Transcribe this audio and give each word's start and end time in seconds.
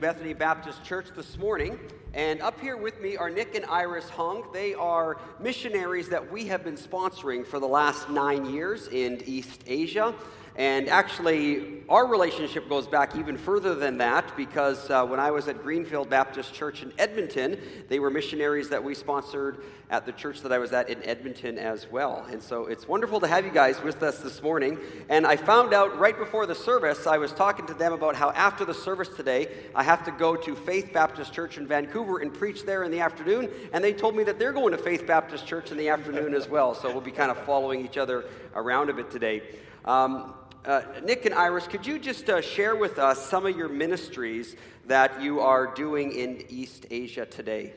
Bethany 0.00 0.32
Baptist 0.32 0.82
Church 0.82 1.08
this 1.14 1.36
morning. 1.36 1.78
And 2.14 2.40
up 2.40 2.58
here 2.58 2.78
with 2.78 3.02
me 3.02 3.18
are 3.18 3.28
Nick 3.28 3.54
and 3.54 3.66
Iris 3.66 4.08
Hung. 4.08 4.44
They 4.50 4.72
are 4.72 5.18
missionaries 5.38 6.08
that 6.08 6.32
we 6.32 6.46
have 6.46 6.64
been 6.64 6.76
sponsoring 6.76 7.46
for 7.46 7.60
the 7.60 7.68
last 7.68 8.08
nine 8.08 8.46
years 8.46 8.88
in 8.88 9.22
East 9.26 9.62
Asia. 9.66 10.14
And 10.60 10.90
actually, 10.90 11.80
our 11.88 12.06
relationship 12.06 12.68
goes 12.68 12.86
back 12.86 13.16
even 13.16 13.38
further 13.38 13.74
than 13.74 13.96
that 13.96 14.36
because 14.36 14.90
uh, 14.90 15.06
when 15.06 15.18
I 15.18 15.30
was 15.30 15.48
at 15.48 15.62
Greenfield 15.62 16.10
Baptist 16.10 16.52
Church 16.52 16.82
in 16.82 16.92
Edmonton, 16.98 17.58
they 17.88 17.98
were 17.98 18.10
missionaries 18.10 18.68
that 18.68 18.84
we 18.84 18.94
sponsored 18.94 19.64
at 19.88 20.04
the 20.04 20.12
church 20.12 20.42
that 20.42 20.52
I 20.52 20.58
was 20.58 20.74
at 20.74 20.90
in 20.90 21.02
Edmonton 21.02 21.56
as 21.56 21.90
well. 21.90 22.26
And 22.30 22.42
so 22.42 22.66
it's 22.66 22.86
wonderful 22.86 23.20
to 23.20 23.26
have 23.26 23.46
you 23.46 23.50
guys 23.50 23.82
with 23.82 24.02
us 24.02 24.18
this 24.18 24.42
morning. 24.42 24.78
And 25.08 25.26
I 25.26 25.36
found 25.36 25.72
out 25.72 25.98
right 25.98 26.18
before 26.18 26.44
the 26.44 26.54
service, 26.54 27.06
I 27.06 27.16
was 27.16 27.32
talking 27.32 27.66
to 27.68 27.72
them 27.72 27.94
about 27.94 28.14
how 28.14 28.30
after 28.32 28.66
the 28.66 28.74
service 28.74 29.08
today, 29.08 29.48
I 29.74 29.82
have 29.82 30.04
to 30.04 30.10
go 30.10 30.36
to 30.36 30.54
Faith 30.54 30.92
Baptist 30.92 31.32
Church 31.32 31.56
in 31.56 31.66
Vancouver 31.66 32.18
and 32.18 32.34
preach 32.34 32.66
there 32.66 32.82
in 32.82 32.90
the 32.90 33.00
afternoon. 33.00 33.48
And 33.72 33.82
they 33.82 33.94
told 33.94 34.14
me 34.14 34.24
that 34.24 34.38
they're 34.38 34.52
going 34.52 34.72
to 34.72 34.78
Faith 34.78 35.06
Baptist 35.06 35.46
Church 35.46 35.70
in 35.70 35.78
the 35.78 35.88
afternoon 35.88 36.34
as 36.34 36.50
well. 36.50 36.74
So 36.74 36.92
we'll 36.92 37.00
be 37.00 37.12
kind 37.12 37.30
of 37.30 37.38
following 37.46 37.82
each 37.82 37.96
other 37.96 38.26
around 38.54 38.90
a 38.90 38.92
bit 38.92 39.10
today. 39.10 39.40
Um, 39.86 40.34
uh, 40.64 40.82
Nick 41.04 41.24
and 41.26 41.34
Iris, 41.34 41.66
could 41.66 41.86
you 41.86 41.98
just 41.98 42.28
uh, 42.28 42.40
share 42.40 42.76
with 42.76 42.98
us 42.98 43.24
some 43.24 43.46
of 43.46 43.56
your 43.56 43.68
ministries 43.68 44.56
that 44.86 45.22
you 45.22 45.40
are 45.40 45.72
doing 45.74 46.12
in 46.12 46.44
East 46.48 46.86
Asia 46.90 47.24
today? 47.24 47.72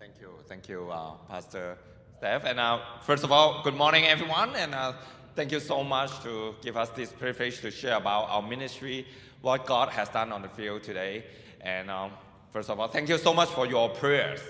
Thank 0.00 0.14
you. 0.20 0.30
Thank 0.48 0.68
you, 0.68 0.90
uh, 0.90 1.12
Pastor 1.28 1.78
Steph. 2.18 2.44
And 2.44 2.58
uh, 2.58 2.80
first 3.02 3.24
of 3.24 3.30
all, 3.30 3.62
good 3.62 3.74
morning, 3.74 4.04
everyone. 4.04 4.54
And 4.56 4.74
uh, 4.74 4.94
thank 5.36 5.52
you 5.52 5.60
so 5.60 5.84
much 5.84 6.20
to 6.22 6.56
give 6.60 6.76
us 6.76 6.88
this 6.90 7.12
privilege 7.12 7.60
to 7.60 7.70
share 7.70 7.96
about 7.96 8.28
our 8.30 8.42
ministry, 8.42 9.06
what 9.40 9.66
God 9.66 9.88
has 9.90 10.08
done 10.08 10.32
on 10.32 10.42
the 10.42 10.48
field 10.48 10.82
today. 10.82 11.24
And 11.60 11.88
um, 11.90 12.10
first 12.50 12.68
of 12.68 12.80
all, 12.80 12.88
thank 12.88 13.08
you 13.08 13.18
so 13.18 13.32
much 13.32 13.48
for 13.50 13.66
your 13.66 13.88
prayers. 13.90 14.40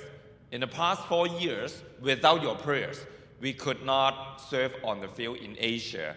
In 0.53 0.61
the 0.61 0.67
past 0.67 1.03
four 1.03 1.27
years, 1.27 1.83
without 2.01 2.43
your 2.43 2.57
prayers, 2.57 3.05
we 3.41 3.53
could 3.53 3.85
not 3.85 4.41
serve 4.49 4.75
on 4.85 5.01
the 5.01 5.09
field 5.09 5.39
in 5.39 5.57
Asia 5.59 6.15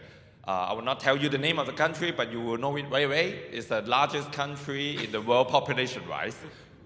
uh, 0.48 0.68
I 0.70 0.74
will 0.74 0.84
not 0.84 1.00
tell 1.00 1.18
you 1.18 1.28
the 1.28 1.40
name 1.40 1.58
of 1.58 1.66
the 1.66 1.74
country, 1.74 2.12
but 2.12 2.32
you 2.32 2.40
will 2.40 2.58
know 2.58 2.76
it 2.76 2.86
right 2.92 3.06
away. 3.06 3.40
It's 3.52 3.68
the 3.68 3.82
largest 3.82 4.32
country 4.32 5.04
in 5.04 5.12
the 5.12 5.20
world 5.20 5.50
population-wise, 5.50 6.36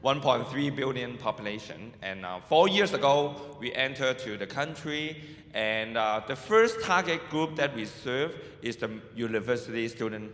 1.3 0.02 0.76
billion 0.76 1.18
population. 1.18 1.92
And 2.02 2.26
uh, 2.26 2.40
four 2.40 2.70
years 2.70 2.94
ago, 2.94 3.58
we 3.60 3.74
entered 3.74 4.18
to 4.20 4.38
the 4.38 4.48
country, 4.48 5.22
and 5.54 5.98
uh, 5.98 6.22
the 6.26 6.38
first 6.38 6.82
target 6.84 7.30
group 7.30 7.58
that 7.58 7.76
we 7.76 7.84
serve 7.84 8.34
is 8.62 8.78
the 8.78 8.92
university 9.14 9.90
student 9.90 10.32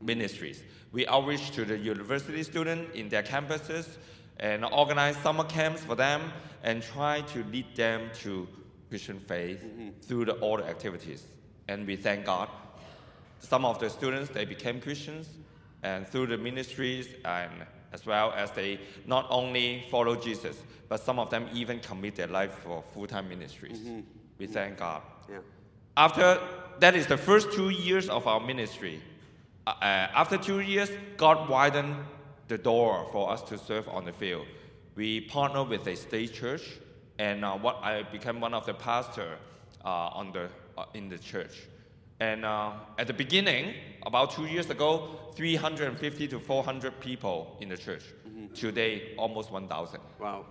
ministries. 0.00 0.62
We 0.92 1.06
outreach 1.06 1.50
to 1.52 1.66
the 1.66 1.76
university 1.76 2.42
students 2.42 2.96
in 2.96 3.10
their 3.10 3.22
campuses 3.22 3.98
and 4.40 4.64
organize 4.64 5.16
summer 5.18 5.44
camps 5.44 5.82
for 5.82 5.94
them 5.94 6.32
and 6.62 6.82
try 6.82 7.20
to 7.20 7.44
lead 7.44 7.76
them 7.76 8.10
to 8.22 8.48
Christian 8.88 9.20
faith 9.20 9.62
mm-hmm. 9.62 9.90
through 10.00 10.26
the, 10.26 10.32
all 10.34 10.56
the 10.56 10.64
activities. 10.64 11.24
And 11.72 11.86
we 11.86 11.96
thank 11.96 12.26
God 12.26 12.48
some 13.38 13.64
of 13.64 13.78
the 13.78 13.88
students, 13.88 14.30
they 14.30 14.44
became 14.44 14.78
Christians, 14.80 15.26
and 15.82 16.06
through 16.06 16.26
the 16.26 16.36
ministries, 16.36 17.08
and 17.24 17.50
as 17.92 18.04
well 18.06 18.32
as 18.36 18.50
they 18.52 18.78
not 19.06 19.26
only 19.30 19.84
follow 19.90 20.14
Jesus, 20.14 20.56
but 20.88 21.00
some 21.00 21.18
of 21.18 21.30
them 21.30 21.48
even 21.52 21.80
commit 21.80 22.14
their 22.14 22.28
life 22.28 22.52
for 22.62 22.84
full-time 22.92 23.28
ministries. 23.28 23.78
Mm-hmm. 23.78 24.00
We 24.38 24.46
thank 24.46 24.78
God. 24.78 25.02
Yeah. 25.30 25.38
After 25.96 26.38
that 26.78 26.94
is 26.94 27.06
the 27.06 27.16
first 27.16 27.52
two 27.52 27.70
years 27.70 28.08
of 28.08 28.26
our 28.26 28.40
ministry. 28.40 29.02
Uh, 29.66 29.70
uh, 29.70 29.84
after 30.14 30.36
two 30.36 30.60
years, 30.60 30.90
God 31.16 31.48
widened 31.48 31.96
the 32.48 32.58
door 32.58 33.08
for 33.12 33.30
us 33.30 33.42
to 33.44 33.56
serve 33.58 33.88
on 33.88 34.04
the 34.04 34.12
field. 34.12 34.46
We 34.94 35.22
partnered 35.22 35.68
with 35.68 35.86
a 35.86 35.96
state 35.96 36.34
church, 36.34 36.64
and 37.18 37.44
uh, 37.44 37.56
what 37.56 37.76
I 37.82 38.02
became 38.02 38.40
one 38.40 38.54
of 38.54 38.66
the 38.66 38.74
pastors 38.74 39.38
uh, 39.84 40.20
on 40.20 40.32
the 40.32 40.48
uh, 40.78 40.86
in 40.94 41.08
the 41.08 41.18
church. 41.18 41.54
And 42.22 42.44
uh, 42.44 42.72
at 42.98 43.08
the 43.08 43.12
beginning, 43.12 43.74
about 44.06 44.30
two 44.30 44.46
years 44.46 44.70
ago, 44.70 45.18
350 45.34 46.28
to 46.28 46.38
400 46.38 47.00
people 47.00 47.56
in 47.60 47.68
the 47.68 47.76
church. 47.76 48.04
Mm-hmm. 48.28 48.54
Today, 48.54 49.14
almost 49.18 49.50
1,000. 49.50 49.98
Wow. 50.20 50.46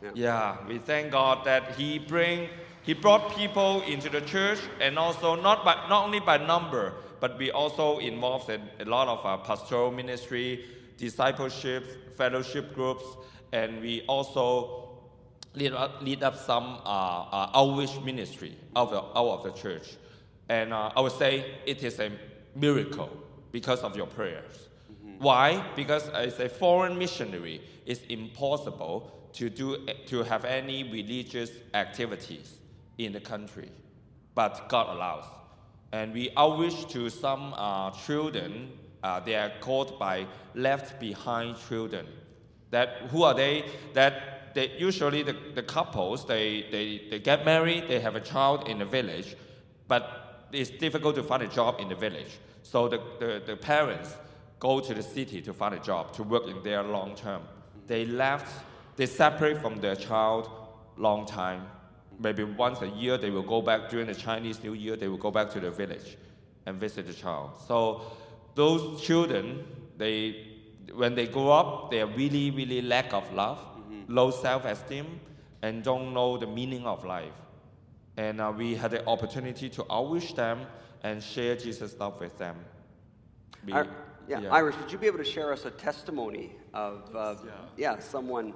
Yeah. 0.00 0.10
yeah, 0.14 0.56
we 0.68 0.78
thank 0.78 1.10
God 1.10 1.44
that 1.46 1.74
He 1.74 1.98
bring 1.98 2.48
He 2.82 2.92
brought 2.92 3.34
people 3.34 3.82
into 3.82 4.08
the 4.08 4.20
church, 4.20 4.60
and 4.80 4.98
also 4.98 5.34
not 5.34 5.64
by 5.64 5.74
not 5.88 6.04
only 6.04 6.20
by 6.20 6.36
number, 6.36 6.92
but 7.18 7.38
we 7.38 7.50
also 7.50 7.98
involved 7.98 8.50
in 8.50 8.60
a 8.78 8.84
lot 8.84 9.08
of 9.08 9.24
uh, 9.24 9.38
pastoral 9.38 9.90
ministry, 9.90 10.66
discipleship, 10.96 12.14
fellowship 12.16 12.74
groups, 12.74 13.06
and 13.52 13.80
we 13.80 14.02
also 14.06 15.00
lead 15.54 15.72
up, 15.72 16.02
lead 16.02 16.22
up 16.22 16.36
some 16.36 16.78
uh, 16.84 17.38
uh, 17.38 17.58
outreach 17.60 17.98
ministry 18.04 18.54
out 18.76 18.92
of, 18.92 19.04
out 19.16 19.30
of 19.38 19.42
the 19.44 19.52
church. 19.62 19.96
And 20.48 20.72
uh, 20.72 20.92
I 20.96 21.00
would 21.00 21.12
say 21.12 21.54
it 21.66 21.82
is 21.82 21.98
a 21.98 22.10
miracle 22.54 23.10
because 23.52 23.80
of 23.80 23.96
your 23.96 24.06
prayers. 24.06 24.68
Mm-hmm. 24.92 25.22
Why? 25.22 25.64
Because 25.74 26.08
as 26.10 26.38
a 26.40 26.48
foreign 26.48 26.98
missionary, 26.98 27.62
it's 27.84 28.02
impossible 28.08 29.30
to, 29.34 29.50
do, 29.50 29.86
to 30.06 30.22
have 30.22 30.44
any 30.44 30.84
religious 30.84 31.50
activities 31.74 32.54
in 32.98 33.12
the 33.12 33.20
country. 33.20 33.70
But 34.34 34.68
God 34.68 34.94
allows. 34.94 35.24
And 35.92 36.12
we 36.12 36.30
outreach 36.36 36.88
to 36.88 37.10
some 37.10 37.54
uh, 37.56 37.90
children, 37.90 38.72
uh, 39.02 39.20
they 39.20 39.34
are 39.36 39.52
called 39.60 39.98
by 39.98 40.26
left 40.54 40.98
behind 41.00 41.56
children. 41.68 42.06
That 42.70 42.88
who 43.10 43.22
are 43.22 43.34
they? 43.34 43.64
That 43.94 44.54
they, 44.54 44.72
usually 44.78 45.22
the, 45.22 45.36
the 45.54 45.62
couples 45.62 46.26
they, 46.26 46.66
they, 46.72 47.02
they 47.10 47.18
get 47.18 47.44
married, 47.44 47.88
they 47.88 48.00
have 48.00 48.16
a 48.16 48.20
child 48.20 48.68
in 48.68 48.78
the 48.78 48.84
village, 48.84 49.36
but 49.86 50.25
it's 50.52 50.70
difficult 50.70 51.14
to 51.16 51.22
find 51.22 51.42
a 51.42 51.48
job 51.48 51.80
in 51.80 51.88
the 51.88 51.94
village. 51.94 52.38
So 52.62 52.88
the, 52.88 53.00
the, 53.18 53.42
the 53.46 53.56
parents 53.56 54.14
go 54.58 54.80
to 54.80 54.94
the 54.94 55.02
city 55.02 55.40
to 55.42 55.52
find 55.52 55.74
a 55.74 55.78
job, 55.78 56.12
to 56.14 56.22
work 56.22 56.46
in 56.46 56.62
there 56.62 56.82
long 56.82 57.14
term. 57.14 57.42
They 57.86 58.04
left, 58.04 58.64
they 58.96 59.06
separate 59.06 59.60
from 59.60 59.80
their 59.80 59.96
child 59.96 60.50
long 60.96 61.26
time. 61.26 61.66
Maybe 62.18 62.44
once 62.44 62.80
a 62.80 62.88
year 62.88 63.18
they 63.18 63.30
will 63.30 63.42
go 63.42 63.60
back 63.60 63.90
during 63.90 64.06
the 64.06 64.14
Chinese 64.14 64.62
New 64.62 64.72
Year, 64.72 64.96
they 64.96 65.08
will 65.08 65.18
go 65.18 65.30
back 65.30 65.50
to 65.50 65.60
the 65.60 65.70
village 65.70 66.16
and 66.64 66.78
visit 66.78 67.06
the 67.06 67.12
child. 67.12 67.50
So 67.68 68.02
those 68.54 69.02
children, 69.02 69.66
they 69.96 70.52
when 70.94 71.14
they 71.14 71.26
grow 71.26 71.50
up, 71.50 71.90
they 71.90 72.00
are 72.00 72.06
really, 72.06 72.50
really 72.52 72.80
lack 72.80 73.12
of 73.12 73.30
love, 73.32 73.58
mm-hmm. 73.58 74.14
low 74.14 74.30
self-esteem, 74.30 75.20
and 75.62 75.82
don't 75.82 76.14
know 76.14 76.38
the 76.38 76.46
meaning 76.46 76.86
of 76.86 77.04
life 77.04 77.32
and 78.16 78.40
uh, 78.40 78.52
we 78.56 78.74
had 78.74 78.90
the 78.90 79.06
opportunity 79.06 79.68
to 79.68 79.84
outreach 79.90 80.34
them 80.34 80.66
and 81.02 81.22
share 81.22 81.56
Jesus' 81.56 81.94
love 81.98 82.18
with 82.20 82.36
them. 82.38 82.56
We, 83.64 83.72
yeah. 83.72 83.84
yeah. 84.28 84.48
Iris, 84.50 84.76
would 84.78 84.90
you 84.90 84.98
be 84.98 85.06
able 85.06 85.18
to 85.18 85.24
share 85.24 85.52
us 85.52 85.64
a 85.64 85.70
testimony 85.70 86.52
of, 86.72 87.14
uh, 87.14 87.34
yeah. 87.44 87.52
yeah. 87.76 87.98
someone? 87.98 88.54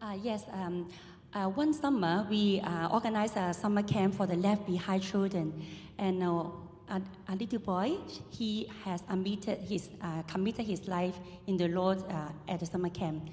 Uh, 0.00 0.16
yes, 0.22 0.44
um, 0.52 0.88
uh, 1.34 1.46
one 1.46 1.74
summer 1.74 2.26
we 2.30 2.60
uh, 2.60 2.88
organized 2.88 3.36
a 3.36 3.52
summer 3.52 3.82
camp 3.82 4.14
for 4.14 4.26
the 4.26 4.36
left 4.36 4.66
behind 4.66 5.02
children, 5.02 5.52
and 5.98 6.22
uh, 6.22 6.44
a, 6.88 7.02
a, 7.28 7.36
little 7.36 7.58
boy 7.58 7.96
he 8.30 8.70
has 8.84 9.02
committed 9.02 9.58
his, 9.58 9.90
committed 10.26 10.66
his 10.66 10.88
life 10.88 11.14
in 11.46 11.56
the 11.56 11.68
Lord 11.68 12.02
at 12.48 12.58
the 12.58 12.66
summer 12.66 12.88
camp, 12.88 13.28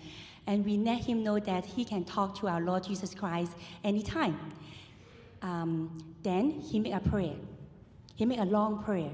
and 0.45 0.63
we 0.65 0.77
let 0.77 0.99
him 1.05 1.23
know 1.23 1.39
that 1.39 1.65
he 1.65 1.85
can 1.85 2.03
talk 2.03 2.37
to 2.39 2.47
our 2.47 2.61
Lord 2.61 2.83
Jesus 2.83 3.15
Christ 3.15 3.53
anytime 3.83 4.37
um, 5.41 5.97
then 6.23 6.51
he 6.51 6.79
made 6.79 6.93
a 6.93 6.99
prayer. 6.99 7.35
He 8.15 8.25
made 8.25 8.39
a 8.39 8.45
long 8.45 8.83
prayer. 8.83 9.11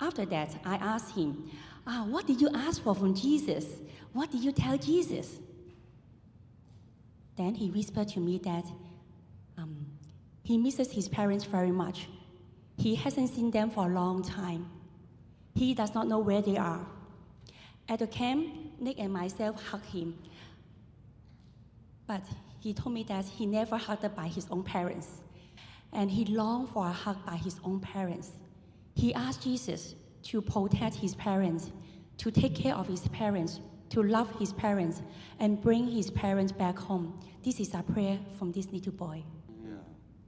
After 0.00 0.24
that, 0.26 0.56
I 0.64 0.76
asked 0.76 1.14
him, 1.14 1.50
ah, 1.86 2.04
What 2.08 2.26
did 2.26 2.40
you 2.40 2.50
ask 2.52 2.82
for 2.82 2.94
from 2.94 3.14
Jesus? 3.14 3.66
What 4.12 4.30
did 4.30 4.42
you 4.42 4.52
tell 4.52 4.76
Jesus? 4.76 5.38
Then 7.36 7.54
he 7.54 7.70
whispered 7.70 8.08
to 8.08 8.20
me 8.20 8.38
that 8.44 8.64
um, 9.58 9.86
he 10.42 10.56
misses 10.56 10.92
his 10.92 11.08
parents 11.08 11.44
very 11.44 11.72
much. 11.72 12.08
He 12.76 12.94
hasn't 12.94 13.30
seen 13.30 13.50
them 13.50 13.70
for 13.70 13.86
a 13.86 13.88
long 13.88 14.22
time. 14.22 14.68
He 15.54 15.74
does 15.74 15.94
not 15.94 16.08
know 16.08 16.18
where 16.18 16.42
they 16.42 16.56
are. 16.56 16.86
At 17.88 18.00
the 18.00 18.06
camp, 18.06 18.48
Nick 18.80 18.98
and 18.98 19.12
myself 19.12 19.62
hugged 19.62 19.86
him. 19.86 20.18
But 22.06 22.22
he 22.60 22.72
told 22.72 22.94
me 22.94 23.04
that 23.04 23.24
he 23.24 23.46
never 23.46 23.76
hugged 23.76 24.14
by 24.16 24.26
his 24.26 24.46
own 24.50 24.62
parents 24.62 25.22
and 25.94 26.10
he 26.10 26.24
longed 26.26 26.68
for 26.68 26.86
a 26.86 26.92
hug 26.92 27.24
by 27.24 27.36
his 27.36 27.58
own 27.64 27.80
parents. 27.80 28.32
He 28.94 29.14
asked 29.14 29.42
Jesus 29.42 29.94
to 30.24 30.42
protect 30.42 30.96
his 30.96 31.14
parents, 31.14 31.70
to 32.18 32.30
take 32.30 32.54
care 32.54 32.74
of 32.74 32.86
his 32.86 33.06
parents, 33.08 33.60
to 33.90 34.02
love 34.02 34.30
his 34.38 34.52
parents, 34.52 35.02
and 35.38 35.60
bring 35.60 35.86
his 35.86 36.10
parents 36.10 36.52
back 36.52 36.78
home. 36.78 37.18
This 37.42 37.60
is 37.60 37.74
a 37.74 37.82
prayer 37.82 38.18
from 38.38 38.52
this 38.52 38.70
little 38.72 38.92
boy. 38.92 39.22
Yeah. 39.62 39.74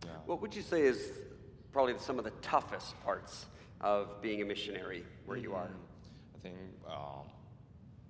yeah. 0.05 0.11
What 0.27 0.41
would 0.43 0.55
you 0.55 0.63
say 0.63 0.83
is 0.83 1.11
probably 1.73 1.95
some 1.99 2.19
of 2.19 2.25
the 2.25 2.33
toughest 2.43 3.01
parts 3.03 3.47
of 3.81 4.21
being 4.23 4.43
a 4.43 4.45
missionary 4.45 5.05
where 5.25 5.37
you 5.37 5.55
are? 5.55 5.71
I 6.35 6.39
think 6.43 6.57
um, 6.89 7.27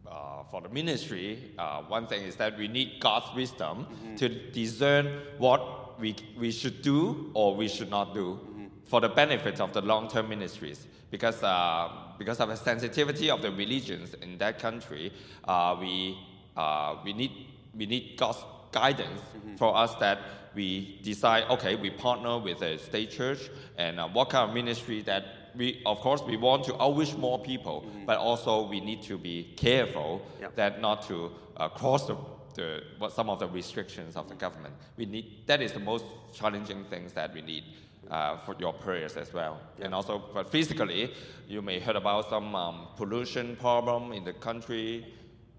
uh, 0.07 0.45
for 0.51 0.61
the 0.61 0.69
ministry, 0.69 1.53
uh, 1.59 1.83
one 1.83 2.07
thing 2.07 2.23
is 2.23 2.37
that 2.37 2.57
we 2.57 2.69
need 2.69 3.01
God's 3.01 3.35
wisdom 3.35 3.87
to 4.17 4.29
discern 4.29 5.23
what 5.39 5.86
we, 5.99 6.15
we 6.39 6.51
should 6.51 6.83
do 6.83 7.31
or 7.35 7.55
we 7.55 7.69
should 7.69 7.91
not 7.91 8.15
do 8.15 8.39
for 8.85 9.01
the 9.01 9.09
benefit 9.09 9.61
of 9.61 9.73
the 9.73 9.81
long-term 9.81 10.29
ministries. 10.29 10.87
Because, 11.11 11.43
uh, 11.43 11.89
because 12.19 12.41
of 12.41 12.49
the 12.49 12.57
sensitivity 12.57 13.31
of 13.31 13.43
the 13.43 13.51
religions 13.51 14.15
in 14.23 14.39
that 14.39 14.59
country, 14.59 15.13
uh, 15.47 15.77
we, 15.81 16.19
uh, 16.57 16.97
we, 17.05 17.13
need, 17.13 17.33
we 17.77 17.87
need 17.87 18.17
God's 18.17 18.39
guidance 18.73 19.21
for 19.57 19.77
us 19.77 19.95
that 19.97 20.19
we 20.55 20.99
decide, 21.03 21.45
okay, 21.51 21.75
we 21.77 21.91
partner 21.91 22.39
with 22.39 22.63
a 22.63 22.79
state 22.79 23.11
church 23.11 23.51
and 23.77 24.01
uh, 24.01 24.09
what 24.09 24.31
kind 24.31 24.49
of 24.49 24.55
ministry 24.55 25.03
that 25.03 25.25
we, 25.57 25.83
of 25.87 26.01
course, 26.01 26.23
we 26.23 26.37
want 26.37 26.65
to 26.65 26.81
outreach 26.83 27.15
more 27.17 27.39
people, 27.39 27.87
but 28.05 28.19
also 28.19 28.67
we 28.69 28.81
need 28.81 29.03
to 29.03 29.17
be 29.17 29.55
careful 29.57 30.21
Yep. 30.41 30.57
that 30.57 30.81
not 30.81 31.07
to 31.09 31.31
uh, 31.57 31.69
cross 31.69 32.07
the, 32.07 32.17
the, 32.57 32.83
what 32.99 33.13
some 33.13 33.31
of 33.31 33.39
the 33.39 33.49
restrictions 33.49 34.17
of 34.17 34.29
the 34.29 34.35
government. 34.35 34.75
We 34.97 35.07
need, 35.07 35.47
that 35.47 35.63
is 35.63 35.73
the 35.73 35.81
most 35.81 36.05
challenging 36.35 36.85
things 36.91 37.13
that 37.13 37.33
we 37.33 37.43
need. 37.43 37.65
Uh, 38.09 38.39
for 38.39 38.55
your 38.61 38.73
prayers 38.73 39.17
as 39.17 39.33
well, 39.33 39.59
and 39.83 39.93
also, 39.93 40.23
but 40.33 40.49
physically, 40.49 41.13
you 41.49 41.61
may 41.61 41.81
heard 41.81 41.97
about 41.97 42.31
some 42.31 42.55
um, 42.55 42.87
pollution 42.97 43.57
problem 43.57 44.13
in 44.13 44.23
the 44.23 44.33
country, 44.33 45.05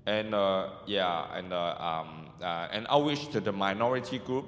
and 0.06 0.34
uh, 0.34 0.70
yeah, 0.86 1.38
and 1.38 1.52
uh, 1.52 1.76
um, 1.78 2.30
uh, 2.42 2.70
and 2.72 2.88
outreach 2.90 3.28
to 3.34 3.42
the 3.42 3.52
minority 3.52 4.20
group 4.20 4.46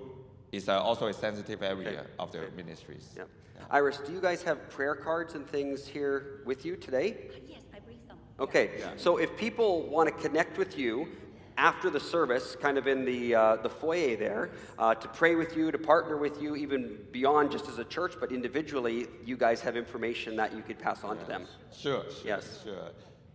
is 0.54 0.70
uh, 0.70 0.82
also 0.82 1.08
a 1.08 1.14
sensitive 1.14 1.62
area 1.62 2.06
of 2.18 2.32
the 2.32 2.50
ministries. 2.56 3.10
Yeah. 3.18 3.24
Iris, 3.70 3.98
do 3.98 4.14
you 4.14 4.22
guys 4.22 4.42
have 4.44 4.70
prayer 4.70 4.96
cards 4.96 5.36
and 5.36 5.46
things 5.46 5.86
here 5.86 6.40
with 6.46 6.64
you 6.64 6.78
today? 6.78 7.30
Yes, 7.46 7.64
I 7.76 7.80
bring 7.80 7.98
some. 8.08 8.18
Okay, 8.40 8.82
so 8.96 9.18
if 9.18 9.36
people 9.36 9.82
want 9.90 10.08
to 10.08 10.16
connect 10.24 10.58
with 10.58 10.78
you 10.78 11.10
after 11.60 11.90
the 11.90 12.00
service, 12.00 12.56
kind 12.56 12.78
of 12.78 12.88
in 12.88 13.04
the, 13.04 13.36
uh, 13.36 13.56
the 13.58 13.70
foyer 13.70 14.16
there, 14.16 14.50
uh, 14.80 14.96
to 14.96 15.08
pray 15.10 15.36
with 15.36 15.58
you, 15.58 15.72
to 15.72 15.78
partner 15.78 16.16
with 16.16 16.42
you, 16.42 16.56
even 16.56 16.98
beyond 17.12 17.52
just 17.52 17.68
as 17.68 17.78
a 17.80 17.84
church, 17.84 18.14
but 18.20 18.32
individually, 18.32 19.08
you 19.26 19.36
guys 19.36 19.60
have 19.60 19.76
information 19.76 20.38
that 20.38 20.56
you 20.56 20.64
could 20.64 20.80
pass 20.80 21.04
on 21.04 21.18
to 21.18 21.26
them. 21.26 21.46
Sure, 21.78 22.04
sure, 22.04 22.12
Yes. 22.26 22.62
sure. 22.64 22.90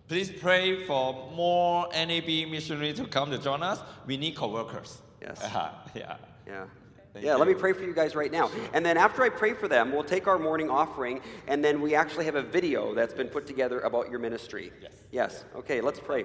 Please 0.09 0.31
pray 0.31 0.85
for 0.87 1.31
more 1.35 1.87
NAB 1.93 2.47
missionaries 2.50 2.97
to 2.97 3.06
come 3.06 3.31
to 3.31 3.38
join 3.38 3.62
us. 3.62 3.81
We 4.06 4.17
need 4.17 4.37
co-workers. 4.37 5.00
Yes. 5.20 5.41
yeah. 5.94 6.17
Yeah. 6.47 6.65
Thank 7.12 7.27
yeah, 7.27 7.37
let 7.37 7.47
me 7.47 7.55
pray 7.55 7.73
for 7.73 7.85
you 7.85 7.94
guys 7.94 8.17
right 8.17 8.32
now. 8.32 8.50
And 8.73 8.85
then 8.85 8.97
after 8.97 9.23
I 9.23 9.29
pray 9.29 9.55
for 9.55 9.69
them, 9.69 9.93
we'll 9.93 10.03
take 10.03 10.27
our 10.27 10.38
morning 10.38 10.69
offering, 10.69 11.20
and 11.47 11.65
then 11.65 11.81
we 11.81 11.94
actually 11.94 12.25
have 12.25 12.35
a 12.35 12.43
video 12.43 12.93
that's 12.93 13.15
been 13.15 13.29
put 13.29 13.47
together 13.47 13.81
about 13.81 14.11
your 14.11 14.19
ministry. 14.19 14.73
Yes. 14.82 14.93
Yes. 15.12 15.44
Okay, 15.55 15.81
let's 15.81 16.00
pray. 16.00 16.25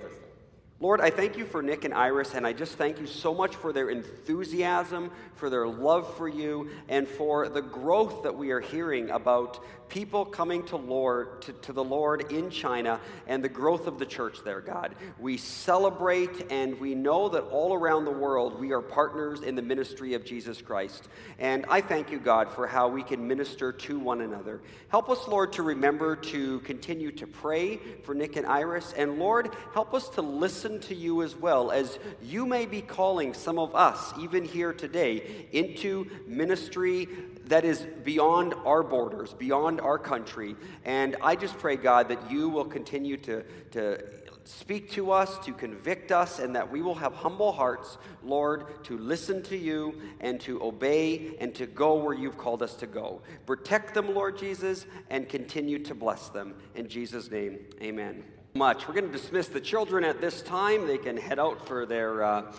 Lord, 0.82 1.02
I 1.02 1.10
thank 1.10 1.38
you 1.38 1.46
for 1.46 1.62
Nick 1.62 1.84
and 1.84 1.94
Iris, 1.94 2.36
and 2.36 2.48
I 2.48 2.54
just 2.54 2.78
thank 2.78 3.02
you 3.02 3.06
so 3.06 3.34
much 3.34 3.54
for 3.54 3.74
their 3.74 3.90
enthusiasm, 3.90 5.12
for 5.36 5.50
their 5.50 5.68
love 5.68 6.16
for 6.16 6.30
you, 6.30 6.70
and 6.88 7.06
for 7.06 7.50
the 7.50 7.62
growth 7.62 8.24
that 8.24 8.34
we 8.34 8.52
are 8.52 8.62
hearing 8.62 9.10
about 9.10 9.60
people 9.90 10.24
coming 10.24 10.64
to 10.68 10.78
Lord 10.78 11.42
to, 11.42 11.54
to 11.54 11.74
the 11.74 11.84
Lord 11.84 12.32
in 12.32 12.50
China 12.50 13.00
and 13.28 13.44
the 13.44 13.50
growth 13.50 13.88
of 13.88 13.98
the 13.98 14.06
church 14.06 14.38
there, 14.46 14.62
God. 14.62 14.96
We 15.20 15.38
celebrate 15.38 16.52
and 16.52 16.80
we 16.80 16.94
know 16.96 17.28
that 17.30 17.42
all 17.46 17.74
around 17.74 18.06
the 18.06 18.12
world 18.12 18.60
we 18.60 18.72
are 18.72 18.82
partners 18.82 19.42
in 19.42 19.56
the 19.56 19.64
ministry 19.64 20.14
of 20.14 20.24
Jesus 20.24 20.62
Christ. 20.62 21.10
And 21.40 21.66
I 21.70 21.82
thank 21.82 22.12
you, 22.12 22.20
God, 22.20 22.52
for 22.52 22.68
how 22.68 22.88
we 22.88 23.02
can 23.02 23.28
minister 23.28 23.72
to 23.72 24.00
one 24.00 24.22
another. 24.22 24.62
Help 24.90 25.10
us, 25.10 25.28
Lord, 25.28 25.54
to 25.54 25.64
remember 25.64 26.16
to 26.16 26.60
continue 26.60 27.12
to 27.14 27.26
pray 27.26 27.78
for 28.04 28.14
Nick 28.14 28.36
and 28.36 28.46
Iris. 28.46 28.94
And 28.96 29.18
Lord, 29.18 29.56
help 29.74 29.96
us 29.96 30.08
to 30.10 30.22
listen 30.22 30.69
to 30.78 30.94
you 30.94 31.24
as 31.24 31.36
well, 31.36 31.72
as 31.72 31.98
you 32.22 32.46
may 32.46 32.68
be 32.68 32.82
calling 32.82 33.34
some 33.34 33.58
of 33.58 33.74
us, 33.74 34.14
even 34.20 34.46
here 34.46 34.74
today, 34.74 35.48
into 35.52 36.06
ministry 36.28 37.08
that 37.46 37.66
is 37.66 37.88
beyond 38.04 38.54
our 38.66 38.84
borders, 38.84 39.34
beyond 39.34 39.82
our 39.82 39.98
country. 39.98 40.56
And 40.86 41.16
I 41.22 41.36
just 41.36 41.58
pray, 41.58 41.78
God, 41.78 42.10
that 42.10 42.30
you 42.30 42.48
will 42.50 42.66
continue 42.66 43.18
to, 43.18 43.44
to 43.72 44.04
speak 44.44 44.92
to 44.92 45.12
us, 45.12 45.38
to 45.46 45.54
convict 45.54 46.12
us, 46.12 46.40
and 46.40 46.56
that 46.56 46.72
we 46.72 46.82
will 46.82 46.96
have 46.96 47.14
humble 47.14 47.52
hearts, 47.52 47.98
Lord, 48.24 48.84
to 48.86 48.98
listen 48.98 49.42
to 49.44 49.58
you 49.58 50.00
and 50.20 50.40
to 50.42 50.62
obey 50.64 51.36
and 51.40 51.54
to 51.56 51.66
go 51.66 51.96
where 51.96 52.14
you've 52.14 52.38
called 52.38 52.64
us 52.64 52.76
to 52.76 52.88
go. 52.88 53.22
Protect 53.46 53.94
them, 53.94 54.14
Lord 54.14 54.38
Jesus, 54.38 54.86
and 55.10 55.28
continue 55.28 55.80
to 55.84 55.96
bless 55.96 56.30
them. 56.30 56.56
In 56.76 56.88
Jesus' 56.88 57.30
name, 57.32 57.60
amen. 57.82 58.24
Much. 58.60 58.90
We're 58.90 58.94
going 58.94 59.08
to 59.08 59.14
dismiss 59.14 59.48
the 59.48 59.62
children 59.62 60.04
at 60.04 60.20
this 60.20 60.42
time. 60.42 60.86
They 60.86 60.98
can 60.98 61.16
head 61.16 61.40
out 61.40 61.66
for 61.66 61.86
their 61.86 62.22
uh, 62.22 62.52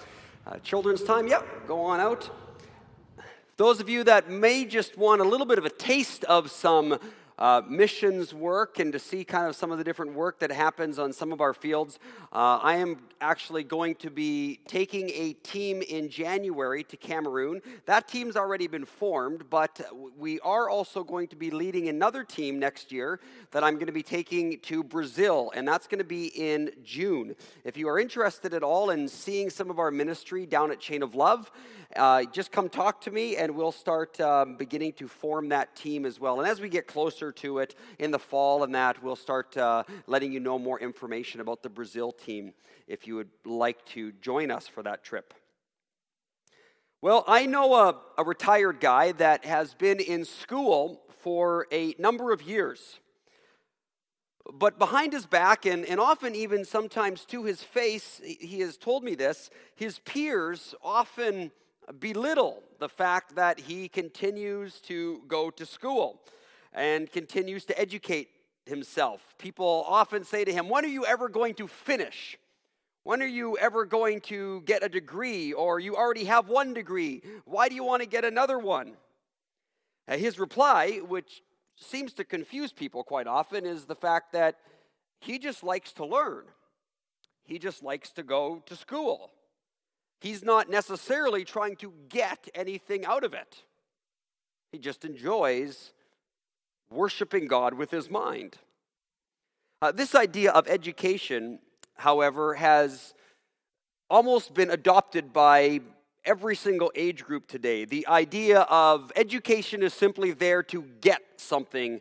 uh, 0.47 0.57
children's 0.63 1.03
time. 1.03 1.29
Yep, 1.29 1.69
go 1.69 1.83
on 1.83 2.01
out. 2.01 2.31
Those 3.59 3.81
of 3.81 3.91
you 3.91 4.03
that 4.05 4.31
may 4.31 4.65
just 4.65 4.97
want 4.97 5.21
a 5.21 5.25
little 5.25 5.45
bit 5.45 5.59
of 5.59 5.67
a 5.67 5.71
taste 5.71 6.25
of 6.25 6.51
some 6.51 6.99
uh, 7.41 7.63
missions 7.67 8.35
work 8.35 8.79
and 8.79 8.93
to 8.93 8.99
see 8.99 9.25
kind 9.25 9.47
of 9.47 9.57
some 9.57 9.73
of 9.73 9.79
the 9.79 9.85
different 9.85 10.13
work 10.13 10.39
that 10.41 10.53
happens 10.53 10.99
on 10.99 11.13
some 11.13 11.33
of 11.33 11.41
our 11.41 11.55
fields, 11.55 11.99
uh, 12.33 12.61
I 12.63 12.77
am 12.77 12.99
actually 13.21 13.65
going 13.65 13.95
to 13.97 14.11
be 14.11 14.61
taking 14.67 15.09
a 15.11 15.33
team 15.33 15.83
in 15.83 16.11
January 16.11 16.85
to 16.85 16.97
Cameroon. 16.97 17.63
That 17.87 18.09
team's 18.09 18.37
already 18.37 18.67
been 18.67 18.85
formed, 18.85 19.49
but 19.49 19.81
we 20.19 20.39
are 20.41 20.69
also 20.69 21.03
going 21.03 21.29
to 21.29 21.37
be 21.37 21.51
leading 21.51 21.89
another 21.89 22.25
team 22.25 22.59
next 22.59 22.93
year 22.93 23.21
that 23.53 23.65
I'm 23.65 23.75
going 23.75 23.87
to 23.87 23.93
be 23.93 24.03
taking 24.03 24.61
to 24.61 24.85
Brazil, 24.85 25.51
and 25.55 25.67
that's 25.67 25.87
going 25.87 25.99
to 25.99 26.05
be 26.05 26.27
in 26.27 26.71
June. 26.85 27.35
If 27.65 27.77
you 27.77 27.89
are 27.89 27.99
interested 27.99 28.53
at 28.53 28.63
all 28.63 28.91
in 28.91 29.09
seeing 29.09 29.49
some 29.49 29.71
of 29.71 29.79
our 29.79 29.91
ministry 29.91 30.45
down 30.45 30.71
at 30.71 30.79
Chain 30.79 31.03
of 31.03 31.15
Love, 31.15 31.51
uh, 31.97 32.25
just 32.33 32.53
come 32.53 32.69
talk 32.69 33.01
to 33.01 33.11
me 33.11 33.37
and 33.37 33.55
we'll 33.55 33.73
start 33.73 34.21
um, 34.21 34.55
beginning 34.55 34.93
to 34.93 35.09
form 35.09 35.49
that 35.49 35.75
team 35.75 36.07
as 36.07 36.21
well. 36.21 36.39
And 36.39 36.49
as 36.49 36.61
we 36.61 36.69
get 36.69 36.87
closer 36.87 37.30
to 37.33 37.59
it 37.59 37.75
in 37.99 38.11
the 38.11 38.19
fall 38.19 38.63
and 38.63 38.75
that, 38.75 39.03
we'll 39.03 39.17
start 39.17 39.57
uh, 39.57 39.85
letting 40.07 40.33
you 40.33 40.41
know 40.41 40.59
more 40.59 40.81
information 40.81 41.41
about 41.41 41.63
the 41.63 41.69
Brazil 41.69 42.13
team 42.13 42.53
if 42.87 43.07
you 43.07 43.17
would 43.17 43.31
like 43.45 43.85
to 43.87 44.13
join 44.21 44.51
us 44.51 44.67
for 44.67 44.83
that 44.83 45.05
trip. 45.05 45.35
Well, 47.03 47.25
I 47.27 47.47
know 47.47 47.75
a, 47.75 47.97
a 48.19 48.25
retired 48.25 48.81
guy 48.81 49.13
that 49.13 49.45
has 49.45 49.73
been 49.75 50.01
in 50.01 50.25
school 50.25 51.01
for 51.23 51.67
a 51.73 51.95
number 51.99 52.33
of 52.33 52.43
years. 52.43 52.99
But 54.53 54.79
behind 54.79 55.13
his 55.13 55.27
back, 55.27 55.65
and, 55.65 55.85
and 55.87 56.01
often 56.01 56.35
even 56.35 56.65
sometimes 56.65 57.25
to 57.27 57.45
his 57.45 57.63
face, 57.63 58.21
he 58.25 58.61
has 58.61 58.77
told 58.77 59.05
me 59.05 59.15
this, 59.15 59.51
his 59.77 59.99
peers 60.01 60.75
often 60.83 61.53
belittle 61.99 62.63
the 62.79 62.89
fact 62.89 63.35
that 63.37 63.61
he 63.61 63.89
continues 63.89 64.81
to 64.83 65.23
go 65.29 65.51
to 65.51 65.67
school 65.67 66.21
and 66.73 67.11
continues 67.11 67.65
to 67.67 67.79
educate 67.79 68.29
himself. 68.67 69.35
People 69.39 69.85
often 69.87 70.25
say 70.25 70.45
to 70.45 70.53
him, 70.53 70.69
When 70.69 70.85
are 70.85 70.89
you 70.89 71.05
ever 71.05 71.29
going 71.29 71.55
to 71.55 71.67
finish? 71.67 72.39
When 73.03 73.23
are 73.23 73.27
you 73.27 73.57
ever 73.59 73.87
going 73.87 74.21
to 74.23 74.61
get 74.63 74.85
a 74.85 74.89
degree? 74.89 75.53
Or 75.53 75.81
you 75.81 75.97
already 75.97 76.25
have 76.25 76.49
one 76.49 76.75
degree. 76.75 77.23
Why 77.45 77.69
do 77.69 77.75
you 77.75 77.85
want 77.85 78.03
to 78.03 78.09
get 78.09 78.25
another 78.25 78.59
one? 78.59 78.93
Uh, 80.07 80.17
His 80.17 80.39
reply, 80.39 81.01
which 81.07 81.43
seems 81.77 82.13
to 82.15 82.25
confuse 82.25 82.73
people 82.73 83.03
quite 83.03 83.27
often, 83.27 83.65
is 83.65 83.87
the 83.87 83.95
fact 83.95 84.33
that 84.33 84.57
he 85.21 85.39
just 85.39 85.63
likes 85.63 85.93
to 85.95 86.05
learn. 86.05 86.45
He 87.45 87.59
just 87.59 87.83
likes 87.83 88.11
to 88.13 88.23
go 88.23 88.63
to 88.67 88.77
school. 88.77 89.31
He's 90.21 90.45
not 90.45 90.69
necessarily 90.69 91.45
trying 91.45 91.77
to 91.77 91.93
get 92.09 92.49
anything 92.55 93.05
out 93.07 93.25
of 93.25 93.33
it. 93.35 93.63
He 94.73 94.79
just 94.79 95.05
enjoys 95.05 95.93
worshiping 96.91 97.47
God 97.47 97.75
with 97.75 97.91
his 97.91 98.11
mind. 98.11 98.57
Uh, 99.83 99.93
this 99.93 100.15
idea 100.15 100.51
of 100.53 100.69
education, 100.69 101.61
however, 101.97 102.55
has 102.55 103.15
almost 104.11 104.53
been 104.53 104.71
adopted 104.71 105.33
by 105.33 105.81
every 106.25 106.57
single 106.57 106.93
age 106.95 107.25
group 107.25 107.47
today. 107.47 107.85
The 107.85 108.07
idea 108.07 108.61
of 108.63 109.13
education 109.17 109.83
is 109.83 109.95
simply 109.95 110.33
there 110.33 110.63
to 110.65 110.83
get 111.01 111.23
something 111.37 112.01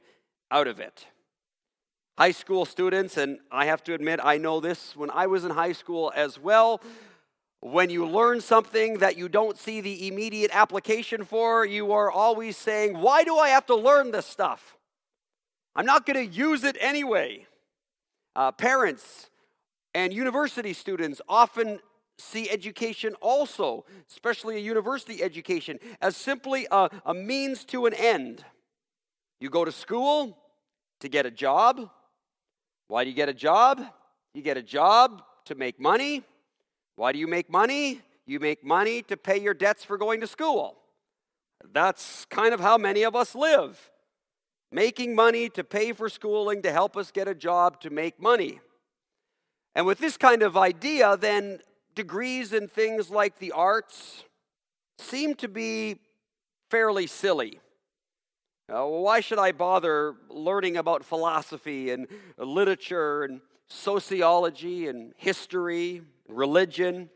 out 0.51 0.67
of 0.67 0.79
it. 0.79 1.05
High 2.17 2.31
school 2.31 2.65
students, 2.65 3.15
and 3.15 3.39
I 3.49 3.65
have 3.65 3.83
to 3.85 3.93
admit, 3.93 4.19
I 4.21 4.37
know 4.37 4.59
this 4.59 4.95
when 4.95 5.09
I 5.11 5.27
was 5.27 5.45
in 5.45 5.51
high 5.51 5.71
school 5.71 6.11
as 6.15 6.37
well. 6.37 6.81
When 7.61 7.89
you 7.89 8.05
learn 8.05 8.41
something 8.41 8.97
that 8.97 9.17
you 9.17 9.29
don't 9.29 9.57
see 9.57 9.79
the 9.79 10.07
immediate 10.07 10.51
application 10.53 11.23
for, 11.23 11.65
you 11.65 11.91
are 11.93 12.11
always 12.11 12.57
saying, 12.57 12.97
Why 12.97 13.23
do 13.23 13.37
I 13.37 13.49
have 13.49 13.65
to 13.67 13.75
learn 13.75 14.11
this 14.11 14.25
stuff? 14.25 14.77
I'm 15.79 15.85
not 15.85 16.05
going 16.05 16.29
to 16.29 16.35
use 16.35 16.65
it 16.65 16.75
anyway. 16.81 17.47
Uh, 18.35 18.51
parents 18.51 19.29
and 19.93 20.13
university 20.13 20.73
students 20.73 21.21
often 21.29 21.79
see 22.17 22.49
education 22.49 23.15
also, 23.21 23.85
especially 24.09 24.57
a 24.57 24.59
university 24.59 25.23
education, 25.23 25.79
as 26.01 26.17
simply 26.17 26.67
a, 26.69 26.89
a 27.05 27.13
means 27.13 27.63
to 27.63 27.85
an 27.85 27.93
end. 27.93 28.43
You 29.39 29.49
go 29.49 29.63
to 29.63 29.71
school 29.71 30.37
to 30.99 31.07
get 31.07 31.25
a 31.25 31.31
job. 31.31 31.89
Why 32.89 33.05
do 33.05 33.09
you 33.09 33.15
get 33.15 33.29
a 33.29 33.33
job? 33.33 33.81
You 34.33 34.41
get 34.41 34.57
a 34.57 34.61
job 34.61 35.21
to 35.45 35.55
make 35.55 35.79
money. 35.79 36.23
Why 36.97 37.13
do 37.13 37.19
you 37.19 37.27
make 37.27 37.49
money? 37.49 38.01
You 38.25 38.41
make 38.41 38.65
money 38.65 39.01
to 39.03 39.15
pay 39.15 39.39
your 39.39 39.53
debts 39.53 39.85
for 39.85 39.97
going 39.97 40.19
to 40.19 40.27
school. 40.27 40.75
That's 41.71 42.25
kind 42.25 42.53
of 42.53 42.59
how 42.59 42.77
many 42.77 43.03
of 43.03 43.15
us 43.15 43.33
live. 43.33 43.79
Making 44.71 45.15
money 45.15 45.49
to 45.49 45.63
pay 45.63 45.93
for 45.93 46.09
schooling, 46.09 46.61
to 46.61 46.71
help 46.71 46.95
us 46.95 47.11
get 47.11 47.27
a 47.27 47.33
job, 47.33 47.81
to 47.81 47.89
make 47.89 48.21
money. 48.21 48.59
And 49.75 49.85
with 49.85 49.99
this 49.99 50.17
kind 50.17 50.43
of 50.43 50.57
idea, 50.57 51.17
then 51.17 51.59
degrees 51.95 52.53
in 52.53 52.67
things 52.67 53.09
like 53.09 53.39
the 53.39 53.51
arts 53.51 54.23
seem 54.99 55.33
to 55.35 55.47
be 55.47 55.97
fairly 56.69 57.07
silly. 57.07 57.59
Uh, 58.71 58.85
why 58.85 59.19
should 59.19 59.39
I 59.39 59.51
bother 59.51 60.15
learning 60.29 60.77
about 60.77 61.03
philosophy 61.03 61.89
and 61.89 62.07
literature 62.37 63.23
and 63.23 63.41
sociology 63.67 64.87
and 64.87 65.13
history, 65.17 66.03
religion, 66.27 67.09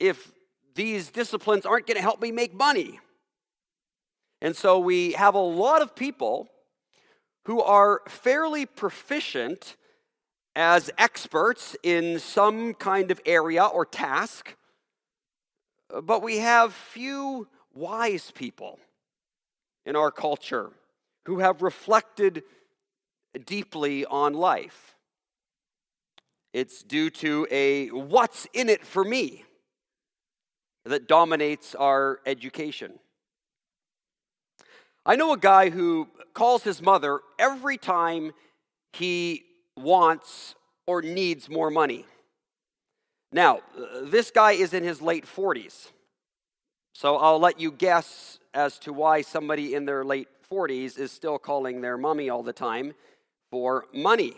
if 0.00 0.32
these 0.74 1.10
disciplines 1.10 1.64
aren't 1.64 1.86
going 1.86 1.96
to 1.96 2.02
help 2.02 2.20
me 2.20 2.32
make 2.32 2.52
money? 2.52 2.98
And 4.42 4.56
so 4.56 4.80
we 4.80 5.12
have 5.12 5.34
a 5.34 5.38
lot 5.38 5.82
of 5.82 5.94
people 5.94 6.48
who 7.46 7.62
are 7.62 8.02
fairly 8.08 8.66
proficient 8.66 9.76
as 10.56 10.90
experts 10.98 11.76
in 11.84 12.18
some 12.18 12.74
kind 12.74 13.12
of 13.12 13.20
area 13.24 13.64
or 13.64 13.86
task, 13.86 14.56
but 16.02 16.24
we 16.24 16.38
have 16.38 16.72
few 16.72 17.46
wise 17.72 18.32
people 18.32 18.80
in 19.84 19.94
our 19.94 20.10
culture 20.10 20.72
who 21.26 21.38
have 21.38 21.62
reflected 21.62 22.42
deeply 23.44 24.04
on 24.04 24.34
life. 24.34 24.96
It's 26.52 26.82
due 26.82 27.10
to 27.10 27.46
a 27.52 27.90
what's 27.90 28.48
in 28.52 28.68
it 28.68 28.84
for 28.84 29.04
me 29.04 29.44
that 30.84 31.06
dominates 31.06 31.76
our 31.76 32.18
education. 32.26 32.98
I 35.08 35.14
know 35.14 35.32
a 35.32 35.38
guy 35.38 35.70
who 35.70 36.08
calls 36.34 36.64
his 36.64 36.82
mother 36.82 37.20
every 37.38 37.78
time 37.78 38.32
he 38.92 39.44
wants 39.76 40.56
or 40.84 41.00
needs 41.00 41.48
more 41.48 41.70
money. 41.70 42.04
Now, 43.30 43.60
this 44.02 44.32
guy 44.32 44.52
is 44.52 44.74
in 44.74 44.82
his 44.82 45.00
late 45.00 45.24
40s. 45.24 45.92
So 46.92 47.18
I'll 47.18 47.38
let 47.38 47.60
you 47.60 47.70
guess 47.70 48.40
as 48.52 48.80
to 48.80 48.92
why 48.92 49.22
somebody 49.22 49.74
in 49.74 49.84
their 49.84 50.04
late 50.04 50.28
40s 50.50 50.98
is 50.98 51.12
still 51.12 51.38
calling 51.38 51.82
their 51.82 51.96
mommy 51.96 52.28
all 52.28 52.42
the 52.42 52.52
time 52.52 52.92
for 53.52 53.86
money. 53.94 54.34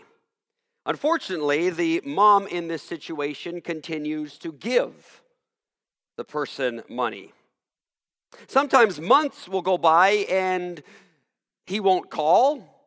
Unfortunately, 0.85 1.71
the 1.71 2.01
mom 2.05 2.45
in 2.45 2.67
this 2.67 2.83
situation 2.83 3.59
continues 3.61 4.37
to 4.37 4.51
give 4.51 5.23
the 6.15 6.23
person 6.23 6.83
money. 6.87 7.33
Sometimes 8.47 8.99
months 8.99 9.47
will 9.47 9.61
go 9.61 9.77
by 9.77 10.25
and 10.29 10.81
he 11.65 11.79
won't 11.79 12.09
call 12.09 12.79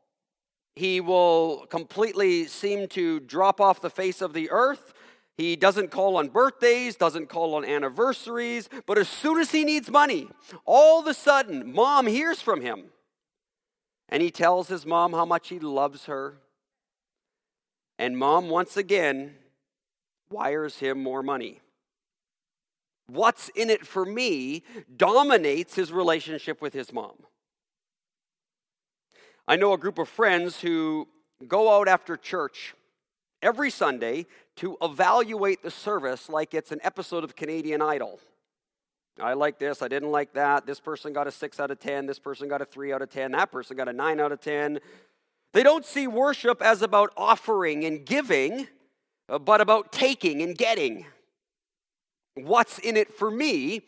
he 0.74 1.00
will 1.00 1.66
completely 1.68 2.46
seem 2.46 2.88
to 2.88 3.20
drop 3.20 3.60
off 3.60 3.80
the 3.80 3.90
face 3.90 4.22
of 4.22 4.32
the 4.32 4.50
earth. 4.50 4.94
He 5.36 5.56
doesn't 5.56 5.90
call 5.90 6.16
on 6.16 6.28
birthdays, 6.28 6.96
doesn't 6.96 7.28
call 7.28 7.54
on 7.54 7.64
anniversaries, 7.64 8.68
but 8.86 8.98
as 8.98 9.08
soon 9.08 9.38
as 9.38 9.50
he 9.50 9.64
needs 9.64 9.90
money, 9.90 10.28
all 10.64 11.00
of 11.00 11.06
a 11.06 11.14
sudden, 11.14 11.72
mom 11.72 12.06
hears 12.06 12.40
from 12.40 12.60
him. 12.60 12.84
And 14.08 14.22
he 14.22 14.30
tells 14.30 14.68
his 14.68 14.84
mom 14.84 15.12
how 15.12 15.24
much 15.24 15.48
he 15.48 15.58
loves 15.58 16.04
her. 16.04 16.36
And 17.98 18.18
mom, 18.18 18.50
once 18.50 18.76
again, 18.76 19.34
wires 20.30 20.78
him 20.78 21.02
more 21.02 21.22
money. 21.22 21.61
What's 23.12 23.50
in 23.50 23.68
it 23.68 23.86
for 23.86 24.06
me 24.06 24.62
dominates 24.96 25.74
his 25.74 25.92
relationship 25.92 26.62
with 26.62 26.72
his 26.72 26.94
mom. 26.94 27.12
I 29.46 29.56
know 29.56 29.74
a 29.74 29.78
group 29.78 29.98
of 29.98 30.08
friends 30.08 30.62
who 30.62 31.08
go 31.46 31.78
out 31.78 31.88
after 31.88 32.16
church 32.16 32.74
every 33.42 33.68
Sunday 33.68 34.24
to 34.56 34.78
evaluate 34.80 35.62
the 35.62 35.70
service 35.70 36.30
like 36.30 36.54
it's 36.54 36.72
an 36.72 36.80
episode 36.82 37.22
of 37.22 37.36
Canadian 37.36 37.82
Idol. 37.82 38.18
I 39.20 39.34
like 39.34 39.58
this, 39.58 39.82
I 39.82 39.88
didn't 39.88 40.10
like 40.10 40.32
that. 40.32 40.64
This 40.64 40.80
person 40.80 41.12
got 41.12 41.26
a 41.26 41.30
6 41.30 41.60
out 41.60 41.70
of 41.70 41.78
10, 41.80 42.06
this 42.06 42.18
person 42.18 42.48
got 42.48 42.62
a 42.62 42.64
3 42.64 42.94
out 42.94 43.02
of 43.02 43.10
10, 43.10 43.32
that 43.32 43.52
person 43.52 43.76
got 43.76 43.88
a 43.88 43.92
9 43.92 44.20
out 44.20 44.32
of 44.32 44.40
10. 44.40 44.80
They 45.52 45.62
don't 45.62 45.84
see 45.84 46.06
worship 46.06 46.62
as 46.62 46.80
about 46.80 47.12
offering 47.14 47.84
and 47.84 48.06
giving, 48.06 48.68
uh, 49.28 49.38
but 49.38 49.60
about 49.60 49.92
taking 49.92 50.40
and 50.40 50.56
getting. 50.56 51.04
What's 52.34 52.78
in 52.78 52.96
it 52.96 53.12
for 53.12 53.30
me 53.30 53.82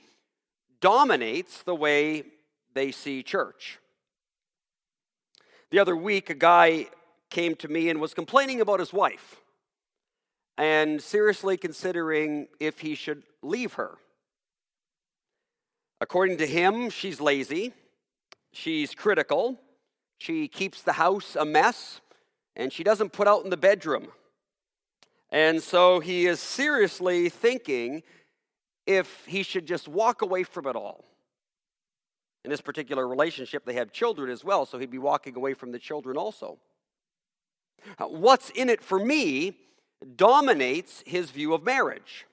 dominates 0.80 1.62
the 1.62 1.74
way 1.74 2.24
they 2.74 2.92
see 2.92 3.22
church. 3.22 3.78
The 5.70 5.78
other 5.78 5.96
week, 5.96 6.30
a 6.30 6.34
guy 6.34 6.88
came 7.30 7.54
to 7.56 7.68
me 7.68 7.88
and 7.88 8.00
was 8.00 8.14
complaining 8.14 8.60
about 8.60 8.80
his 8.80 8.92
wife 8.92 9.40
and 10.56 11.02
seriously 11.02 11.56
considering 11.56 12.48
if 12.60 12.80
he 12.80 12.94
should 12.94 13.22
leave 13.42 13.74
her. 13.74 13.98
According 16.00 16.38
to 16.38 16.46
him, 16.46 16.90
she's 16.90 17.20
lazy, 17.20 17.72
she's 18.52 18.94
critical, 18.94 19.58
she 20.18 20.48
keeps 20.48 20.82
the 20.82 20.92
house 20.92 21.34
a 21.34 21.44
mess, 21.44 22.00
and 22.54 22.72
she 22.72 22.84
doesn't 22.84 23.12
put 23.12 23.26
out 23.26 23.42
in 23.42 23.50
the 23.50 23.56
bedroom. 23.56 24.08
And 25.30 25.62
so 25.62 25.98
he 25.98 26.26
is 26.26 26.38
seriously 26.38 27.28
thinking 27.28 28.02
if 28.86 29.24
he 29.26 29.42
should 29.42 29.66
just 29.66 29.88
walk 29.88 30.22
away 30.22 30.42
from 30.42 30.66
it 30.66 30.76
all. 30.76 31.04
In 32.44 32.50
this 32.50 32.60
particular 32.60 33.08
relationship, 33.08 33.64
they 33.64 33.74
have 33.74 33.92
children 33.92 34.30
as 34.30 34.44
well, 34.44 34.66
so 34.66 34.78
he'd 34.78 34.90
be 34.90 34.98
walking 34.98 35.34
away 35.36 35.54
from 35.54 35.72
the 35.72 35.78
children 35.78 36.16
also. 36.16 36.58
Uh, 37.98 38.04
what's 38.04 38.50
in 38.50 38.68
it 38.68 38.82
for 38.82 38.98
me 38.98 39.56
dominates 40.16 41.02
his 41.06 41.30
view 41.30 41.54
of 41.54 41.64
marriage, 41.64 42.26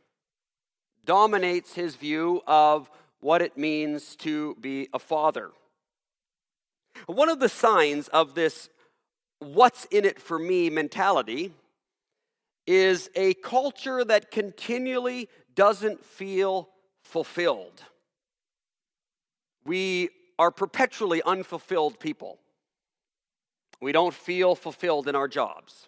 dominates 1.06 1.74
his 1.74 1.96
view 1.96 2.42
of 2.46 2.90
what 3.22 3.42
it 3.42 3.58
means 3.58 4.16
to 4.18 4.56
be 4.60 4.90
a 4.94 5.00
father. 5.00 5.52
One 7.06 7.30
of 7.30 7.40
the 7.40 7.50
signs 7.50 8.08
of 8.10 8.36
this 8.36 8.70
what's 9.40 9.86
in 9.86 10.06
it 10.06 10.22
for 10.22 10.38
me 10.38 10.70
mentality 10.70 11.52
is 12.68 13.10
a 13.16 13.34
culture 13.36 14.06
that 14.06 14.30
continually 14.30 15.28
doesn't 15.56 16.04
feel 16.04 16.70
fulfilled. 17.04 17.84
We 19.66 20.10
are 20.40 20.52
perpetually 20.52 21.22
unfulfilled 21.24 22.00
people. 22.00 22.40
We 23.80 23.92
don't 23.92 24.14
feel 24.14 24.56
fulfilled 24.56 25.08
in 25.08 25.16
our 25.16 25.28
jobs. 25.28 25.88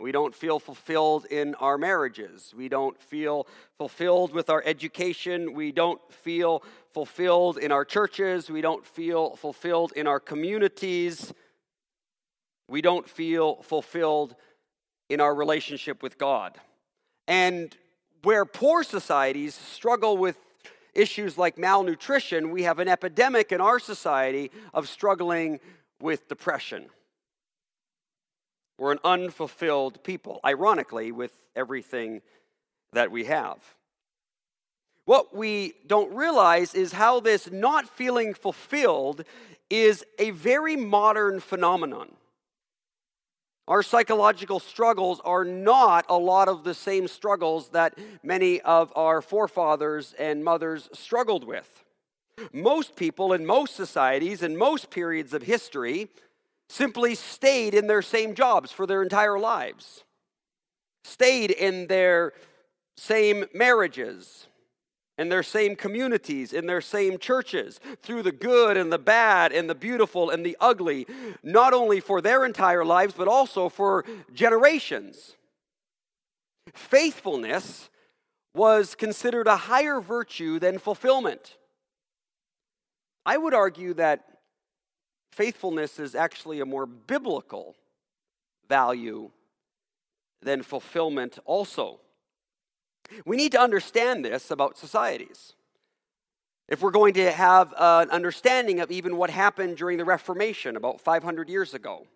We 0.00 0.10
don't 0.10 0.34
feel 0.34 0.58
fulfilled 0.58 1.26
in 1.26 1.54
our 1.56 1.78
marriages. 1.78 2.52
We 2.56 2.68
don't 2.68 3.00
feel 3.00 3.46
fulfilled 3.78 4.32
with 4.32 4.50
our 4.50 4.62
education. 4.66 5.54
We 5.54 5.70
don't 5.70 6.00
feel 6.12 6.62
fulfilled 6.92 7.58
in 7.58 7.70
our 7.72 7.84
churches. 7.84 8.50
We 8.50 8.60
don't 8.60 8.84
feel 8.84 9.36
fulfilled 9.36 9.92
in 9.94 10.06
our 10.06 10.20
communities. 10.20 11.32
We 12.68 12.82
don't 12.82 13.08
feel 13.08 13.62
fulfilled 13.62 14.34
in 15.08 15.20
our 15.20 15.34
relationship 15.34 16.02
with 16.02 16.18
God. 16.18 16.58
And 17.28 17.74
where 18.24 18.44
poor 18.44 18.82
societies 18.82 19.54
struggle 19.54 20.16
with 20.16 20.36
issues 20.94 21.36
like 21.36 21.58
malnutrition, 21.58 22.50
we 22.50 22.62
have 22.62 22.78
an 22.78 22.88
epidemic 22.88 23.52
in 23.52 23.60
our 23.60 23.78
society 23.78 24.50
of 24.72 24.88
struggling 24.88 25.60
with 26.00 26.28
depression. 26.28 26.86
We're 28.78 28.92
an 28.92 28.98
unfulfilled 29.04 30.02
people, 30.02 30.40
ironically, 30.44 31.12
with 31.12 31.32
everything 31.54 32.22
that 32.92 33.10
we 33.10 33.24
have. 33.24 33.58
What 35.04 35.36
we 35.36 35.74
don't 35.86 36.14
realize 36.14 36.74
is 36.74 36.92
how 36.92 37.20
this 37.20 37.50
not 37.50 37.88
feeling 37.88 38.34
fulfilled 38.34 39.24
is 39.68 40.04
a 40.18 40.30
very 40.30 40.76
modern 40.76 41.40
phenomenon. 41.40 42.14
Our 43.66 43.82
psychological 43.82 44.60
struggles 44.60 45.20
are 45.24 45.44
not 45.44 46.04
a 46.10 46.18
lot 46.18 46.48
of 46.48 46.64
the 46.64 46.74
same 46.74 47.08
struggles 47.08 47.70
that 47.70 47.98
many 48.22 48.60
of 48.60 48.92
our 48.94 49.22
forefathers 49.22 50.14
and 50.18 50.44
mothers 50.44 50.90
struggled 50.92 51.44
with. 51.44 51.82
Most 52.52 52.94
people 52.94 53.32
in 53.32 53.46
most 53.46 53.74
societies 53.74 54.42
and 54.42 54.58
most 54.58 54.90
periods 54.90 55.32
of 55.32 55.44
history 55.44 56.08
simply 56.68 57.14
stayed 57.14 57.72
in 57.72 57.86
their 57.86 58.02
same 58.02 58.34
jobs 58.34 58.70
for 58.70 58.86
their 58.86 59.02
entire 59.02 59.38
lives, 59.38 60.04
stayed 61.04 61.50
in 61.50 61.86
their 61.86 62.32
same 62.96 63.46
marriages, 63.54 64.46
in 65.16 65.28
their 65.28 65.42
same 65.42 65.76
communities, 65.76 66.52
in 66.52 66.66
their 66.66 66.80
same 66.80 67.18
churches, 67.18 67.78
through 68.02 68.22
the 68.22 68.32
good 68.32 68.76
and 68.76 68.92
the 68.92 68.98
bad 68.98 69.52
and 69.52 69.70
the 69.70 69.74
beautiful 69.74 70.30
and 70.30 70.44
the 70.44 70.56
ugly, 70.60 71.06
not 71.42 71.72
only 71.72 72.00
for 72.00 72.20
their 72.20 72.44
entire 72.44 72.84
lives, 72.84 73.14
but 73.16 73.28
also 73.28 73.68
for 73.68 74.04
generations. 74.32 75.36
Faithfulness 76.72 77.90
was 78.54 78.94
considered 78.94 79.46
a 79.46 79.56
higher 79.56 80.00
virtue 80.00 80.58
than 80.58 80.78
fulfillment. 80.78 81.56
I 83.26 83.36
would 83.36 83.54
argue 83.54 83.94
that 83.94 84.24
faithfulness 85.32 85.98
is 85.98 86.14
actually 86.14 86.60
a 86.60 86.66
more 86.66 86.86
biblical 86.86 87.76
value 88.68 89.30
than 90.42 90.62
fulfillment, 90.62 91.38
also. 91.44 92.00
We 93.24 93.36
need 93.36 93.52
to 93.52 93.60
understand 93.60 94.24
this 94.24 94.50
about 94.50 94.78
societies. 94.78 95.54
If 96.68 96.80
we're 96.80 96.90
going 96.90 97.14
to 97.14 97.30
have 97.30 97.74
an 97.76 98.10
understanding 98.10 98.80
of 98.80 98.90
even 98.90 99.16
what 99.16 99.30
happened 99.30 99.76
during 99.76 99.98
the 99.98 100.04
Reformation 100.04 100.76
about 100.76 101.00
500 101.00 101.48
years 101.48 101.74
ago, 101.74 102.06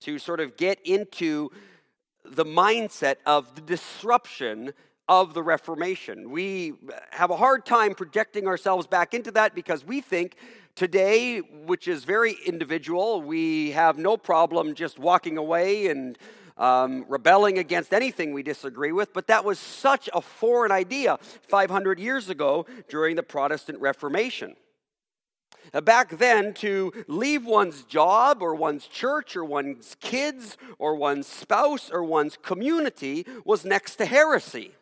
to 0.00 0.18
sort 0.18 0.40
of 0.40 0.56
get 0.56 0.78
into 0.84 1.50
the 2.24 2.44
mindset 2.44 3.16
of 3.24 3.54
the 3.54 3.60
disruption 3.60 4.72
of 5.08 5.34
the 5.34 5.42
Reformation. 5.42 6.30
We 6.30 6.74
have 7.10 7.30
a 7.30 7.36
hard 7.36 7.64
time 7.64 7.94
projecting 7.94 8.46
ourselves 8.46 8.86
back 8.86 9.14
into 9.14 9.30
that 9.32 9.54
because 9.54 9.84
we 9.84 10.00
think 10.00 10.36
today, 10.74 11.38
which 11.38 11.86
is 11.86 12.04
very 12.04 12.36
individual, 12.44 13.22
we 13.22 13.70
have 13.70 13.98
no 13.98 14.16
problem 14.16 14.74
just 14.74 14.98
walking 14.98 15.38
away 15.38 15.86
and 15.86 16.18
um, 16.56 17.04
rebelling 17.08 17.58
against 17.58 17.92
anything 17.92 18.32
we 18.32 18.42
disagree 18.42 18.92
with, 18.92 19.12
but 19.12 19.26
that 19.26 19.44
was 19.44 19.58
such 19.58 20.08
a 20.12 20.20
foreign 20.20 20.72
idea 20.72 21.18
500 21.48 21.98
years 21.98 22.28
ago 22.28 22.66
during 22.88 23.16
the 23.16 23.22
Protestant 23.22 23.80
Reformation. 23.80 24.56
Uh, 25.74 25.80
back 25.80 26.18
then, 26.18 26.54
to 26.54 26.92
leave 27.08 27.44
one's 27.44 27.82
job 27.82 28.40
or 28.40 28.54
one's 28.54 28.86
church 28.86 29.36
or 29.36 29.44
one's 29.44 29.96
kids 30.00 30.56
or 30.78 30.94
one's 30.94 31.26
spouse 31.26 31.90
or 31.90 32.04
one's 32.04 32.36
community 32.42 33.26
was 33.44 33.64
next 33.64 33.96
to 33.96 34.06
heresy. 34.06 34.72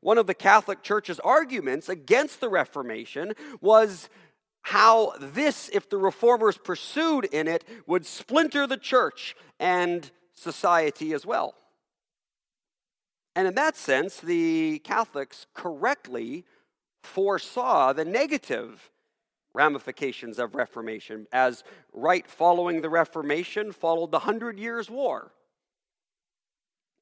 One 0.00 0.18
of 0.18 0.26
the 0.26 0.34
Catholic 0.34 0.82
Church's 0.82 1.20
arguments 1.20 1.88
against 1.88 2.40
the 2.40 2.48
Reformation 2.48 3.34
was 3.60 4.08
how 4.62 5.12
this, 5.18 5.68
if 5.72 5.88
the 5.88 5.98
reformers 5.98 6.56
pursued 6.56 7.24
in 7.26 7.48
it, 7.48 7.64
would 7.86 8.06
splinter 8.06 8.66
the 8.66 8.76
church 8.76 9.34
and 9.58 10.10
society 10.34 11.12
as 11.12 11.26
well. 11.26 11.54
And 13.34 13.48
in 13.48 13.54
that 13.54 13.76
sense, 13.76 14.18
the 14.18 14.78
Catholics 14.80 15.46
correctly 15.54 16.44
foresaw 17.02 17.92
the 17.92 18.04
negative 18.04 18.90
ramifications 19.54 20.38
of 20.38 20.54
Reformation, 20.54 21.26
as 21.32 21.64
right 21.92 22.26
following 22.26 22.80
the 22.80 22.88
Reformation 22.88 23.72
followed 23.72 24.10
the 24.10 24.20
Hundred 24.20 24.58
Years' 24.58 24.88
War 24.88 25.32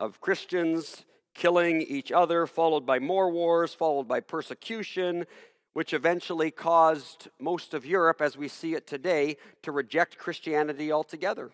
of 0.01 0.21
Christians 0.21 1.05
killing 1.35 1.81
each 1.83 2.11
other, 2.11 2.47
followed 2.47 2.85
by 2.85 2.99
more 2.99 3.31
wars, 3.31 3.73
followed 3.73 4.09
by 4.09 4.21
persecution, 4.21 5.27
which 5.73 5.93
eventually 5.93 6.51
caused 6.51 7.29
most 7.39 7.75
of 7.75 7.87
Europe, 7.87 8.21
as 8.21 8.37
we 8.37 8.49
see 8.49 8.75
it 8.75 8.87
today, 8.87 9.37
to 9.63 9.73
reject 9.73 10.19
Christianity 10.19 10.91
altogether. 10.91 11.51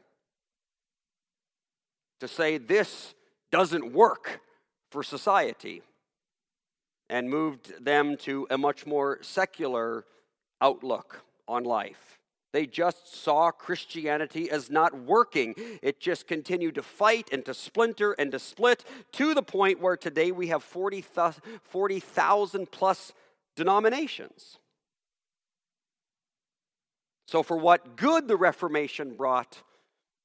To 2.21 2.29
say 2.29 2.59
this 2.59 3.15
doesn't 3.53 3.93
work 3.93 4.41
for 4.91 5.03
society 5.03 5.83
and 7.09 7.29
moved 7.29 7.85
them 7.85 8.17
to 8.17 8.47
a 8.51 8.59
much 8.59 8.87
more 8.87 9.19
secular 9.23 10.05
outlook 10.61 11.23
on 11.47 11.65
life. 11.65 12.19
They 12.53 12.67
just 12.67 13.15
saw 13.15 13.51
Christianity 13.51 14.51
as 14.51 14.71
not 14.71 14.99
working. 14.99 15.55
It 15.83 16.01
just 16.01 16.27
continued 16.27 16.77
to 16.77 16.83
fight 16.83 17.29
and 17.31 17.45
to 17.45 17.53
splinter 17.53 18.13
and 18.13 18.33
to 18.33 18.39
split 18.39 18.83
to 19.13 19.35
the 19.35 19.43
point 19.43 19.81
where 19.81 19.97
today 19.97 20.33
we 20.33 20.47
have 20.49 20.63
40,000 20.63 21.43
40, 21.63 22.01
plus 22.73 23.13
denominations. 23.57 24.59
So, 27.27 27.43
for 27.43 27.57
what 27.57 27.97
good 27.97 28.29
the 28.29 28.37
Reformation 28.37 29.15
brought, 29.15 29.63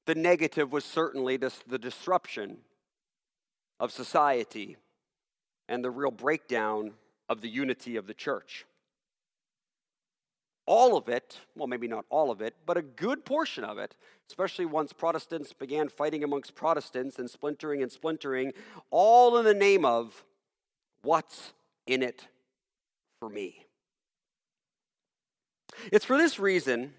the 0.06 0.14
negative 0.14 0.72
was 0.72 0.84
certainly 0.84 1.36
the 1.36 1.78
disruption 1.80 2.58
of 3.80 3.90
society 3.90 4.76
and 5.68 5.84
the 5.84 5.90
real 5.90 6.10
breakdown 6.10 6.92
of 7.28 7.40
the 7.40 7.48
unity 7.48 7.96
of 7.96 8.06
the 8.06 8.14
church. 8.14 8.66
All 10.64 10.96
of 10.96 11.08
it, 11.08 11.40
well, 11.56 11.66
maybe 11.66 11.88
not 11.88 12.04
all 12.08 12.30
of 12.30 12.40
it, 12.40 12.54
but 12.66 12.76
a 12.76 12.82
good 12.82 13.24
portion 13.24 13.64
of 13.64 13.78
it, 13.78 13.96
especially 14.28 14.64
once 14.64 14.92
Protestants 14.92 15.52
began 15.52 15.88
fighting 15.88 16.22
amongst 16.22 16.54
Protestants 16.54 17.18
and 17.18 17.28
splintering 17.28 17.82
and 17.82 17.90
splintering, 17.90 18.52
all 18.90 19.36
in 19.38 19.44
the 19.44 19.54
name 19.54 19.84
of 19.84 20.24
what's 21.02 21.52
in 21.88 22.00
it 22.02 22.28
for 23.22 23.28
me. 23.28 23.54
It's 25.92 26.04
for 26.04 26.18
this 26.18 26.40
reason 26.40 26.92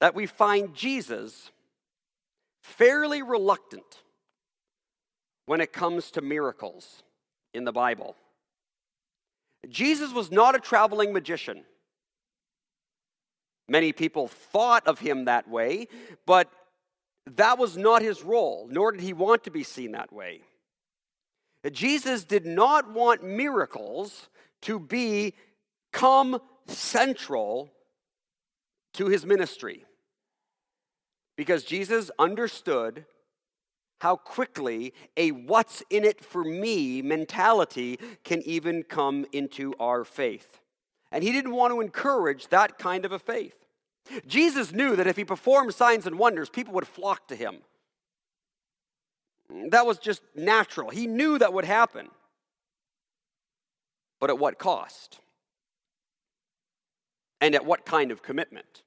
that 0.00 0.12
we 0.12 0.26
find 0.26 0.74
Jesus 0.74 1.52
fairly 2.64 3.22
reluctant 3.22 4.02
when 5.44 5.60
it 5.60 5.72
comes 5.72 6.10
to 6.10 6.20
miracles 6.20 7.04
in 7.54 7.62
the 7.62 7.70
Bible. 7.70 8.16
Jesus 9.68 10.12
was 10.12 10.32
not 10.32 10.56
a 10.56 10.58
traveling 10.58 11.12
magician. 11.12 11.62
Many 13.68 13.92
people 13.92 14.26
thought 14.26 14.84
of 14.88 14.98
him 14.98 15.26
that 15.26 15.48
way, 15.48 15.86
but 16.26 16.50
that 17.36 17.56
was 17.56 17.76
not 17.76 18.02
his 18.02 18.24
role, 18.24 18.66
nor 18.68 18.90
did 18.90 19.00
he 19.00 19.12
want 19.12 19.44
to 19.44 19.52
be 19.52 19.62
seen 19.62 19.92
that 19.92 20.12
way. 20.12 20.40
Jesus 21.70 22.24
did 22.24 22.46
not 22.46 22.90
want 22.92 23.22
miracles 23.22 24.28
to 24.62 24.78
become 24.78 26.40
central 26.66 27.70
to 28.94 29.06
his 29.06 29.24
ministry 29.26 29.84
because 31.36 31.64
Jesus 31.64 32.10
understood 32.18 33.04
how 34.00 34.16
quickly 34.16 34.92
a 35.16 35.30
what's 35.30 35.82
in 35.90 36.04
it 36.04 36.24
for 36.24 36.44
me 36.44 37.00
mentality 37.02 37.98
can 38.24 38.42
even 38.42 38.82
come 38.82 39.24
into 39.32 39.74
our 39.80 40.04
faith. 40.04 40.60
And 41.12 41.22
he 41.22 41.32
didn't 41.32 41.52
want 41.52 41.72
to 41.72 41.80
encourage 41.80 42.48
that 42.48 42.78
kind 42.78 43.04
of 43.04 43.12
a 43.12 43.18
faith. 43.18 43.54
Jesus 44.26 44.72
knew 44.72 44.96
that 44.96 45.06
if 45.06 45.16
he 45.16 45.24
performed 45.24 45.74
signs 45.74 46.06
and 46.06 46.18
wonders, 46.18 46.50
people 46.50 46.74
would 46.74 46.86
flock 46.86 47.28
to 47.28 47.36
him. 47.36 47.58
That 49.70 49.86
was 49.86 49.98
just 49.98 50.22
natural. 50.34 50.90
He 50.90 51.06
knew 51.06 51.38
that 51.38 51.52
would 51.52 51.64
happen. 51.64 52.08
But 54.26 54.32
at 54.32 54.40
what 54.40 54.58
cost? 54.58 55.20
And 57.40 57.54
at 57.54 57.64
what 57.64 57.86
kind 57.86 58.10
of 58.10 58.24
commitment? 58.24 58.82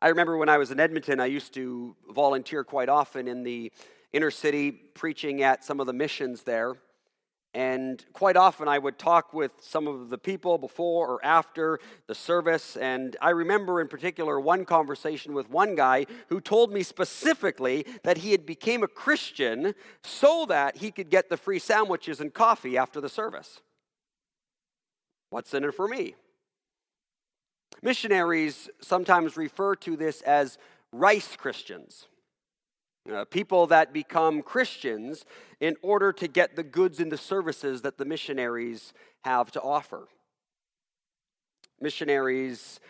I 0.00 0.10
remember 0.10 0.36
when 0.36 0.48
I 0.48 0.58
was 0.58 0.70
in 0.70 0.78
Edmonton, 0.78 1.18
I 1.18 1.26
used 1.26 1.54
to 1.54 1.96
volunteer 2.08 2.62
quite 2.62 2.88
often 2.88 3.26
in 3.26 3.42
the 3.42 3.72
inner 4.12 4.30
city 4.30 4.70
preaching 4.70 5.42
at 5.42 5.64
some 5.64 5.80
of 5.80 5.88
the 5.88 5.92
missions 5.92 6.44
there. 6.44 6.76
And 7.54 8.04
quite 8.12 8.36
often 8.36 8.68
I 8.68 8.78
would 8.78 8.98
talk 8.98 9.32
with 9.32 9.52
some 9.60 9.88
of 9.88 10.10
the 10.10 10.18
people 10.18 10.58
before 10.58 11.08
or 11.08 11.24
after 11.24 11.80
the 12.06 12.14
service. 12.14 12.76
And 12.76 13.16
I 13.22 13.30
remember 13.30 13.80
in 13.80 13.88
particular 13.88 14.38
one 14.38 14.64
conversation 14.64 15.32
with 15.32 15.48
one 15.50 15.74
guy 15.74 16.06
who 16.28 16.40
told 16.40 16.72
me 16.72 16.82
specifically 16.82 17.86
that 18.04 18.18
he 18.18 18.32
had 18.32 18.44
became 18.44 18.82
a 18.82 18.88
Christian 18.88 19.74
so 20.02 20.44
that 20.46 20.76
he 20.76 20.90
could 20.90 21.08
get 21.08 21.30
the 21.30 21.38
free 21.38 21.58
sandwiches 21.58 22.20
and 22.20 22.34
coffee 22.34 22.76
after 22.76 23.00
the 23.00 23.08
service. 23.08 23.60
What's 25.30 25.54
in 25.54 25.64
it 25.64 25.74
for 25.74 25.88
me? 25.88 26.14
Missionaries 27.82 28.68
sometimes 28.80 29.36
refer 29.36 29.74
to 29.76 29.96
this 29.96 30.20
as 30.22 30.58
rice 30.92 31.36
Christians. 31.36 32.06
Uh, 33.12 33.24
people 33.24 33.66
that 33.66 33.92
become 33.92 34.42
Christians 34.42 35.24
in 35.60 35.76
order 35.80 36.12
to 36.12 36.28
get 36.28 36.56
the 36.56 36.62
goods 36.62 37.00
and 37.00 37.10
the 37.10 37.16
services 37.16 37.80
that 37.82 37.96
the 37.96 38.04
missionaries 38.04 38.92
have 39.24 39.50
to 39.52 39.62
offer. 39.62 40.08
Missionaries 41.80 42.80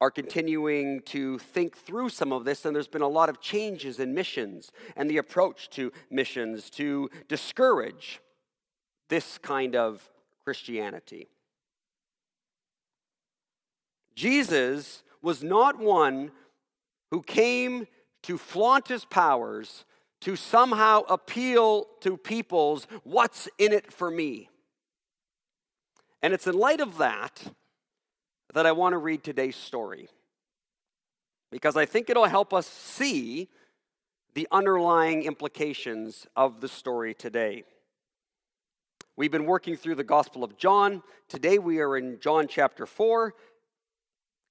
are 0.00 0.10
continuing 0.10 1.00
to 1.00 1.38
think 1.38 1.76
through 1.76 2.10
some 2.10 2.32
of 2.32 2.44
this, 2.44 2.64
and 2.64 2.76
there's 2.76 2.86
been 2.86 3.02
a 3.02 3.08
lot 3.08 3.28
of 3.28 3.40
changes 3.40 3.98
in 3.98 4.14
missions 4.14 4.70
and 4.94 5.10
the 5.10 5.16
approach 5.16 5.68
to 5.70 5.90
missions 6.10 6.70
to 6.70 7.10
discourage 7.28 8.20
this 9.08 9.38
kind 9.38 9.74
of 9.74 10.08
Christianity. 10.44 11.28
Jesus 14.14 15.02
was 15.22 15.42
not 15.42 15.78
one 15.78 16.30
who 17.10 17.22
came 17.22 17.86
to 18.26 18.36
flaunt 18.36 18.88
his 18.88 19.04
powers 19.04 19.84
to 20.20 20.34
somehow 20.34 21.02
appeal 21.02 21.86
to 22.00 22.16
people's 22.16 22.88
what's 23.04 23.48
in 23.56 23.72
it 23.72 23.92
for 23.92 24.10
me. 24.10 24.48
And 26.22 26.34
it's 26.34 26.48
in 26.48 26.58
light 26.58 26.80
of 26.80 26.98
that 26.98 27.52
that 28.52 28.66
I 28.66 28.72
want 28.72 28.94
to 28.94 28.98
read 28.98 29.22
today's 29.22 29.54
story. 29.54 30.08
Because 31.52 31.76
I 31.76 31.86
think 31.86 32.10
it'll 32.10 32.24
help 32.24 32.52
us 32.52 32.66
see 32.66 33.48
the 34.34 34.48
underlying 34.50 35.22
implications 35.22 36.26
of 36.34 36.60
the 36.60 36.68
story 36.68 37.14
today. 37.14 37.62
We've 39.16 39.30
been 39.30 39.46
working 39.46 39.76
through 39.76 39.94
the 39.94 40.04
Gospel 40.04 40.42
of 40.42 40.58
John. 40.58 41.02
Today 41.28 41.58
we 41.58 41.78
are 41.78 41.96
in 41.96 42.18
John 42.20 42.48
chapter 42.48 42.86
4, 42.86 43.34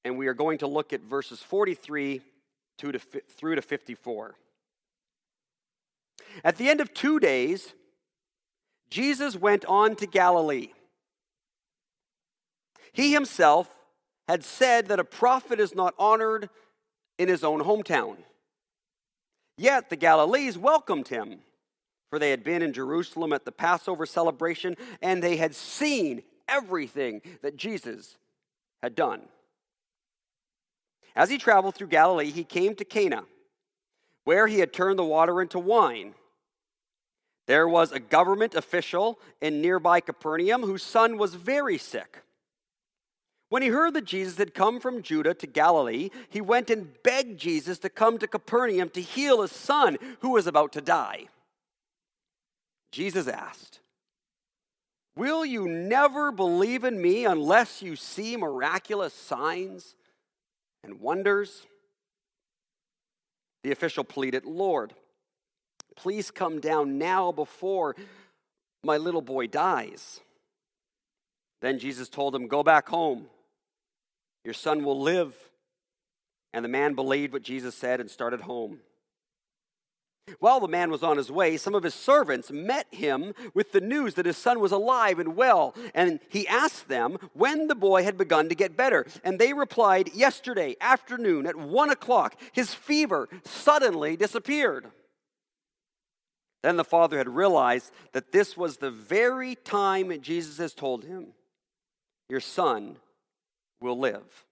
and 0.06 0.18
we 0.18 0.28
are 0.28 0.34
going 0.34 0.60
to 0.60 0.68
look 0.68 0.94
at 0.94 1.02
verses 1.02 1.42
43 1.42 2.22
through 2.78 3.56
to 3.56 3.62
54. 3.62 4.36
At 6.44 6.58
the 6.58 6.70
end 6.70 6.82
of 6.82 6.94
two 6.94 7.20
days, 7.20 7.74
Jesus 8.90 9.36
went 9.36 9.66
on 9.66 9.96
to 9.98 10.08
Galilee. 10.08 10.70
He 12.92 13.14
himself 13.14 13.70
had 14.28 14.44
said 14.44 14.88
that 14.88 15.00
a 15.00 15.04
prophet 15.04 15.60
is 15.60 15.76
not 15.76 15.94
honored 16.00 16.50
in 17.18 17.28
his 17.28 17.44
own 17.44 17.62
hometown. 17.62 18.18
Yet 19.58 19.90
the 19.90 19.96
Galileans 19.96 20.58
welcomed 20.58 21.08
him, 21.08 21.40
for 22.10 22.20
they 22.20 22.30
had 22.30 22.44
been 22.44 22.62
in 22.62 22.74
Jerusalem 22.74 23.34
at 23.34 23.46
the 23.46 23.52
Passover 23.52 24.06
celebration 24.06 24.76
and 25.02 25.22
they 25.22 25.38
had 25.38 25.56
seen 25.56 26.24
everything 26.48 27.22
that 27.42 27.58
Jesus 27.58 28.18
had 28.82 28.96
done. 28.96 29.22
As 31.16 31.30
he 31.30 31.38
traveled 31.38 31.76
through 31.76 31.88
Galilee, 31.88 32.32
he 32.32 32.44
came 32.44 32.76
to 32.76 32.86
Cana, 32.86 33.24
where 34.26 34.48
he 34.48 34.60
had 34.60 34.74
turned 34.74 35.00
the 35.00 35.06
water 35.06 35.42
into 35.42 35.60
wine. 35.60 36.14
There 37.48 37.68
was 37.68 37.92
a 37.92 38.00
government 38.00 38.56
official 38.56 39.20
in 39.40 39.62
nearby 39.62 40.00
Capernaum 40.00 40.64
whose 40.64 40.84
son 40.84 41.18
was 41.18 41.36
very 41.36 41.78
sick. 41.78 42.24
When 43.50 43.62
he 43.62 43.70
heard 43.70 43.94
that 43.94 44.06
Jesus 44.06 44.38
had 44.38 44.56
come 44.56 44.80
from 44.80 45.04
Judah 45.04 45.36
to 45.36 45.48
Galilee, 45.48 46.10
he 46.30 46.42
went 46.42 46.70
and 46.70 46.92
begged 47.04 47.40
Jesus 47.40 47.78
to 47.80 47.90
come 47.90 48.18
to 48.18 48.28
Capernaum 48.28 48.90
to 48.90 49.02
heal 49.02 49.44
his 49.44 49.52
son 49.52 49.98
who 50.22 50.32
was 50.32 50.48
about 50.48 50.74
to 50.74 50.82
die. 50.82 51.28
Jesus 52.92 53.28
asked, 53.28 53.80
Will 55.16 55.46
you 55.46 55.68
never 55.68 56.32
believe 56.32 56.84
in 56.84 57.02
me 57.02 57.26
unless 57.26 57.82
you 57.82 57.96
see 57.96 58.36
miraculous 58.36 59.14
signs 59.14 59.96
and 60.86 61.02
wonders? 61.02 61.66
The 63.64 63.72
official 63.72 64.04
pleaded, 64.04 64.46
Lord, 64.46 64.94
please 65.96 66.32
come 66.32 66.60
down 66.60 66.98
now 66.98 67.32
before 67.32 67.96
my 68.84 68.98
little 68.98 69.22
boy 69.22 69.48
dies. 69.48 70.22
Then 71.62 71.80
Jesus 71.80 72.08
told 72.08 72.36
him, 72.36 72.48
Go 72.48 72.64
back 72.64 72.88
home 72.88 73.28
your 74.46 74.54
son 74.54 74.84
will 74.84 75.02
live. 75.02 75.36
And 76.54 76.64
the 76.64 76.70
man 76.70 76.94
believed 76.94 77.34
what 77.34 77.42
Jesus 77.42 77.76
said 77.76 78.00
and 78.00 78.10
started 78.10 78.42
home. 78.42 78.80
While 80.40 80.60
the 80.60 80.68
man 80.68 80.90
was 80.90 81.04
on 81.04 81.18
his 81.18 81.32
way, 81.32 81.56
some 81.56 81.76
of 81.76 81.84
his 81.84 81.94
servants 81.94 82.52
met 82.52 82.88
him 82.92 83.34
with 83.54 83.72
the 83.72 83.82
news 83.82 84.16
that 84.16 84.26
his 84.26 84.38
son 84.38 84.60
was 84.60 84.72
alive 84.72 85.20
and 85.20 85.36
well. 85.36 85.76
And 85.94 86.20
he 86.30 86.48
asked 86.48 86.88
them 86.88 87.18
when 87.34 87.68
the 87.68 87.76
boy 87.76 88.04
had 88.04 88.18
begun 88.18 88.50
to 88.50 88.56
get 88.56 88.76
better. 88.76 89.06
And 89.24 89.38
they 89.38 89.54
replied, 89.54 90.14
Yesterday 90.16 90.76
afternoon 90.82 91.46
at 91.46 91.56
one 91.56 91.92
o'clock, 91.92 92.40
his 92.54 92.74
fever 92.74 93.30
suddenly 93.44 94.18
disappeared. 94.18 94.88
Then 96.64 96.78
the 96.78 96.84
father 96.84 97.20
had 97.20 97.30
realized 97.30 97.92
that 98.14 98.32
this 98.32 98.58
was 98.58 98.78
the 98.78 98.90
very 98.90 99.54
time 99.54 100.20
Jesus 100.22 100.58
has 100.58 100.74
told 100.74 101.04
him, 101.04 101.28
Your 102.30 102.40
son 102.40 102.98
will 103.80 104.00
live. 104.00 104.46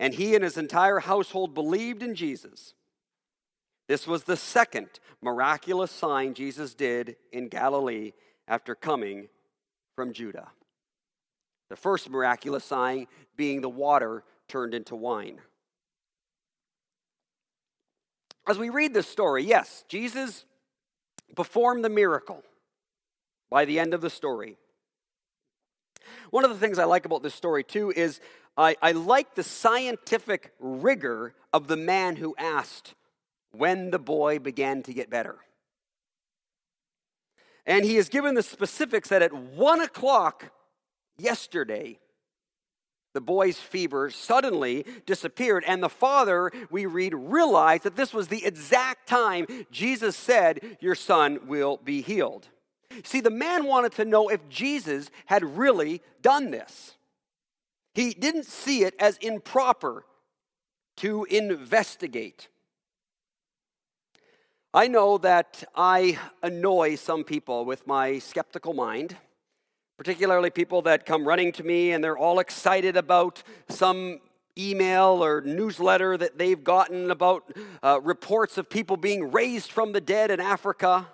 And 0.00 0.14
he 0.14 0.34
and 0.34 0.42
his 0.42 0.56
entire 0.56 1.00
household 1.00 1.52
believed 1.52 2.02
in 2.02 2.14
Jesus. 2.14 2.72
This 3.86 4.06
was 4.06 4.24
the 4.24 4.36
second 4.36 4.88
miraculous 5.22 5.90
sign 5.90 6.34
Jesus 6.34 6.74
did 6.74 7.16
in 7.32 7.48
Galilee 7.48 8.12
after 8.48 8.74
coming 8.74 9.28
from 9.94 10.12
Judah. 10.12 10.50
The 11.70 11.76
first 11.76 12.08
miraculous 12.08 12.64
sign 12.64 13.06
being 13.36 13.60
the 13.60 13.68
water 13.68 14.24
turned 14.48 14.74
into 14.74 14.96
wine. 14.96 15.40
As 18.46 18.58
we 18.58 18.68
read 18.68 18.92
this 18.92 19.08
story, 19.08 19.42
yes, 19.44 19.84
Jesus 19.88 20.44
performed 21.34 21.84
the 21.84 21.90
miracle 21.90 22.42
by 23.50 23.64
the 23.64 23.78
end 23.78 23.94
of 23.94 24.00
the 24.00 24.10
story. 24.10 24.56
One 26.30 26.44
of 26.44 26.50
the 26.50 26.58
things 26.58 26.78
I 26.78 26.84
like 26.84 27.06
about 27.06 27.22
this 27.22 27.34
story, 27.34 27.64
too, 27.64 27.92
is 27.94 28.20
I, 28.56 28.76
I 28.82 28.92
like 28.92 29.34
the 29.34 29.42
scientific 29.42 30.52
rigor 30.58 31.34
of 31.52 31.66
the 31.66 31.76
man 31.76 32.16
who 32.16 32.34
asked 32.38 32.94
when 33.56 33.90
the 33.90 33.98
boy 33.98 34.38
began 34.38 34.82
to 34.82 34.92
get 34.92 35.10
better. 35.10 35.36
And 37.66 37.84
he 37.84 37.96
is 37.96 38.08
given 38.08 38.34
the 38.34 38.42
specifics 38.42 39.08
that 39.08 39.22
at 39.22 39.32
one 39.32 39.80
o'clock 39.80 40.52
yesterday, 41.18 41.98
the 43.14 43.20
boy's 43.20 43.58
fever 43.58 44.10
suddenly 44.10 44.84
disappeared, 45.06 45.64
and 45.66 45.82
the 45.82 45.88
father, 45.88 46.50
we 46.70 46.84
read, 46.84 47.14
realized 47.14 47.84
that 47.84 47.96
this 47.96 48.12
was 48.12 48.28
the 48.28 48.44
exact 48.44 49.08
time 49.08 49.46
Jesus 49.70 50.16
said, 50.16 50.76
Your 50.80 50.96
son 50.96 51.46
will 51.46 51.78
be 51.82 52.02
healed. 52.02 52.48
See, 53.04 53.20
the 53.20 53.30
man 53.30 53.64
wanted 53.64 53.92
to 53.92 54.04
know 54.04 54.28
if 54.28 54.48
Jesus 54.48 55.10
had 55.26 55.56
really 55.56 56.02
done 56.22 56.50
this. 56.50 56.96
He 57.94 58.12
didn't 58.12 58.46
see 58.46 58.82
it 58.82 58.94
as 58.98 59.16
improper 59.18 60.04
to 60.96 61.24
investigate. 61.24 62.48
I 64.76 64.88
know 64.88 65.18
that 65.18 65.62
I 65.76 66.18
annoy 66.42 66.96
some 66.96 67.22
people 67.22 67.64
with 67.64 67.86
my 67.86 68.18
skeptical 68.18 68.74
mind, 68.74 69.16
particularly 69.96 70.50
people 70.50 70.82
that 70.82 71.06
come 71.06 71.28
running 71.28 71.52
to 71.52 71.62
me 71.62 71.92
and 71.92 72.02
they're 72.02 72.18
all 72.18 72.40
excited 72.40 72.96
about 72.96 73.44
some 73.68 74.18
email 74.58 75.22
or 75.22 75.42
newsletter 75.42 76.16
that 76.16 76.38
they've 76.38 76.64
gotten 76.64 77.12
about 77.12 77.56
uh, 77.84 78.00
reports 78.02 78.58
of 78.58 78.68
people 78.68 78.96
being 78.96 79.30
raised 79.30 79.70
from 79.70 79.92
the 79.92 80.00
dead 80.00 80.32
in 80.32 80.40
Africa. 80.40 81.06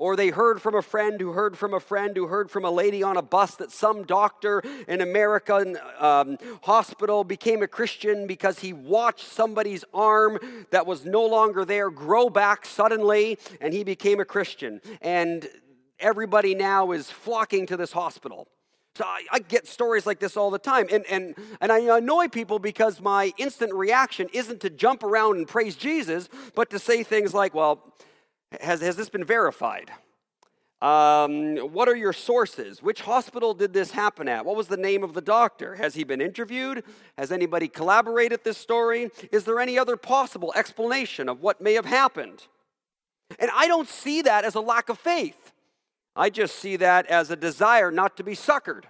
Or 0.00 0.16
they 0.16 0.30
heard 0.30 0.62
from 0.62 0.74
a 0.74 0.82
friend 0.82 1.20
who 1.20 1.32
heard 1.32 1.58
from 1.58 1.74
a 1.74 1.78
friend 1.78 2.16
who 2.16 2.26
heard 2.26 2.50
from 2.50 2.64
a 2.64 2.70
lady 2.70 3.02
on 3.02 3.18
a 3.18 3.22
bus 3.22 3.54
that 3.56 3.70
some 3.70 4.04
doctor 4.04 4.62
in 4.88 5.02
American 5.02 5.78
um, 5.98 6.38
hospital 6.62 7.22
became 7.22 7.62
a 7.62 7.68
Christian 7.68 8.26
because 8.26 8.60
he 8.60 8.72
watched 8.72 9.26
somebody's 9.26 9.84
arm 9.92 10.38
that 10.70 10.86
was 10.86 11.04
no 11.04 11.24
longer 11.26 11.66
there 11.66 11.90
grow 11.90 12.30
back 12.30 12.64
suddenly 12.64 13.38
and 13.60 13.74
he 13.74 13.84
became 13.84 14.20
a 14.20 14.24
Christian. 14.24 14.80
And 15.02 15.46
everybody 15.98 16.54
now 16.54 16.92
is 16.92 17.10
flocking 17.10 17.66
to 17.66 17.76
this 17.76 17.92
hospital. 17.92 18.48
So 18.96 19.04
I, 19.04 19.22
I, 19.30 19.38
get 19.38 19.68
stories 19.68 20.04
like 20.04 20.18
this 20.18 20.36
all 20.36 20.50
the 20.50 20.58
time. 20.58 20.86
And, 20.90 21.04
and, 21.06 21.34
and 21.60 21.70
I 21.70 21.78
annoy 21.96 22.28
people 22.28 22.58
because 22.58 23.00
my 23.00 23.32
instant 23.38 23.72
reaction 23.72 24.28
isn't 24.32 24.60
to 24.62 24.70
jump 24.70 25.02
around 25.02 25.36
and 25.36 25.46
praise 25.46 25.76
Jesus, 25.76 26.28
but 26.54 26.70
to 26.70 26.78
say 26.78 27.02
things 27.02 27.32
like, 27.32 27.54
well, 27.54 27.94
has, 28.60 28.80
has 28.80 28.96
this 28.96 29.08
been 29.08 29.24
verified? 29.24 29.90
Um, 30.82 31.58
what 31.58 31.88
are 31.88 31.96
your 31.96 32.14
sources? 32.14 32.82
Which 32.82 33.02
hospital 33.02 33.52
did 33.52 33.74
this 33.74 33.90
happen 33.90 34.28
at? 34.28 34.46
What 34.46 34.56
was 34.56 34.68
the 34.68 34.78
name 34.78 35.04
of 35.04 35.12
the 35.12 35.20
doctor? 35.20 35.74
Has 35.76 35.94
he 35.94 36.04
been 36.04 36.22
interviewed? 36.22 36.84
Has 37.18 37.30
anybody 37.30 37.68
collaborated 37.68 38.44
this 38.44 38.56
story? 38.56 39.10
Is 39.30 39.44
there 39.44 39.60
any 39.60 39.78
other 39.78 39.96
possible 39.96 40.54
explanation 40.56 41.28
of 41.28 41.42
what 41.42 41.60
may 41.60 41.74
have 41.74 41.84
happened? 41.84 42.46
And 43.38 43.50
I 43.54 43.66
don't 43.66 43.88
see 43.88 44.22
that 44.22 44.44
as 44.44 44.54
a 44.54 44.60
lack 44.60 44.88
of 44.88 44.98
faith. 44.98 45.52
I 46.16 46.30
just 46.30 46.56
see 46.56 46.76
that 46.76 47.06
as 47.06 47.30
a 47.30 47.36
desire 47.36 47.90
not 47.90 48.16
to 48.16 48.24
be 48.24 48.32
suckered. 48.32 48.84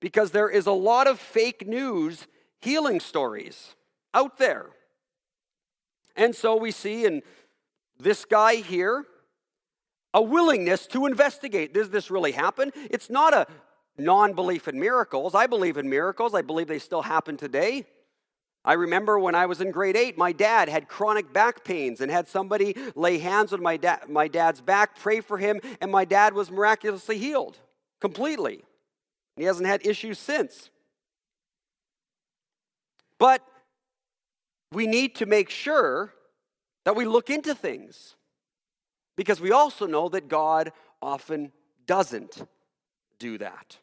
Because 0.00 0.30
there 0.30 0.48
is 0.48 0.66
a 0.66 0.72
lot 0.72 1.06
of 1.06 1.20
fake 1.20 1.66
news 1.66 2.26
healing 2.60 2.98
stories 2.98 3.74
out 4.14 4.38
there. 4.38 4.70
And 6.16 6.34
so 6.34 6.56
we 6.56 6.70
see 6.70 7.04
in 7.04 7.22
this 7.98 8.24
guy 8.24 8.56
here 8.56 9.06
a 10.14 10.22
willingness 10.22 10.86
to 10.86 11.06
investigate. 11.06 11.74
Does 11.74 11.90
this 11.90 12.10
really 12.10 12.32
happen? 12.32 12.70
It's 12.88 13.10
not 13.10 13.34
a 13.34 13.46
non 13.98 14.32
belief 14.32 14.68
in 14.68 14.78
miracles. 14.78 15.34
I 15.34 15.46
believe 15.46 15.76
in 15.76 15.90
miracles, 15.90 16.34
I 16.34 16.42
believe 16.42 16.68
they 16.68 16.78
still 16.78 17.02
happen 17.02 17.36
today. 17.36 17.86
I 18.64 18.74
remember 18.74 19.18
when 19.18 19.34
I 19.34 19.44
was 19.44 19.60
in 19.60 19.72
grade 19.72 19.96
eight, 19.96 20.16
my 20.16 20.32
dad 20.32 20.70
had 20.70 20.88
chronic 20.88 21.34
back 21.34 21.64
pains 21.64 22.00
and 22.00 22.10
had 22.10 22.28
somebody 22.28 22.74
lay 22.94 23.18
hands 23.18 23.52
on 23.52 23.62
my, 23.62 23.76
da- 23.76 23.98
my 24.08 24.26
dad's 24.26 24.62
back, 24.62 24.98
pray 24.98 25.20
for 25.20 25.36
him, 25.36 25.60
and 25.82 25.90
my 25.90 26.06
dad 26.06 26.32
was 26.32 26.50
miraculously 26.50 27.18
healed 27.18 27.58
completely. 28.00 28.64
He 29.36 29.44
hasn't 29.44 29.66
had 29.66 29.86
issues 29.86 30.18
since. 30.18 30.70
But 33.18 33.42
we 34.72 34.86
need 34.86 35.16
to 35.16 35.26
make 35.26 35.50
sure 35.50 36.14
that 36.84 36.96
we 36.96 37.04
look 37.04 37.30
into 37.30 37.54
things. 37.54 38.16
Because 39.16 39.40
we 39.40 39.52
also 39.52 39.86
know 39.86 40.08
that 40.08 40.28
God 40.28 40.72
often 41.00 41.52
doesn't 41.86 42.46
do 43.18 43.38
that. 43.38 43.78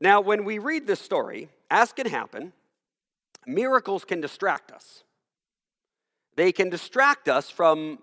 Now, 0.00 0.20
when 0.20 0.44
we 0.44 0.58
read 0.58 0.86
this 0.86 1.00
story, 1.00 1.48
as 1.70 1.92
can 1.92 2.06
happen, 2.06 2.52
miracles 3.46 4.04
can 4.04 4.20
distract 4.20 4.72
us. 4.72 5.04
They 6.36 6.52
can 6.52 6.70
distract 6.70 7.28
us 7.28 7.50
from 7.50 7.98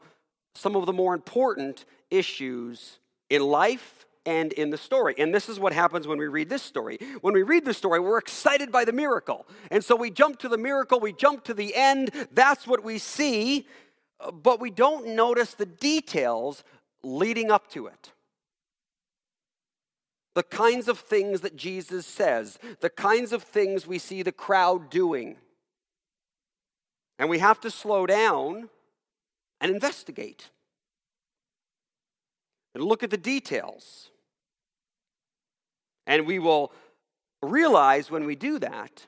some 0.54 0.76
of 0.76 0.86
the 0.86 0.94
more 0.94 1.14
important 1.14 1.86
issues 2.10 3.00
in 3.30 3.42
life 3.42 4.06
and 4.26 4.54
in 4.54 4.70
the 4.70 4.78
story. 4.78 5.16
And 5.18 5.34
this 5.34 5.50
is 5.50 5.60
what 5.60 5.74
happens 5.74 6.08
when 6.08 6.18
we 6.18 6.28
read 6.28 6.50
this 6.50 6.62
story. 6.62 7.00
When 7.22 7.34
we 7.34 7.44
read 7.44 7.66
the 7.66 7.74
story, 7.74 8.00
we're 8.00 8.18
excited 8.18 8.72
by 8.72 8.86
the 8.86 8.92
miracle. 8.92 9.48
And 9.72 9.84
so 9.84 9.96
we 9.96 10.12
jump 10.12 10.40
to 10.40 10.50
the 10.50 10.58
miracle, 10.58 11.00
we 11.00 11.14
jump 11.14 11.44
to 11.46 11.54
the 11.54 11.76
end. 11.76 12.12
That's 12.32 12.68
what 12.68 12.84
we 12.84 12.98
see, 12.98 13.68
but 14.32 14.60
we 14.60 14.70
don't 14.70 15.16
notice 15.16 15.54
the 15.54 15.66
details 15.66 16.64
leading 17.04 17.50
up 17.52 17.70
to 17.72 17.88
it. 17.88 18.12
The 20.36 20.44
kinds 20.44 20.88
of 20.88 21.00
things 21.00 21.42
that 21.42 21.56
Jesus 21.56 22.06
says, 22.06 22.60
the 22.82 22.90
kinds 22.90 23.34
of 23.34 23.44
things 23.44 23.88
we 23.88 23.98
see 23.98 24.22
the 24.22 24.32
crowd 24.32 24.90
doing. 24.90 25.38
And 27.18 27.30
we 27.30 27.40
have 27.40 27.60
to 27.62 27.72
slow 27.72 28.06
down 28.06 28.70
and 29.60 29.72
investigate 29.72 30.50
and 32.74 32.84
look 32.84 33.04
at 33.04 33.10
the 33.10 33.18
details. 33.18 34.09
And 36.10 36.26
we 36.26 36.40
will 36.40 36.74
realize 37.42 38.10
when 38.10 38.26
we 38.26 38.36
do 38.36 38.60
that 38.60 39.06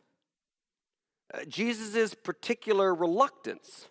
uh, 1.34 1.44
Jesus' 1.46 2.14
particular 2.14 2.94
reluctance 2.94 3.88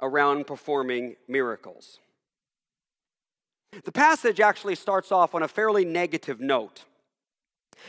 around 0.00 0.46
performing 0.46 1.16
miracles. 1.26 1.98
The 3.84 3.92
passage 3.92 4.38
actually 4.38 4.76
starts 4.76 5.10
off 5.10 5.34
on 5.34 5.42
a 5.42 5.48
fairly 5.48 5.84
negative 5.84 6.40
note. 6.40 6.84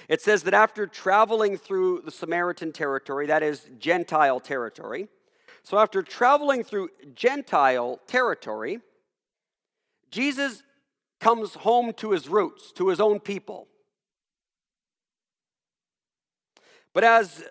It 0.09 0.21
says 0.21 0.43
that 0.43 0.53
after 0.53 0.87
traveling 0.87 1.57
through 1.57 2.01
the 2.05 2.11
Samaritan 2.11 2.71
territory, 2.71 3.27
that 3.27 3.43
is 3.43 3.69
Gentile 3.77 4.39
territory, 4.39 5.09
so 5.63 5.77
after 5.77 6.01
traveling 6.01 6.63
through 6.63 6.89
Gentile 7.13 7.99
territory, 8.07 8.79
Jesus 10.09 10.63
comes 11.19 11.55
home 11.55 11.93
to 11.93 12.11
his 12.11 12.29
roots, 12.29 12.71
to 12.73 12.89
his 12.89 12.99
own 12.99 13.19
people. 13.19 13.67
But 16.93 17.03
as 17.03 17.43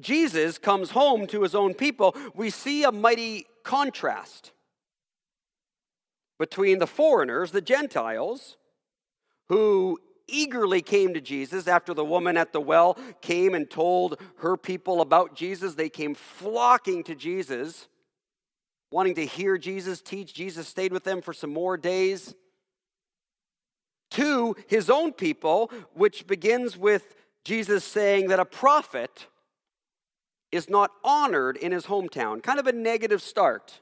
Jesus 0.00 0.58
comes 0.58 0.90
home 0.90 1.26
to 1.28 1.42
his 1.42 1.54
own 1.54 1.74
people, 1.74 2.16
we 2.34 2.50
see 2.50 2.84
a 2.84 2.92
mighty 2.92 3.46
contrast 3.62 4.52
between 6.38 6.78
the 6.78 6.86
foreigners, 6.86 7.50
the 7.50 7.60
Gentiles, 7.60 8.56
who 9.48 9.98
eagerly 10.28 10.82
came 10.82 11.14
to 11.14 11.20
Jesus 11.20 11.66
after 11.66 11.94
the 11.94 12.04
woman 12.04 12.36
at 12.36 12.52
the 12.52 12.60
well 12.60 12.98
came 13.20 13.54
and 13.54 13.68
told 13.68 14.20
her 14.38 14.56
people 14.56 15.00
about 15.00 15.34
Jesus. 15.34 15.74
They 15.74 15.88
came 15.88 16.14
flocking 16.14 17.02
to 17.04 17.14
Jesus, 17.14 17.88
wanting 18.90 19.14
to 19.16 19.26
hear 19.26 19.58
Jesus 19.58 20.00
teach. 20.00 20.34
Jesus 20.34 20.68
stayed 20.68 20.92
with 20.92 21.04
them 21.04 21.22
for 21.22 21.32
some 21.32 21.52
more 21.52 21.76
days. 21.76 22.34
To 24.18 24.56
his 24.66 24.90
own 24.90 25.12
people, 25.12 25.70
which 25.94 26.26
begins 26.26 26.76
with 26.76 27.14
Jesus 27.44 27.84
saying 27.84 28.28
that 28.28 28.40
a 28.40 28.44
prophet 28.44 29.28
is 30.50 30.68
not 30.68 30.90
honored 31.04 31.56
in 31.56 31.70
his 31.70 31.86
hometown. 31.86 32.42
Kind 32.42 32.58
of 32.58 32.66
a 32.66 32.72
negative 32.72 33.22
start. 33.22 33.80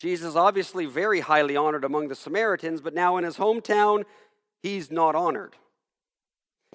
Jesus, 0.00 0.36
obviously 0.36 0.86
very 0.86 1.20
highly 1.20 1.54
honored 1.54 1.84
among 1.84 2.08
the 2.08 2.14
Samaritans, 2.14 2.80
but 2.80 2.94
now 2.94 3.18
in 3.18 3.24
his 3.24 3.36
hometown, 3.36 4.04
he's 4.62 4.90
not 4.90 5.14
honored. 5.14 5.56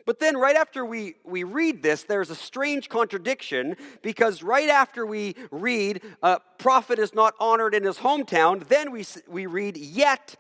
But 0.05 0.19
then, 0.19 0.37
right 0.37 0.55
after 0.55 0.85
we, 0.85 1.15
we 1.23 1.43
read 1.43 1.81
this, 1.81 2.03
there's 2.03 2.29
a 2.29 2.35
strange 2.35 2.89
contradiction 2.89 3.75
because 4.03 4.43
right 4.43 4.69
after 4.69 5.05
we 5.05 5.35
read, 5.49 6.01
a 6.21 6.39
prophet 6.59 6.99
is 6.99 7.15
not 7.15 7.33
honored 7.39 7.73
in 7.73 7.83
his 7.83 7.97
hometown, 7.97 8.67
then 8.67 8.91
we, 8.91 9.03
we 9.27 9.47
read, 9.47 9.77
yet 9.77 10.35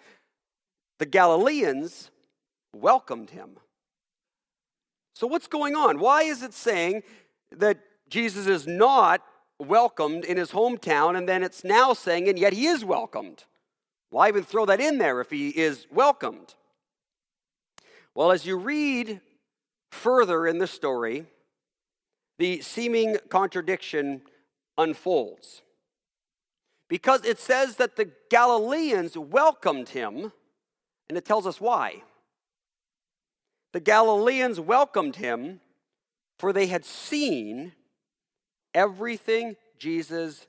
the 1.01 1.05
Galileans 1.07 2.11
welcomed 2.75 3.31
him. 3.31 3.57
So, 5.15 5.25
what's 5.25 5.47
going 5.47 5.75
on? 5.75 5.99
Why 5.99 6.21
is 6.21 6.43
it 6.43 6.53
saying 6.53 7.01
that 7.51 7.79
Jesus 8.07 8.45
is 8.45 8.67
not 8.67 9.21
welcomed 9.57 10.25
in 10.25 10.37
his 10.37 10.51
hometown, 10.51 11.17
and 11.17 11.27
then 11.27 11.41
it's 11.41 11.63
now 11.63 11.93
saying, 11.93 12.29
and 12.29 12.37
yet 12.37 12.53
he 12.53 12.67
is 12.67 12.85
welcomed. 12.85 13.45
Why 14.11 14.27
even 14.27 14.43
throw 14.43 14.67
that 14.67 14.79
in 14.79 14.99
there 14.99 15.19
if 15.21 15.31
he 15.31 15.49
is 15.49 15.87
welcomed? 15.91 16.53
Well, 18.13 18.31
as 18.31 18.45
you 18.45 18.57
read 18.57 19.21
further 19.91 20.45
in 20.45 20.59
the 20.59 20.67
story, 20.67 21.25
the 22.37 22.61
seeming 22.61 23.17
contradiction 23.29 24.21
unfolds. 24.77 25.63
Because 26.87 27.25
it 27.25 27.39
says 27.39 27.77
that 27.77 27.95
the 27.95 28.11
Galileans 28.29 29.17
welcomed 29.17 29.89
him, 29.89 30.33
and 31.11 31.17
it 31.17 31.25
tells 31.25 31.45
us 31.45 31.59
why. 31.59 32.01
The 33.73 33.81
Galileans 33.81 34.61
welcomed 34.61 35.17
him, 35.17 35.59
for 36.39 36.53
they 36.53 36.67
had 36.67 36.85
seen 36.85 37.73
everything 38.73 39.57
Jesus 39.77 40.47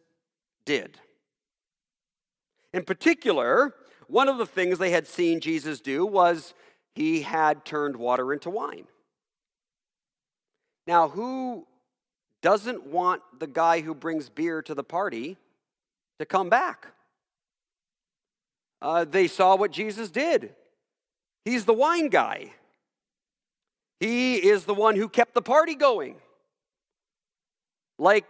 did. 0.64 1.00
In 2.72 2.84
particular, 2.84 3.74
one 4.06 4.28
of 4.28 4.38
the 4.38 4.46
things 4.46 4.78
they 4.78 4.92
had 4.92 5.08
seen 5.08 5.40
Jesus 5.40 5.80
do 5.80 6.06
was 6.06 6.54
he 6.94 7.22
had 7.22 7.64
turned 7.64 7.96
water 7.96 8.32
into 8.32 8.48
wine. 8.48 8.86
Now, 10.86 11.08
who 11.08 11.66
doesn't 12.40 12.86
want 12.86 13.20
the 13.40 13.48
guy 13.48 13.80
who 13.80 13.96
brings 13.96 14.28
beer 14.28 14.62
to 14.62 14.76
the 14.76 14.84
party 14.84 15.38
to 16.20 16.24
come 16.24 16.48
back? 16.48 16.86
Uh, 18.82 19.04
they 19.04 19.28
saw 19.28 19.54
what 19.54 19.70
Jesus 19.70 20.10
did. 20.10 20.54
He's 21.44 21.64
the 21.64 21.72
wine 21.72 22.08
guy, 22.08 22.52
he 24.00 24.34
is 24.36 24.64
the 24.64 24.74
one 24.74 24.96
who 24.96 25.08
kept 25.08 25.34
the 25.34 25.42
party 25.42 25.76
going. 25.76 26.16
Like 27.98 28.26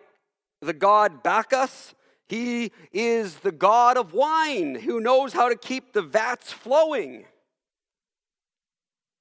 the 0.60 0.74
god 0.74 1.22
Bacchus, 1.22 1.94
he 2.28 2.72
is 2.92 3.36
the 3.36 3.52
god 3.52 3.96
of 3.96 4.12
wine 4.12 4.74
who 4.74 5.00
knows 5.00 5.32
how 5.32 5.48
to 5.48 5.56
keep 5.56 5.92
the 5.92 6.02
vats 6.02 6.52
flowing. 6.52 7.24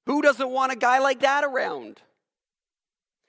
Who 0.04 0.20
doesn't 0.20 0.50
want 0.50 0.72
a 0.72 0.76
guy 0.76 0.98
like 0.98 1.20
that 1.20 1.44
around? 1.44 2.02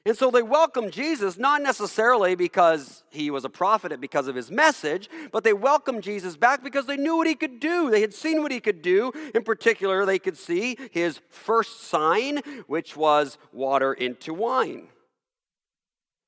And 0.05 0.17
so 0.17 0.29
they 0.29 0.41
welcomed 0.41 0.91
Jesus, 0.91 1.37
not 1.37 1.61
necessarily 1.61 2.35
because 2.35 3.03
he 3.09 3.31
was 3.31 3.45
a 3.45 3.49
prophet 3.49 3.97
because 4.01 4.27
of 4.27 4.35
his 4.35 4.51
message, 4.51 5.09
but 5.31 5.45
they 5.45 5.53
welcomed 5.53 6.03
Jesus 6.03 6.35
back 6.35 6.61
because 6.61 6.87
they 6.87 6.97
knew 6.97 7.15
what 7.15 7.27
he 7.27 7.35
could 7.35 7.61
do. 7.61 7.89
They 7.89 8.01
had 8.01 8.13
seen 8.13 8.41
what 8.41 8.51
he 8.51 8.59
could 8.59 8.81
do. 8.81 9.13
In 9.33 9.43
particular, 9.43 10.05
they 10.05 10.19
could 10.19 10.37
see 10.37 10.77
his 10.91 11.21
first 11.29 11.83
sign, 11.83 12.41
which 12.67 12.97
was 12.97 13.37
water 13.53 13.93
into 13.93 14.33
wine. 14.33 14.89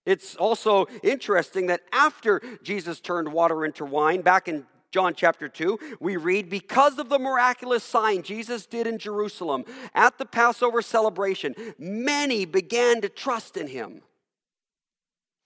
It's 0.06 0.36
also 0.38 0.86
interesting 1.04 1.68
that 1.68 1.82
after 1.92 2.42
Jesus 2.64 3.02
turned 3.02 3.34
water 3.34 3.66
into 3.66 3.84
wine, 3.84 4.22
back 4.22 4.48
in 4.48 4.66
John 4.96 5.14
chapter 5.14 5.50
2, 5.50 5.98
we 6.00 6.16
read, 6.16 6.50
because 6.50 7.00
of 7.00 7.10
the 7.10 7.20
miraculous 7.20 7.84
sign 7.84 8.22
Jesus 8.22 8.66
did 8.66 8.88
in 8.88 8.98
Jerusalem 8.98 9.66
at 9.94 10.18
the 10.18 10.26
Passover 10.26 10.82
celebration, 10.82 11.54
many 11.78 12.46
began 12.46 13.02
to 13.02 13.10
trust 13.10 13.58
in 13.58 13.68
him. 13.68 14.04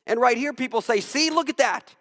And 0.05 0.21
right 0.21 0.37
here, 0.37 0.53
people 0.53 0.81
say, 0.81 0.99
see, 0.99 1.31
look 1.31 1.49
at 1.49 1.57
that. 1.57 1.95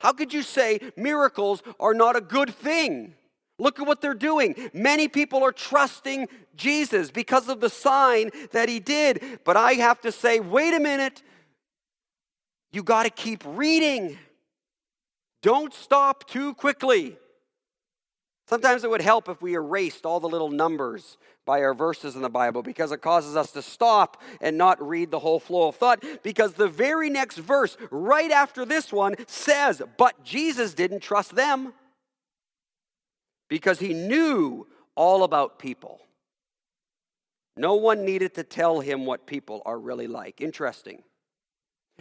How 0.00 0.14
could 0.14 0.32
you 0.32 0.42
say 0.42 0.80
miracles 0.96 1.62
are 1.78 1.92
not 1.92 2.16
a 2.16 2.22
good 2.22 2.54
thing? 2.54 3.12
Look 3.58 3.78
at 3.78 3.86
what 3.86 4.00
they're 4.00 4.14
doing. 4.14 4.70
Many 4.72 5.06
people 5.06 5.44
are 5.44 5.52
trusting 5.52 6.28
Jesus 6.56 7.10
because 7.10 7.50
of 7.50 7.60
the 7.60 7.68
sign 7.68 8.30
that 8.52 8.70
he 8.70 8.80
did. 8.80 9.22
But 9.44 9.58
I 9.58 9.74
have 9.74 10.00
to 10.00 10.10
say, 10.10 10.40
wait 10.40 10.72
a 10.72 10.80
minute. 10.80 11.22
You 12.72 12.82
got 12.82 13.02
to 13.02 13.10
keep 13.10 13.42
reading. 13.44 14.16
Don't 15.44 15.74
stop 15.74 16.26
too 16.26 16.54
quickly. 16.54 17.18
Sometimes 18.48 18.82
it 18.82 18.88
would 18.88 19.02
help 19.02 19.28
if 19.28 19.42
we 19.42 19.52
erased 19.52 20.06
all 20.06 20.18
the 20.18 20.26
little 20.26 20.50
numbers 20.50 21.18
by 21.44 21.60
our 21.60 21.74
verses 21.74 22.16
in 22.16 22.22
the 22.22 22.30
Bible 22.30 22.62
because 22.62 22.92
it 22.92 23.02
causes 23.02 23.36
us 23.36 23.52
to 23.52 23.60
stop 23.60 24.22
and 24.40 24.56
not 24.56 24.80
read 24.82 25.10
the 25.10 25.18
whole 25.18 25.38
flow 25.38 25.68
of 25.68 25.76
thought. 25.76 26.02
Because 26.22 26.54
the 26.54 26.66
very 26.66 27.10
next 27.10 27.36
verse, 27.36 27.76
right 27.90 28.30
after 28.30 28.64
this 28.64 28.90
one, 28.90 29.16
says, 29.26 29.82
But 29.98 30.24
Jesus 30.24 30.72
didn't 30.72 31.00
trust 31.00 31.34
them 31.34 31.74
because 33.50 33.78
he 33.80 33.92
knew 33.92 34.66
all 34.94 35.24
about 35.24 35.58
people. 35.58 36.00
No 37.54 37.74
one 37.74 38.06
needed 38.06 38.32
to 38.36 38.44
tell 38.44 38.80
him 38.80 39.04
what 39.04 39.26
people 39.26 39.60
are 39.66 39.78
really 39.78 40.06
like. 40.06 40.40
Interesting. 40.40 41.02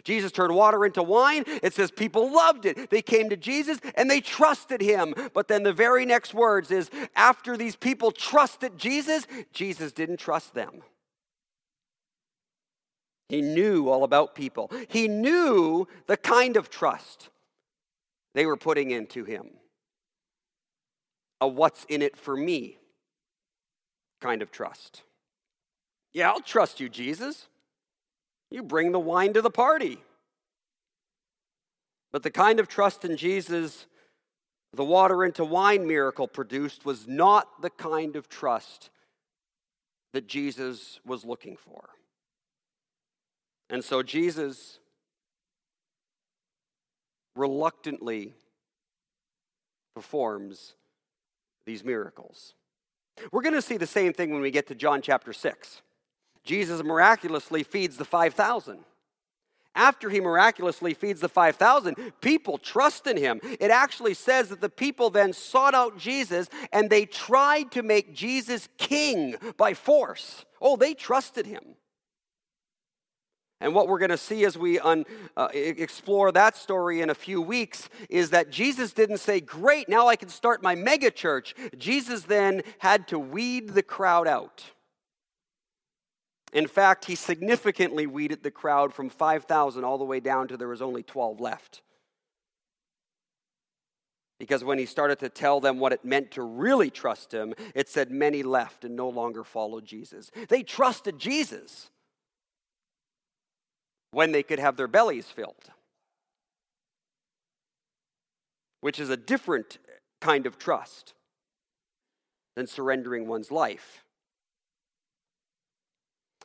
Jesus 0.03 0.32
turned 0.32 0.56
water 0.56 0.86
into 0.86 1.03
wine. 1.03 1.43
It 1.62 1.73
says 1.73 1.91
people 1.91 2.32
loved 2.32 2.65
it. 2.65 2.89
They 2.89 3.01
came 3.01 3.29
to 3.29 3.38
Jesus 3.38 3.79
and 3.95 4.10
they 4.10 4.21
trusted 4.21 4.82
him. 4.82 5.13
But 5.34 5.47
then 5.47 5.63
the 5.63 5.73
very 5.73 6.06
next 6.06 6.34
words 6.34 6.71
is 6.71 6.89
after 7.15 7.56
these 7.56 7.75
people 7.75 8.12
trusted 8.12 8.77
Jesus, 8.77 9.27
Jesus 9.53 9.91
didn't 9.91 10.17
trust 10.17 10.53
them. 10.53 10.82
He 13.29 13.41
knew 13.41 13.89
all 13.89 14.03
about 14.03 14.36
people. 14.36 14.71
He 14.89 15.08
knew 15.08 15.88
the 16.08 16.17
kind 16.17 16.58
of 16.58 16.69
trust 16.69 17.29
they 18.34 18.45
were 18.45 18.58
putting 18.58 18.91
into 18.91 19.23
him. 19.23 19.51
A 21.39 21.47
what's 21.47 21.86
in 21.86 22.01
it 22.01 22.17
for 22.17 22.36
me 22.36 22.77
kind 24.21 24.41
of 24.41 24.51
trust. 24.51 25.03
Yeah, 26.13 26.29
I'll 26.29 26.41
trust 26.41 26.79
you, 26.79 26.89
Jesus. 26.89 27.47
You 28.53 28.63
bring 28.63 28.93
the 28.93 28.99
wine 28.99 29.33
to 29.33 29.41
the 29.41 29.49
party. 29.49 29.97
But 32.13 32.23
the 32.23 32.31
kind 32.31 32.61
of 32.61 32.69
trust 32.69 33.03
in 33.03 33.17
Jesus 33.17 33.87
the 34.73 34.83
water 34.83 35.23
into 35.23 35.45
wine 35.45 35.87
miracle 35.87 36.27
produced 36.27 36.83
was 36.83 37.07
not 37.07 37.61
the 37.61 37.69
kind 37.69 38.15
of 38.15 38.27
trust 38.27 38.89
that 40.13 40.27
Jesus 40.27 40.99
was 41.05 41.23
looking 41.23 41.55
for. 41.55 41.89
And 43.69 43.83
so 43.83 44.01
Jesus 44.01 44.79
reluctantly 47.35 48.33
performs 49.95 50.73
these 51.65 51.83
miracles. 51.83 52.55
We're 53.31 53.43
going 53.43 53.53
to 53.53 53.61
see 53.61 53.77
the 53.77 53.87
same 53.87 54.11
thing 54.11 54.31
when 54.31 54.41
we 54.41 54.49
get 54.49 54.67
to 54.67 54.75
John 54.75 55.03
chapter 55.03 55.33
6. 55.33 55.81
Jesus 56.43 56.84
miraculously 56.84 57.63
feeds 57.63 57.97
the 57.97 58.06
5,000. 58.06 58.79
After 59.75 60.10
he 60.10 60.19
miraculously 60.19 60.93
feeds 60.93 61.21
the 61.21 61.29
5,000, 61.29 61.95
people 62.21 62.60
trust 62.60 63.08
in 63.08 63.17
him. 63.17 63.39
It 63.60 63.71
actually 63.71 64.13
says 64.13 64.49
that 64.49 64.62
the 64.62 64.69
people 64.69 65.10
then 65.10 65.34
sought 65.34 65.73
out 65.73 65.97
Jesus 65.97 66.47
and 66.71 66.89
they 66.89 67.06
tried 67.06 67.71
to 67.71 67.82
make 67.82 68.13
Jesus 68.13 68.69
king 68.77 69.36
by 69.58 69.73
force. 69.73 70.45
Oh, 70.62 70.75
they 70.75 70.93
trusted 70.93 71.47
him. 71.47 71.75
And 73.60 73.73
what 73.73 73.88
we're 73.88 73.97
going 73.97 74.12
to 74.12 74.17
see 74.17 74.43
as 74.43 74.58
we 74.58 74.77
un, 74.77 75.06
uh, 75.38 75.47
explore 75.53 76.34
that 76.34 76.58
story 76.58 76.99
in 76.99 77.10
a 77.10 77.15
few 77.15 77.41
weeks 77.41 77.88
is 78.10 78.32
that 78.32 78.49
Jesus 78.49 78.91
didn't 78.91 79.19
say, 79.19 79.39
Great, 79.39 79.88
now 79.88 80.08
I 80.08 80.17
can 80.17 80.27
start 80.27 80.62
my 80.62 80.75
mega 80.75 81.10
church. 81.10 81.56
Jesus 81.77 82.23
then 82.23 82.63
had 82.79 83.08
to 83.08 83.17
weed 83.17 83.69
the 83.69 83.82
crowd 83.82 84.27
out. 84.27 84.72
In 86.53 86.67
fact, 86.67 87.05
he 87.05 87.15
significantly 87.15 88.05
weeded 88.05 88.43
the 88.43 88.51
crowd 88.51 88.93
from 88.93 89.09
5,000 89.09 89.83
all 89.83 89.97
the 89.97 90.03
way 90.03 90.19
down 90.19 90.47
to 90.47 90.55
there 90.55 90.67
was 90.67 90.83
only 90.83 91.01
12 91.01 91.41
left. 91.41 91.81
Because 94.39 94.63
when 94.63 94.77
he 94.77 94.85
started 94.85 95.19
to 95.19 95.29
tell 95.29 95.59
them 95.59 95.79
what 95.79 95.93
it 95.93 96.05
meant 96.05 96.31
to 96.31 96.43
really 96.43 96.91
trust 96.91 97.33
him, 97.33 97.53
it 97.73 97.89
said 97.89 98.11
many 98.11 98.43
left 98.43 98.83
and 98.85 98.95
no 98.95 99.09
longer 99.09 99.43
followed 99.43 99.85
Jesus. 99.85 100.29
They 100.49 100.61
trusted 100.63 101.17
Jesus 101.17 101.89
when 104.11 104.31
they 104.31 104.43
could 104.43 104.59
have 104.59 104.77
their 104.77 104.87
bellies 104.87 105.27
filled, 105.27 105.71
which 108.81 108.99
is 108.99 109.09
a 109.09 109.17
different 109.17 109.79
kind 110.21 110.45
of 110.45 110.59
trust 110.59 111.13
than 112.55 112.67
surrendering 112.67 113.27
one's 113.27 113.51
life. 113.51 114.02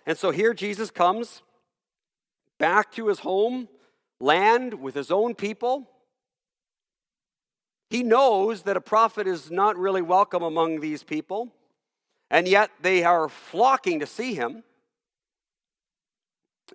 And 0.08 0.16
so 0.16 0.30
here 0.30 0.54
Jesus 0.54 0.90
comes 0.90 1.42
back 2.58 2.90
to 2.92 3.08
his 3.08 3.18
home 3.18 3.68
land 4.20 4.72
with 4.72 4.94
his 4.94 5.10
own 5.10 5.34
people. 5.34 5.86
He 7.90 8.02
knows 8.02 8.62
that 8.62 8.78
a 8.78 8.80
prophet 8.80 9.26
is 9.26 9.50
not 9.50 9.76
really 9.76 10.00
welcome 10.00 10.42
among 10.42 10.80
these 10.80 11.02
people, 11.02 11.52
and 12.30 12.48
yet 12.48 12.70
they 12.80 13.04
are 13.04 13.28
flocking 13.28 14.00
to 14.00 14.06
see 14.06 14.32
him. 14.32 14.64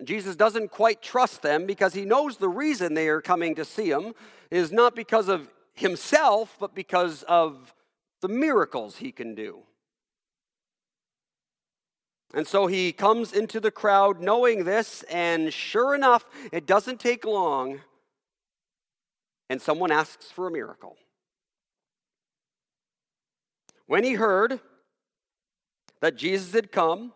Jesus 0.04 0.36
doesn't 0.36 0.70
quite 0.70 1.02
trust 1.02 1.42
them 1.42 1.66
because 1.66 1.92
he 1.92 2.04
knows 2.04 2.36
the 2.36 2.48
reason 2.48 2.94
they 2.94 3.08
are 3.08 3.20
coming 3.20 3.56
to 3.56 3.64
see 3.64 3.90
him 3.90 4.14
is 4.52 4.70
not 4.70 4.94
because 4.94 5.26
of 5.28 5.50
himself, 5.72 6.56
but 6.60 6.72
because 6.72 7.24
of 7.24 7.74
the 8.20 8.28
miracles 8.28 8.98
he 8.98 9.10
can 9.10 9.34
do. 9.34 9.64
And 12.34 12.46
so 12.48 12.66
he 12.66 12.92
comes 12.92 13.32
into 13.32 13.60
the 13.60 13.70
crowd 13.70 14.20
knowing 14.20 14.64
this, 14.64 15.04
and 15.04 15.52
sure 15.52 15.94
enough, 15.94 16.28
it 16.50 16.66
doesn't 16.66 16.98
take 16.98 17.24
long, 17.24 17.80
and 19.48 19.62
someone 19.62 19.92
asks 19.92 20.32
for 20.32 20.48
a 20.48 20.50
miracle. 20.50 20.96
When 23.86 24.02
he 24.02 24.14
heard 24.14 24.58
that 26.00 26.16
Jesus 26.16 26.52
had 26.52 26.72
come 26.72 27.12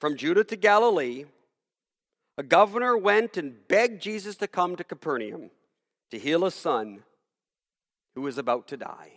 from 0.00 0.16
Judah 0.16 0.44
to 0.44 0.56
Galilee, 0.56 1.26
a 2.36 2.42
governor 2.42 2.98
went 2.98 3.36
and 3.36 3.56
begged 3.68 4.02
Jesus 4.02 4.36
to 4.38 4.48
come 4.48 4.74
to 4.76 4.84
Capernaum 4.84 5.50
to 6.10 6.18
heal 6.18 6.44
a 6.44 6.50
son 6.50 7.04
who 8.16 8.22
was 8.22 8.36
about 8.36 8.66
to 8.68 8.76
die. 8.76 9.12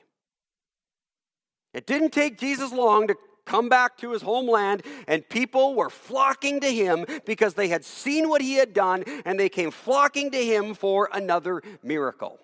It 1.74 1.88
didn't 1.88 2.12
take 2.12 2.38
Jesus 2.38 2.72
long 2.72 3.08
to 3.08 3.16
come 3.46 3.70
back 3.70 3.98
to 3.98 4.12
his 4.12 4.22
homeland, 4.22 4.84
and 5.08 5.28
people 5.28 5.76
were 5.76 5.90
flocking 5.90 6.60
to 6.62 6.74
him 6.74 7.06
because 7.26 7.54
they 7.54 7.68
had 7.68 7.84
seen 7.84 8.30
what 8.30 8.42
he 8.42 8.54
had 8.54 8.74
done, 8.74 9.04
and 9.26 9.40
they 9.40 9.50
came 9.50 9.72
flocking 9.72 10.32
to 10.32 10.44
him 10.44 10.74
for 10.74 11.10
another 11.14 11.62
miracle. 11.84 12.40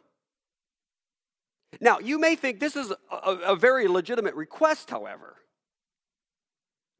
Now, 1.79 1.99
you 1.99 2.19
may 2.19 2.35
think 2.35 2.59
this 2.59 2.75
is 2.75 2.91
a, 3.11 3.31
a 3.31 3.55
very 3.55 3.87
legitimate 3.87 4.35
request, 4.35 4.89
however. 4.89 5.35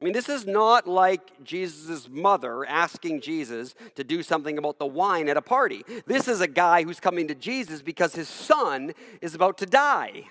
I 0.00 0.04
mean, 0.04 0.12
this 0.12 0.28
is 0.28 0.46
not 0.46 0.86
like 0.86 1.42
Jesus' 1.42 2.08
mother 2.08 2.64
asking 2.64 3.20
Jesus 3.20 3.74
to 3.96 4.04
do 4.04 4.22
something 4.22 4.56
about 4.56 4.78
the 4.78 4.86
wine 4.86 5.28
at 5.28 5.36
a 5.36 5.42
party. 5.42 5.82
This 6.06 6.28
is 6.28 6.40
a 6.40 6.46
guy 6.46 6.84
who's 6.84 7.00
coming 7.00 7.26
to 7.26 7.34
Jesus 7.34 7.82
because 7.82 8.14
his 8.14 8.28
son 8.28 8.92
is 9.20 9.34
about 9.34 9.58
to 9.58 9.66
die. 9.66 10.24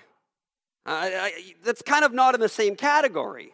Uh, 0.86 1.28
that's 1.62 1.82
kind 1.82 2.02
of 2.02 2.14
not 2.14 2.34
in 2.34 2.40
the 2.40 2.48
same 2.48 2.76
category. 2.76 3.52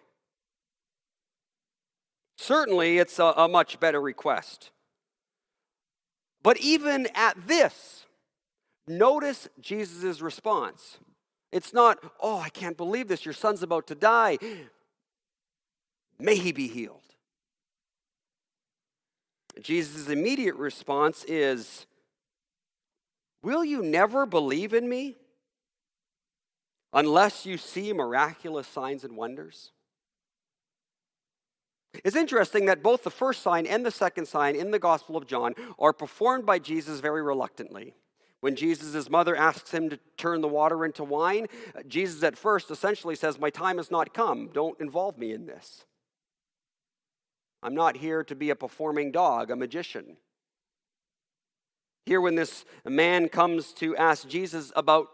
Certainly, 2.36 2.98
it's 2.98 3.18
a, 3.18 3.32
a 3.36 3.48
much 3.48 3.78
better 3.80 4.00
request. 4.00 4.70
But 6.42 6.58
even 6.58 7.08
at 7.14 7.46
this, 7.46 8.06
notice 8.86 9.48
Jesus' 9.60 10.20
response. 10.20 10.98
It's 11.52 11.72
not, 11.72 11.98
oh, 12.20 12.38
I 12.38 12.48
can't 12.48 12.76
believe 12.76 13.08
this, 13.08 13.24
your 13.24 13.34
son's 13.34 13.62
about 13.62 13.86
to 13.86 13.94
die. 13.94 14.38
May 16.18 16.36
he 16.36 16.52
be 16.52 16.68
healed. 16.68 17.00
Jesus' 19.60 20.08
immediate 20.08 20.56
response 20.56 21.24
is, 21.24 21.86
Will 23.42 23.64
you 23.64 23.82
never 23.82 24.24
believe 24.24 24.72
in 24.72 24.88
me 24.88 25.16
unless 26.94 27.44
you 27.44 27.58
see 27.58 27.92
miraculous 27.92 28.66
signs 28.66 29.04
and 29.04 29.16
wonders? 29.16 29.70
It's 32.02 32.16
interesting 32.16 32.66
that 32.66 32.82
both 32.82 33.04
the 33.04 33.10
first 33.10 33.42
sign 33.42 33.66
and 33.66 33.84
the 33.84 33.90
second 33.90 34.26
sign 34.26 34.56
in 34.56 34.70
the 34.70 34.78
Gospel 34.78 35.16
of 35.16 35.26
John 35.26 35.54
are 35.78 35.92
performed 35.92 36.46
by 36.46 36.58
Jesus 36.58 37.00
very 37.00 37.22
reluctantly. 37.22 37.94
When 38.40 38.56
Jesus' 38.56 39.08
mother 39.08 39.34
asks 39.36 39.70
him 39.70 39.88
to 39.88 39.98
turn 40.18 40.40
the 40.40 40.48
water 40.48 40.84
into 40.84 41.04
wine, 41.04 41.46
Jesus 41.86 42.22
at 42.22 42.36
first 42.36 42.70
essentially 42.70 43.14
says, 43.14 43.38
My 43.38 43.50
time 43.50 43.78
has 43.78 43.90
not 43.90 44.12
come. 44.12 44.50
Don't 44.52 44.78
involve 44.80 45.16
me 45.16 45.32
in 45.32 45.46
this. 45.46 45.84
I'm 47.62 47.74
not 47.74 47.96
here 47.96 48.22
to 48.24 48.34
be 48.34 48.50
a 48.50 48.54
performing 48.54 49.12
dog, 49.12 49.50
a 49.50 49.56
magician. 49.56 50.18
Here, 52.04 52.20
when 52.20 52.34
this 52.34 52.66
man 52.84 53.30
comes 53.30 53.72
to 53.74 53.96
ask 53.96 54.28
Jesus 54.28 54.70
about 54.76 55.08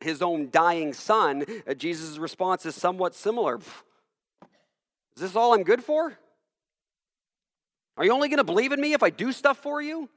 his 0.00 0.22
own 0.22 0.48
dying 0.52 0.92
son, 0.92 1.44
Jesus' 1.76 2.18
response 2.18 2.64
is 2.64 2.76
somewhat 2.76 3.14
similar. 3.14 3.58
Is 5.18 5.22
this 5.22 5.34
all 5.34 5.52
I'm 5.52 5.64
good 5.64 5.82
for? 5.82 6.16
Are 7.96 8.04
you 8.04 8.12
only 8.12 8.28
going 8.28 8.38
to 8.38 8.44
believe 8.44 8.70
in 8.70 8.80
me 8.80 8.92
if 8.92 9.02
I 9.02 9.10
do 9.10 9.32
stuff 9.32 9.58
for 9.58 9.82
you? 9.82 10.08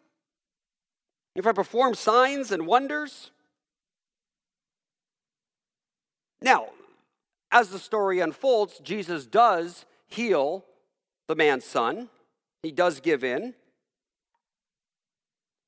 If 1.36 1.48
I 1.48 1.54
perform 1.54 1.96
signs 1.96 2.52
and 2.52 2.68
wonders? 2.68 3.32
Now, 6.40 6.68
as 7.52 7.70
the 7.70 7.80
story 7.80 8.20
unfolds, 8.20 8.78
Jesus 8.78 9.26
does 9.26 9.88
heal 10.06 10.66
the 11.28 11.36
man's 11.36 11.66
son. 11.66 12.08
He 12.62 12.72
does 12.72 13.00
give 13.00 13.24
in. 13.24 13.56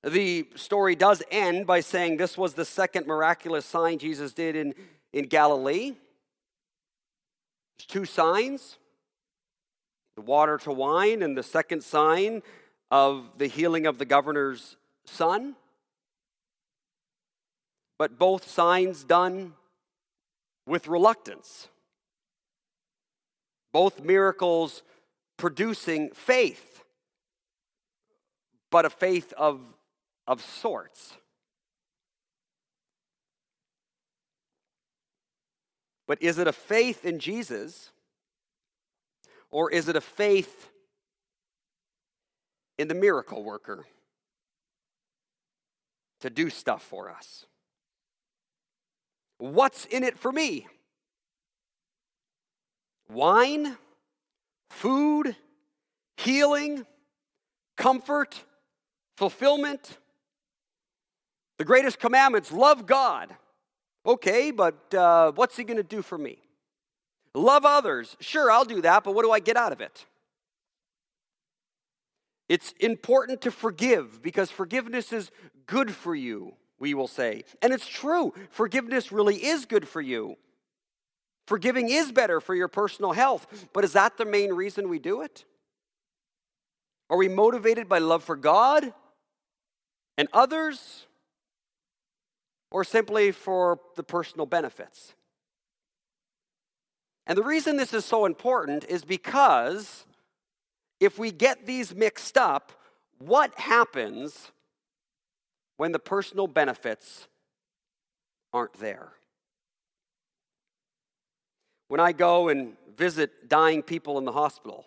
The 0.03 0.47
story 0.53 0.95
does 0.95 1.23
end 1.31 1.65
by 1.65 1.79
saying 1.79 2.17
this 2.17 2.37
was 2.37 2.53
the 2.53 2.65
second 2.65 3.07
miraculous 3.07 3.65
sign 3.65 3.97
Jesus 3.97 4.31
did 4.31 4.55
in, 4.55 4.75
in 5.11 5.25
Galilee. 5.25 5.93
There's 7.79 7.87
two 7.87 8.05
signs 8.05 8.77
the 10.15 10.21
water 10.21 10.57
to 10.59 10.71
wine, 10.71 11.21
and 11.21 11.37
the 11.37 11.43
second 11.43 11.83
sign 11.83 12.41
of 12.91 13.25
the 13.37 13.47
healing 13.47 13.85
of 13.85 13.97
the 13.97 14.05
governor's 14.05 14.77
son. 15.05 15.55
But 17.97 18.17
both 18.19 18.47
signs 18.47 19.03
done 19.03 19.53
with 20.65 20.87
reluctance. 20.87 21.67
Both 23.71 24.01
miracles 24.01 24.83
producing 25.37 26.11
faith, 26.11 26.83
but 28.69 28.85
a 28.85 28.89
faith 28.89 29.33
of, 29.33 29.61
of 30.27 30.41
sorts. 30.41 31.13
But 36.07 36.21
is 36.21 36.37
it 36.37 36.47
a 36.47 36.53
faith 36.53 37.05
in 37.05 37.19
Jesus 37.19 37.92
or 39.53 39.69
is 39.69 39.87
it 39.87 39.95
a 39.95 40.01
faith 40.01 40.71
in 42.79 42.87
the 42.87 42.95
miracle 42.95 43.43
worker 43.43 43.85
to 46.21 46.31
do 46.31 46.49
stuff 46.49 46.81
for 46.81 47.11
us? 47.11 47.45
What's 49.37 49.85
in 49.85 50.03
it 50.03 50.17
for 50.17 50.31
me? 50.31 50.65
Wine, 53.07 53.77
food, 54.71 55.35
healing, 56.17 56.87
comfort, 57.77 58.43
fulfillment. 59.17 59.99
The 61.59 61.65
greatest 61.65 61.99
commandments 61.99 62.51
love 62.51 62.87
God. 62.87 63.35
Okay, 64.03 64.49
but 64.49 64.91
uh, 64.95 65.31
what's 65.33 65.55
he 65.57 65.63
going 65.63 65.77
to 65.77 65.83
do 65.83 66.01
for 66.01 66.17
me? 66.17 66.39
Love 67.35 67.65
others. 67.65 68.15
Sure, 68.19 68.51
I'll 68.51 68.65
do 68.65 68.81
that, 68.81 69.03
but 69.03 69.15
what 69.15 69.23
do 69.23 69.31
I 69.31 69.39
get 69.39 69.57
out 69.57 69.71
of 69.71 69.81
it? 69.81 70.05
It's 72.49 72.73
important 72.79 73.41
to 73.41 73.51
forgive 73.51 74.21
because 74.21 74.51
forgiveness 74.51 75.11
is 75.11 75.31
good 75.65 75.91
for 75.91 76.13
you, 76.13 76.53
we 76.77 76.93
will 76.93 77.07
say. 77.07 77.43
And 77.61 77.73
it's 77.73 77.87
true, 77.87 78.33
forgiveness 78.49 79.11
really 79.11 79.35
is 79.35 79.65
good 79.65 79.87
for 79.87 80.01
you. 80.01 80.35
Forgiving 81.47 81.89
is 81.89 82.11
better 82.11 82.39
for 82.39 82.55
your 82.55 82.67
personal 82.67 83.13
health, 83.13 83.67
but 83.73 83.83
is 83.83 83.93
that 83.93 84.17
the 84.17 84.25
main 84.25 84.53
reason 84.53 84.87
we 84.87 84.99
do 84.99 85.21
it? 85.21 85.45
Are 87.09 87.17
we 87.17 87.27
motivated 87.27 87.89
by 87.89 87.97
love 87.97 88.23
for 88.23 88.35
God 88.35 88.93
and 90.17 90.27
others? 90.31 91.05
or 92.73 92.83
simply 92.83 93.31
for 93.31 93.79
the 93.95 94.03
personal 94.03 94.47
benefits. 94.47 95.13
And 97.25 97.37
the 97.37 97.43
reason 97.43 97.77
this 97.77 97.93
is 97.93 98.03
so 98.03 98.25
important 98.25 98.85
is 98.85 99.05
because 99.05 100.05
if 100.99 101.17
we 101.17 101.31
get 101.31 101.65
these 101.65 101.95
mixed 101.95 102.37
up, 102.37 102.71
what 103.19 103.57
happens 103.57 104.51
when 105.77 105.91
the 105.91 105.99
personal 105.99 106.47
benefits 106.47 107.27
aren't 108.51 108.73
there? 108.73 109.13
When 111.87 111.99
I 111.99 112.11
go 112.11 112.49
and 112.49 112.73
visit 112.97 113.47
dying 113.47 113.81
people 113.81 114.17
in 114.17 114.25
the 114.25 114.31
hospital, 114.31 114.85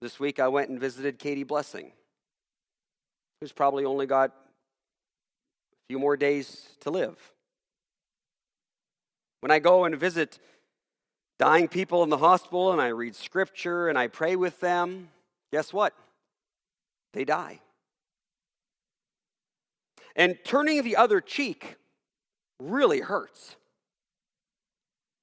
this 0.00 0.20
week 0.20 0.38
I 0.38 0.48
went 0.48 0.70
and 0.70 0.78
visited 0.78 1.18
Katie 1.18 1.44
Blessing, 1.44 1.92
who's 3.40 3.52
probably 3.52 3.84
only 3.84 4.06
got 4.06 4.30
a 4.30 4.34
few 5.88 5.98
more 5.98 6.16
days 6.16 6.68
to 6.80 6.90
live. 6.90 7.33
When 9.44 9.50
I 9.50 9.58
go 9.58 9.84
and 9.84 9.94
visit 9.94 10.38
dying 11.38 11.68
people 11.68 12.02
in 12.02 12.08
the 12.08 12.16
hospital 12.16 12.72
and 12.72 12.80
I 12.80 12.86
read 12.86 13.14
scripture 13.14 13.90
and 13.90 13.98
I 13.98 14.06
pray 14.06 14.36
with 14.36 14.58
them, 14.60 15.10
guess 15.52 15.70
what? 15.70 15.92
They 17.12 17.26
die. 17.26 17.60
And 20.16 20.38
turning 20.44 20.82
the 20.82 20.96
other 20.96 21.20
cheek 21.20 21.76
really 22.58 23.00
hurts. 23.00 23.56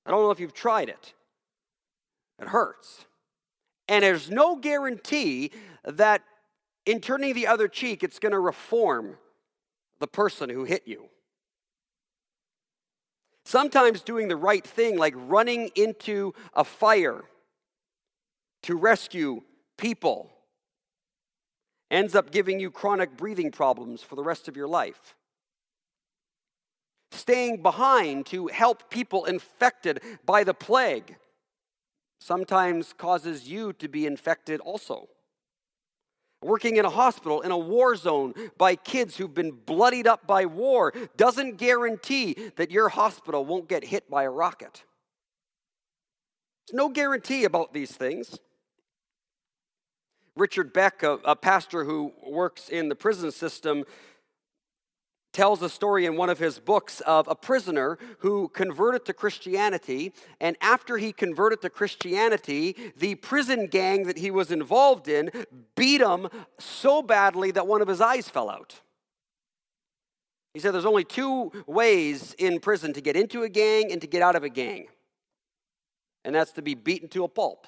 I 0.06 0.12
don't 0.12 0.22
know 0.22 0.30
if 0.30 0.40
you've 0.40 0.54
tried 0.54 0.90
it, 0.90 1.16
it 2.40 2.50
hurts. 2.50 3.08
And 3.88 4.04
there's 4.04 4.30
no 4.30 4.56
guarantee 4.56 5.50
that 5.84 6.22
in 6.86 7.02
turning 7.02 7.34
the 7.34 7.48
other 7.48 7.68
cheek, 7.68 8.04
it's 8.04 8.20
going 8.20 8.34
to 8.34 8.40
reform 8.40 9.18
the 10.00 10.06
person 10.06 10.52
who 10.52 10.64
hit 10.64 10.84
you. 10.86 11.10
Sometimes 13.46 14.02
doing 14.02 14.28
the 14.28 14.36
right 14.36 14.66
thing, 14.66 14.98
like 14.98 15.14
running 15.18 15.72
into 15.76 16.34
a 16.54 16.64
fire 16.64 17.24
to 18.64 18.76
rescue 18.76 19.42
people, 19.78 20.30
ends 21.90 22.16
up 22.16 22.32
giving 22.32 22.60
you 22.60 22.72
chronic 22.72 23.18
breathing 23.18 23.52
problems 23.52 24.02
for 24.02 24.16
the 24.16 24.24
rest 24.24 24.48
of 24.48 24.56
your 24.56 24.68
life. 24.68 25.16
Staying 27.12 27.62
behind 27.62 28.26
to 28.28 28.48
help 28.48 28.90
people 28.90 29.26
infected 29.26 30.02
by 30.26 30.44
the 30.44 30.54
plague 30.54 31.18
sometimes 32.20 32.94
causes 32.94 33.50
you 33.50 33.74
to 33.74 33.90
be 33.90 34.06
infected 34.06 34.62
also 34.62 35.10
working 36.42 36.78
in 36.78 36.86
a 36.86 36.90
hospital 36.90 37.42
in 37.42 37.52
a 37.52 37.58
war 37.58 37.96
zone 37.96 38.34
by 38.58 38.76
kids 38.76 39.18
who've 39.18 39.34
been 39.34 39.52
bloodied 39.52 40.08
up 40.08 40.26
by 40.26 40.46
war 40.46 40.94
doesn't 41.16 41.58
guarantee 41.58 42.52
that 42.56 42.72
your 42.72 42.90
hospital 42.90 43.46
won't 43.46 43.70
get 43.70 43.84
hit 43.84 44.10
by 44.10 44.24
a 44.24 44.30
rocket. 44.30 44.84
There's 46.68 46.78
no 46.78 46.90
guarantee 46.90 47.44
about 47.44 47.74
these 47.74 47.92
things. 47.92 48.40
Richard 50.36 50.74
Beck, 50.74 51.04
a, 51.04 51.20
a 51.26 51.36
pastor 51.36 51.84
who 51.84 52.14
works 52.26 52.70
in 52.70 52.90
the 52.90 52.96
prison 52.96 53.32
system, 53.32 53.84
tells 55.34 55.62
a 55.62 55.70
story 55.70 56.06
in 56.06 56.18
one 56.18 56.30
of 56.30 56.40
his 56.40 56.60
books 56.60 57.00
of 57.02 57.28
a 57.28 57.36
prisoner 57.36 57.98
who 58.20 58.50
converted 58.50 59.06
to 59.06 59.14
Christianity. 59.14 60.14
And 60.40 60.58
after 60.62 60.98
he 60.98 61.14
converted 61.14 61.62
to 61.62 61.70
Christianity, 61.70 62.92
the 62.98 63.16
prison 63.16 63.68
gang 63.68 64.04
that 64.04 64.18
he 64.18 64.32
was 64.32 64.52
involved 64.52 65.08
in 65.08 65.32
beat 65.76 66.02
him 66.02 66.28
so 66.60 67.02
badly 67.02 67.52
that 67.52 67.68
one 67.68 67.82
of 67.82 67.88
his 67.88 68.02
eyes 68.02 68.28
fell 68.28 68.50
out. 68.50 68.82
He 70.54 70.60
said 70.60 70.74
there's 70.74 70.86
only 70.86 71.06
two 71.06 71.52
ways 71.66 72.36
in 72.38 72.60
prison 72.60 72.94
to 72.94 73.02
get 73.02 73.16
into 73.16 73.44
a 73.44 73.50
gang 73.50 73.92
and 73.92 74.02
to 74.02 74.08
get 74.08 74.22
out 74.22 74.36
of 74.36 74.44
a 74.44 74.50
gang, 74.50 74.88
and 76.26 76.36
that's 76.36 76.52
to 76.54 76.62
be 76.62 76.76
beaten 76.76 77.08
to 77.10 77.24
a 77.24 77.30
pulp. 77.30 77.68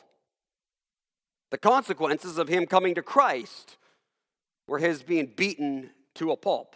The 1.51 1.57
consequences 1.57 2.38
of 2.38 2.49
him 2.49 2.66
coming 2.66 2.95
to 2.95 3.01
Christ 3.01 3.78
were 4.68 4.80
his 4.80 5.01
being 5.01 5.32
beaten 5.36 5.91
to 6.16 6.32
a 6.32 6.36
pulp. 6.36 6.76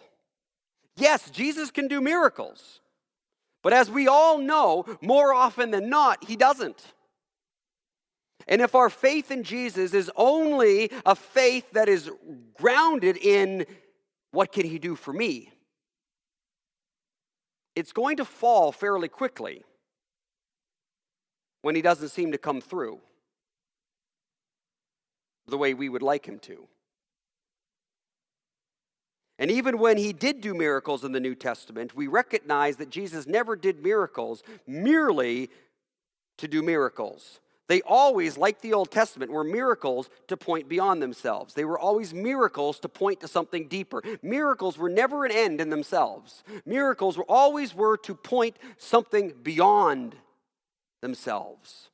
Yes, 0.98 1.30
Jesus 1.30 1.72
can 1.72 1.88
do 1.88 2.02
miracles. 2.02 2.82
But 3.64 3.74
as 3.74 3.90
we 3.90 4.08
all 4.08 4.40
know, 4.40 4.86
more 5.02 5.34
often 5.34 5.72
than 5.72 5.90
not, 5.90 6.24
he 6.24 6.36
doesn't. 6.36 6.82
And 8.48 8.62
if 8.62 8.76
our 8.76 8.90
faith 8.90 9.30
in 9.30 9.44
Jesus 9.44 9.94
is 9.94 10.10
only 10.16 10.90
a 11.06 11.16
faith 11.16 11.72
that 11.72 11.90
is 11.90 12.10
grounded 12.56 13.18
in 13.18 13.66
what 14.32 14.52
can 14.52 14.66
he 14.66 14.80
do 14.80 14.96
for 14.96 15.14
me, 15.14 15.52
it's 17.76 17.92
going 17.92 18.18
to 18.18 18.26
fall 18.26 18.72
fairly 18.72 19.08
quickly 19.08 19.64
when 21.62 21.76
he 21.76 21.82
doesn't 21.82 22.10
seem 22.10 22.32
to 22.32 22.38
come 22.38 22.62
through 22.62 23.00
the 25.48 25.58
way 25.58 25.74
we 25.74 25.90
would 25.90 26.02
like 26.02 26.26
him 26.26 26.40
to. 26.40 26.68
And 29.40 29.52
even 29.52 29.78
when 29.78 29.98
he 29.98 30.14
did 30.14 30.42
do 30.42 30.54
miracles 30.54 31.04
in 31.04 31.12
the 31.12 31.20
New 31.20 31.36
Testament, 31.36 31.96
we 31.96 32.08
recognize 32.08 32.78
that 32.78 32.90
Jesus 32.90 33.28
never 33.28 33.56
did 33.56 33.84
miracles 33.84 34.42
merely 34.66 35.50
to 36.38 36.48
do 36.48 36.64
miracles. 36.64 37.40
They 37.68 37.82
always, 37.82 38.38
like 38.38 38.62
the 38.62 38.74
Old 38.74 38.92
Testament, 38.92 39.30
were 39.32 39.44
miracles 39.44 40.10
to 40.28 40.38
point 40.38 40.70
beyond 40.70 41.02
themselves. 41.02 41.54
They 41.54 41.66
were 41.66 41.78
always 41.78 42.14
miracles 42.14 42.80
to 42.80 42.90
point 42.90 43.20
to 43.20 43.28
something 43.28 43.68
deeper. 43.68 44.02
Miracles 44.22 44.78
were 44.78 44.90
never 44.90 45.26
an 45.26 45.32
end 45.32 45.60
in 45.60 45.70
themselves. 45.70 46.44
Miracles 46.66 47.18
were 47.18 47.26
always 47.26 47.76
were 47.76 47.98
to 47.98 48.16
point 48.16 48.56
something 48.78 49.34
beyond 49.44 50.16
themselves. 51.02 51.90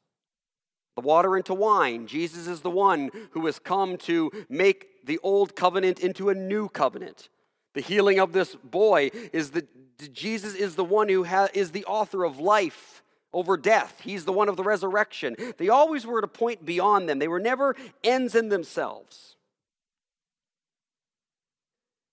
The 0.95 1.01
water 1.01 1.35
into 1.35 1.53
wine. 1.53 2.07
Jesus 2.07 2.47
is 2.47 2.61
the 2.61 2.69
one 2.69 3.09
who 3.31 3.45
has 3.45 3.59
come 3.59 3.97
to 3.99 4.31
make 4.49 5.05
the 5.05 5.19
old 5.23 5.55
covenant 5.55 5.99
into 5.99 6.29
a 6.29 6.35
new 6.35 6.69
covenant. 6.69 7.29
The 7.73 7.81
healing 7.81 8.19
of 8.19 8.33
this 8.33 8.55
boy 8.55 9.09
is 9.31 9.51
that 9.51 9.67
Jesus 10.13 10.53
is 10.53 10.75
the 10.75 10.83
one 10.83 11.09
who 11.09 11.23
ha- 11.23 11.49
is 11.53 11.71
the 11.71 11.85
author 11.85 12.23
of 12.23 12.39
life 12.39 13.03
over 13.33 13.57
death. 13.57 14.01
He's 14.03 14.25
the 14.25 14.33
one 14.33 14.47
of 14.47 14.57
the 14.57 14.63
resurrection. 14.63 15.35
They 15.57 15.69
always 15.69 16.05
were 16.05 16.19
at 16.19 16.23
a 16.23 16.27
point 16.27 16.65
beyond 16.65 17.09
them, 17.09 17.19
they 17.19 17.27
were 17.27 17.39
never 17.39 17.75
ends 18.03 18.35
in 18.35 18.49
themselves. 18.49 19.35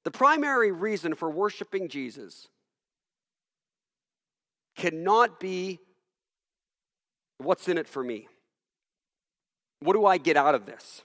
The 0.02 0.10
primary 0.10 0.72
reason 0.72 1.14
for 1.14 1.30
worshiping 1.30 1.88
Jesus 1.88 2.48
cannot 4.76 5.38
be 5.38 5.78
what's 7.36 7.68
in 7.68 7.76
it 7.76 7.86
for 7.86 8.02
me. 8.02 8.26
What 9.80 9.94
do 9.94 10.06
I 10.06 10.18
get 10.18 10.36
out 10.36 10.54
of 10.54 10.66
this? 10.66 11.02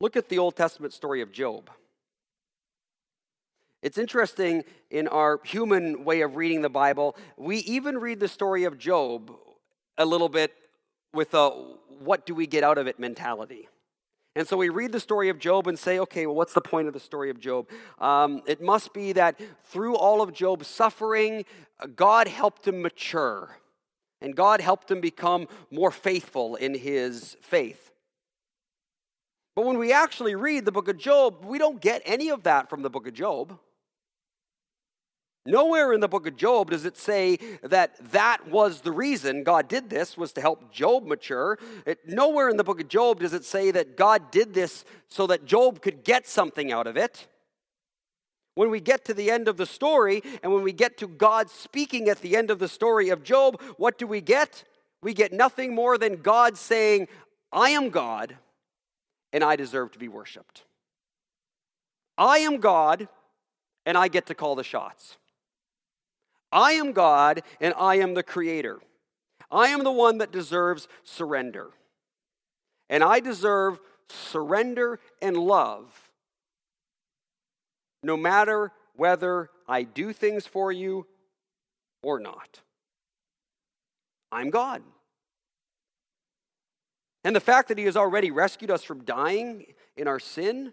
Look 0.00 0.16
at 0.16 0.28
the 0.28 0.38
Old 0.38 0.56
Testament 0.56 0.92
story 0.92 1.20
of 1.22 1.32
Job. 1.32 1.70
It's 3.82 3.98
interesting 3.98 4.64
in 4.90 5.08
our 5.08 5.40
human 5.44 6.04
way 6.04 6.22
of 6.22 6.36
reading 6.36 6.62
the 6.62 6.68
Bible, 6.68 7.16
we 7.36 7.58
even 7.58 7.98
read 7.98 8.20
the 8.20 8.28
story 8.28 8.64
of 8.64 8.78
Job 8.78 9.32
a 9.96 10.04
little 10.04 10.28
bit 10.28 10.52
with 11.14 11.34
a 11.34 11.50
what 12.00 12.26
do 12.26 12.34
we 12.34 12.46
get 12.46 12.64
out 12.64 12.78
of 12.78 12.86
it 12.86 12.98
mentality. 12.98 13.68
And 14.36 14.46
so 14.46 14.56
we 14.56 14.68
read 14.68 14.92
the 14.92 15.00
story 15.00 15.30
of 15.30 15.38
Job 15.38 15.66
and 15.66 15.76
say, 15.76 15.98
okay, 15.98 16.26
well, 16.26 16.36
what's 16.36 16.54
the 16.54 16.60
point 16.60 16.86
of 16.86 16.94
the 16.94 17.00
story 17.00 17.30
of 17.30 17.40
Job? 17.40 17.68
Um, 17.98 18.42
it 18.46 18.60
must 18.60 18.92
be 18.92 19.12
that 19.12 19.40
through 19.70 19.96
all 19.96 20.22
of 20.22 20.32
Job's 20.32 20.68
suffering, 20.68 21.44
God 21.96 22.28
helped 22.28 22.68
him 22.68 22.82
mature. 22.82 23.58
And 24.20 24.34
God 24.34 24.60
helped 24.60 24.90
him 24.90 25.00
become 25.00 25.46
more 25.70 25.90
faithful 25.90 26.56
in 26.56 26.74
his 26.74 27.36
faith. 27.40 27.90
But 29.54 29.66
when 29.66 29.78
we 29.78 29.92
actually 29.92 30.34
read 30.34 30.64
the 30.64 30.72
book 30.72 30.88
of 30.88 30.98
Job, 30.98 31.44
we 31.44 31.58
don't 31.58 31.80
get 31.80 32.02
any 32.04 32.28
of 32.30 32.44
that 32.44 32.70
from 32.70 32.82
the 32.82 32.90
book 32.90 33.06
of 33.06 33.14
Job. 33.14 33.58
Nowhere 35.46 35.92
in 35.94 36.00
the 36.00 36.08
book 36.08 36.26
of 36.26 36.36
Job 36.36 36.70
does 36.70 36.84
it 36.84 36.96
say 36.98 37.38
that 37.62 37.96
that 38.12 38.48
was 38.48 38.82
the 38.82 38.92
reason 38.92 39.44
God 39.44 39.66
did 39.66 39.88
this, 39.88 40.16
was 40.16 40.32
to 40.34 40.42
help 40.42 40.70
Job 40.70 41.06
mature. 41.06 41.58
It, 41.86 42.00
nowhere 42.06 42.50
in 42.50 42.58
the 42.58 42.64
book 42.64 42.80
of 42.80 42.88
Job 42.88 43.20
does 43.20 43.32
it 43.32 43.44
say 43.44 43.70
that 43.70 43.96
God 43.96 44.30
did 44.30 44.52
this 44.52 44.84
so 45.08 45.26
that 45.28 45.46
Job 45.46 45.80
could 45.80 46.04
get 46.04 46.28
something 46.28 46.70
out 46.70 46.86
of 46.86 46.96
it. 46.96 47.26
When 48.58 48.70
we 48.70 48.80
get 48.80 49.04
to 49.04 49.14
the 49.14 49.30
end 49.30 49.46
of 49.46 49.56
the 49.56 49.66
story, 49.66 50.20
and 50.42 50.52
when 50.52 50.64
we 50.64 50.72
get 50.72 50.98
to 50.98 51.06
God 51.06 51.48
speaking 51.48 52.08
at 52.08 52.22
the 52.22 52.36
end 52.36 52.50
of 52.50 52.58
the 52.58 52.66
story 52.66 53.08
of 53.10 53.22
Job, 53.22 53.62
what 53.76 53.98
do 53.98 54.06
we 54.08 54.20
get? 54.20 54.64
We 55.00 55.14
get 55.14 55.32
nothing 55.32 55.76
more 55.76 55.96
than 55.96 56.22
God 56.22 56.58
saying, 56.58 57.06
I 57.52 57.70
am 57.70 57.90
God, 57.90 58.36
and 59.32 59.44
I 59.44 59.54
deserve 59.54 59.92
to 59.92 60.00
be 60.00 60.08
worshiped. 60.08 60.64
I 62.18 62.38
am 62.38 62.56
God, 62.56 63.06
and 63.86 63.96
I 63.96 64.08
get 64.08 64.26
to 64.26 64.34
call 64.34 64.56
the 64.56 64.64
shots. 64.64 65.18
I 66.50 66.72
am 66.72 66.90
God 66.90 67.42
and 67.60 67.74
I 67.78 67.98
am 67.98 68.14
the 68.14 68.24
creator. 68.24 68.80
I 69.52 69.68
am 69.68 69.84
the 69.84 69.92
one 69.92 70.18
that 70.18 70.32
deserves 70.32 70.88
surrender. 71.04 71.68
And 72.90 73.04
I 73.04 73.20
deserve 73.20 73.78
surrender 74.08 74.98
and 75.22 75.36
love 75.36 76.07
no 78.02 78.16
matter 78.16 78.72
whether 78.96 79.50
I 79.66 79.82
do 79.82 80.12
things 80.12 80.46
for 80.46 80.72
you 80.72 81.06
or 82.02 82.18
not. 82.18 82.60
I'm 84.30 84.50
God. 84.50 84.82
And 87.24 87.34
the 87.34 87.40
fact 87.40 87.68
that 87.68 87.78
He 87.78 87.84
has 87.84 87.96
already 87.96 88.30
rescued 88.30 88.70
us 88.70 88.82
from 88.82 89.04
dying 89.04 89.66
in 89.96 90.08
our 90.08 90.20
sin 90.20 90.72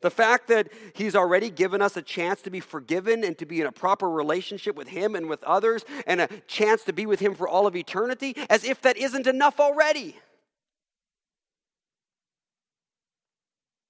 the 0.00 0.10
fact 0.10 0.48
that 0.48 0.68
He's 0.94 1.16
already 1.16 1.50
given 1.50 1.82
us 1.82 1.96
a 1.96 2.02
chance 2.02 2.42
to 2.42 2.50
be 2.50 2.60
forgiven 2.60 3.24
and 3.24 3.36
to 3.38 3.46
be 3.46 3.60
in 3.60 3.66
a 3.66 3.72
proper 3.72 4.08
relationship 4.08 4.76
with 4.76 4.88
Him 4.88 5.14
and 5.14 5.28
with 5.28 5.42
others, 5.44 5.84
and 6.06 6.20
a 6.20 6.28
chance 6.46 6.84
to 6.84 6.92
be 6.92 7.06
with 7.06 7.20
Him 7.20 7.34
for 7.34 7.48
all 7.48 7.66
of 7.66 7.76
eternity, 7.76 8.36
as 8.48 8.64
if 8.64 8.80
that 8.82 8.96
isn't 8.96 9.26
enough 9.26 9.60
already. 9.60 10.16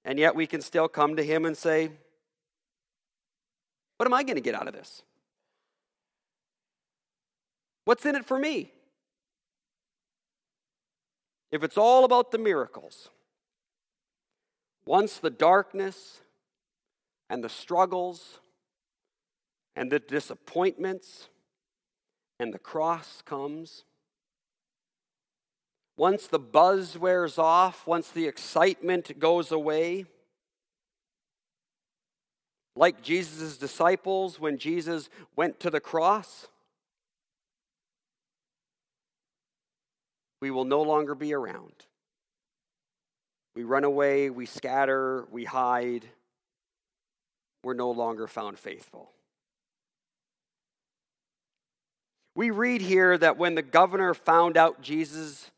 And 0.04 0.18
yet 0.18 0.34
we 0.34 0.46
can 0.46 0.62
still 0.62 0.88
come 0.88 1.16
to 1.16 1.22
Him 1.22 1.44
and 1.44 1.56
say, 1.56 1.90
What 4.00 4.06
am 4.06 4.14
I 4.14 4.22
going 4.22 4.36
to 4.36 4.40
get 4.40 4.54
out 4.54 4.66
of 4.66 4.72
this? 4.72 5.02
What's 7.84 8.06
in 8.06 8.14
it 8.14 8.24
for 8.24 8.38
me? 8.38 8.72
If 11.52 11.62
it's 11.62 11.76
all 11.76 12.06
about 12.06 12.30
the 12.30 12.38
miracles, 12.38 13.10
once 14.86 15.18
the 15.18 15.28
darkness 15.28 16.22
and 17.28 17.44
the 17.44 17.50
struggles 17.50 18.40
and 19.76 19.92
the 19.92 19.98
disappointments 19.98 21.28
and 22.38 22.54
the 22.54 22.58
cross 22.58 23.20
comes, 23.26 23.84
once 25.98 26.26
the 26.26 26.38
buzz 26.38 26.96
wears 26.96 27.36
off, 27.36 27.86
once 27.86 28.10
the 28.10 28.26
excitement 28.26 29.18
goes 29.18 29.52
away, 29.52 30.06
like 32.76 33.02
Jesus' 33.02 33.56
disciples 33.56 34.38
when 34.38 34.58
Jesus 34.58 35.08
went 35.36 35.60
to 35.60 35.70
the 35.70 35.80
cross, 35.80 36.48
we 40.40 40.50
will 40.50 40.64
no 40.64 40.82
longer 40.82 41.14
be 41.14 41.34
around. 41.34 41.72
We 43.54 43.64
run 43.64 43.84
away, 43.84 44.30
we 44.30 44.46
scatter, 44.46 45.26
we 45.30 45.44
hide. 45.44 46.06
We're 47.62 47.74
no 47.74 47.90
longer 47.90 48.26
found 48.26 48.58
faithful. 48.58 49.10
We 52.34 52.50
read 52.50 52.80
here 52.80 53.18
that 53.18 53.36
when 53.36 53.54
the 53.54 53.62
governor 53.62 54.14
found 54.14 54.56
out 54.56 54.80
Jesus 54.80 55.50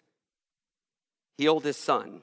healed 1.39 1.65
his 1.65 1.77
son, 1.77 2.23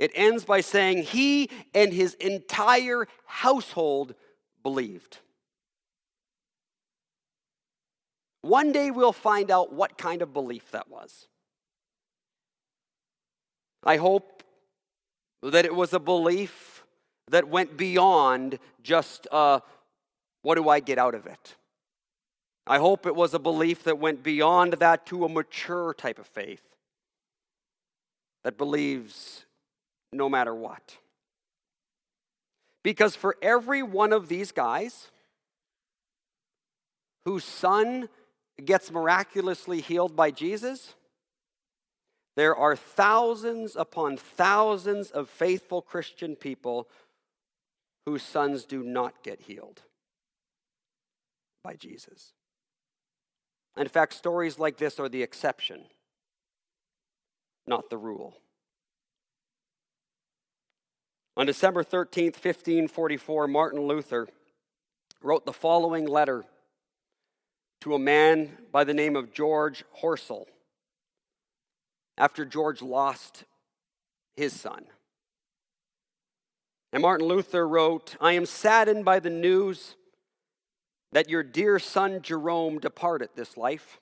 it 0.00 0.10
ends 0.14 0.46
by 0.46 0.62
saying 0.62 1.02
he 1.02 1.50
and 1.74 1.92
his 1.92 2.14
entire 2.14 3.06
household 3.26 4.14
believed. 4.62 5.18
One 8.40 8.72
day 8.72 8.90
we'll 8.90 9.12
find 9.12 9.50
out 9.50 9.74
what 9.74 9.98
kind 9.98 10.22
of 10.22 10.32
belief 10.32 10.70
that 10.70 10.88
was. 10.88 11.28
I 13.84 13.98
hope 13.98 14.42
that 15.42 15.66
it 15.66 15.74
was 15.74 15.92
a 15.92 16.00
belief 16.00 16.82
that 17.30 17.48
went 17.48 17.76
beyond 17.76 18.58
just 18.82 19.28
uh, 19.30 19.60
what 20.40 20.54
do 20.54 20.70
I 20.70 20.80
get 20.80 20.96
out 20.96 21.14
of 21.14 21.26
it? 21.26 21.56
I 22.66 22.78
hope 22.78 23.04
it 23.04 23.14
was 23.14 23.34
a 23.34 23.38
belief 23.38 23.84
that 23.84 23.98
went 23.98 24.22
beyond 24.22 24.74
that 24.74 25.04
to 25.06 25.26
a 25.26 25.28
mature 25.28 25.92
type 25.92 26.18
of 26.18 26.26
faith 26.26 26.64
that 28.44 28.56
believes 28.56 29.44
no 30.12 30.28
matter 30.28 30.54
what. 30.54 30.96
Because 32.82 33.14
for 33.14 33.36
every 33.42 33.82
one 33.82 34.12
of 34.12 34.28
these 34.28 34.52
guys 34.52 35.10
whose 37.24 37.44
son 37.44 38.08
gets 38.64 38.90
miraculously 38.90 39.80
healed 39.80 40.16
by 40.16 40.30
Jesus, 40.30 40.94
there 42.36 42.56
are 42.56 42.76
thousands 42.76 43.76
upon 43.76 44.16
thousands 44.16 45.10
of 45.10 45.28
faithful 45.28 45.82
Christian 45.82 46.36
people 46.36 46.88
whose 48.06 48.22
sons 48.22 48.64
do 48.64 48.82
not 48.82 49.22
get 49.22 49.42
healed 49.42 49.82
by 51.62 51.74
Jesus. 51.74 52.32
In 53.76 53.88
fact, 53.88 54.14
stories 54.14 54.58
like 54.58 54.78
this 54.78 54.98
are 54.98 55.08
the 55.08 55.22
exception, 55.22 55.84
not 57.66 57.90
the 57.90 57.98
rule. 57.98 58.36
On 61.36 61.46
December 61.46 61.84
13th, 61.84 62.34
1544, 62.34 63.46
Martin 63.46 63.80
Luther 63.82 64.28
wrote 65.22 65.46
the 65.46 65.52
following 65.52 66.06
letter 66.06 66.44
to 67.80 67.94
a 67.94 67.98
man 67.98 68.58
by 68.72 68.84
the 68.84 68.94
name 68.94 69.16
of 69.16 69.32
George 69.32 69.84
Horsell 70.02 70.46
after 72.18 72.44
George 72.44 72.82
lost 72.82 73.44
his 74.34 74.52
son. 74.52 74.84
And 76.92 77.02
Martin 77.02 77.26
Luther 77.26 77.66
wrote, 77.66 78.16
I 78.20 78.32
am 78.32 78.44
saddened 78.44 79.04
by 79.04 79.20
the 79.20 79.30
news 79.30 79.96
that 81.12 81.30
your 81.30 81.42
dear 81.42 81.78
son 81.78 82.20
Jerome 82.22 82.78
departed 82.78 83.30
this 83.34 83.56
life. 83.56 83.98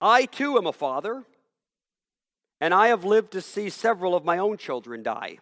I 0.00 0.26
too 0.26 0.56
am 0.56 0.66
a 0.66 0.72
father, 0.72 1.24
and 2.64 2.72
I 2.72 2.88
have 2.88 3.04
lived 3.04 3.32
to 3.32 3.42
see 3.42 3.68
several 3.68 4.14
of 4.14 4.24
my 4.24 4.38
own 4.38 4.56
children 4.56 5.02
die. 5.02 5.36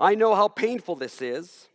I 0.00 0.16
know 0.16 0.34
how 0.34 0.48
painful 0.48 0.96
this 0.96 1.22
is 1.22 1.68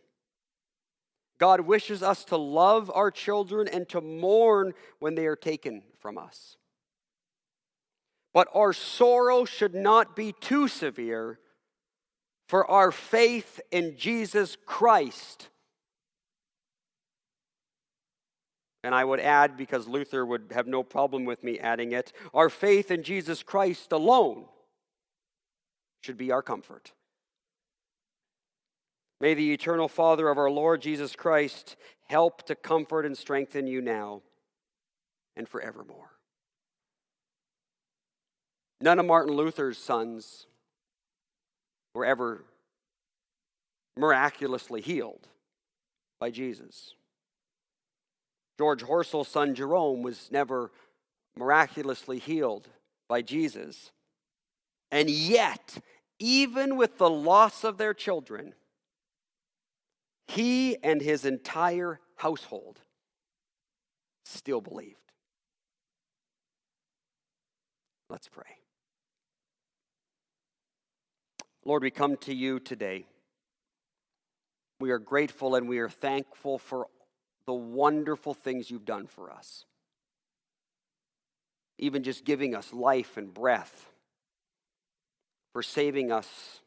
God 1.38 1.60
wishes 1.60 2.02
us 2.02 2.22
to 2.26 2.36
love 2.36 2.92
our 2.94 3.10
children 3.10 3.66
and 3.66 3.88
to 3.88 4.02
mourn 4.02 4.74
when 4.98 5.14
they 5.14 5.24
are 5.24 5.36
taken 5.36 5.84
from 6.00 6.18
us. 6.18 6.58
But 8.34 8.48
our 8.54 8.74
sorrow 8.74 9.46
should 9.46 9.74
not 9.74 10.14
be 10.14 10.32
too 10.32 10.68
severe, 10.68 11.38
for 12.46 12.70
our 12.70 12.92
faith 12.92 13.58
in 13.70 13.96
Jesus 13.96 14.58
Christ. 14.66 15.48
And 18.84 18.94
I 18.94 19.02
would 19.02 19.18
add, 19.18 19.56
because 19.56 19.88
Luther 19.88 20.26
would 20.26 20.52
have 20.54 20.66
no 20.66 20.82
problem 20.82 21.24
with 21.24 21.42
me 21.42 21.58
adding 21.58 21.92
it, 21.92 22.12
our 22.34 22.50
faith 22.50 22.90
in 22.90 23.02
Jesus 23.02 23.42
Christ 23.42 23.92
alone 23.92 24.44
should 26.02 26.18
be 26.18 26.30
our 26.30 26.42
comfort. 26.42 26.92
May 29.22 29.32
the 29.32 29.54
eternal 29.54 29.88
Father 29.88 30.28
of 30.28 30.36
our 30.36 30.50
Lord 30.50 30.82
Jesus 30.82 31.16
Christ 31.16 31.76
help 32.08 32.42
to 32.46 32.54
comfort 32.54 33.06
and 33.06 33.16
strengthen 33.16 33.66
you 33.66 33.80
now 33.80 34.20
and 35.34 35.48
forevermore. 35.48 36.10
None 38.82 38.98
of 38.98 39.06
Martin 39.06 39.34
Luther's 39.34 39.78
sons 39.78 40.46
were 41.94 42.04
ever 42.04 42.44
miraculously 43.96 44.82
healed 44.82 45.26
by 46.20 46.30
Jesus. 46.30 46.94
George 48.58 48.82
Horsell's 48.82 49.28
son 49.28 49.54
Jerome 49.54 50.02
was 50.02 50.30
never 50.30 50.70
miraculously 51.36 52.18
healed 52.18 52.68
by 53.08 53.22
Jesus. 53.22 53.90
And 54.90 55.10
yet, 55.10 55.78
even 56.18 56.76
with 56.76 56.98
the 56.98 57.10
loss 57.10 57.64
of 57.64 57.78
their 57.78 57.94
children, 57.94 58.54
he 60.26 60.76
and 60.82 61.00
his 61.00 61.24
entire 61.24 62.00
household 62.16 62.80
still 64.24 64.60
believed. 64.60 64.96
Let's 68.08 68.28
pray. 68.28 68.44
Lord, 71.64 71.82
we 71.82 71.90
come 71.90 72.16
to 72.18 72.34
you 72.34 72.60
today. 72.60 73.06
We 74.80 74.90
are 74.90 74.98
grateful 74.98 75.54
and 75.54 75.68
we 75.68 75.78
are 75.78 75.88
thankful 75.88 76.58
for 76.58 76.88
the 77.46 77.54
wonderful 77.54 78.34
things 78.34 78.70
you've 78.70 78.84
done 78.84 79.06
for 79.06 79.30
us. 79.30 79.64
Even 81.78 82.02
just 82.02 82.24
giving 82.24 82.54
us 82.54 82.72
life 82.72 83.16
and 83.16 83.32
breath, 83.32 83.90
for 85.52 85.62
saving 85.62 86.10
us 86.10 86.60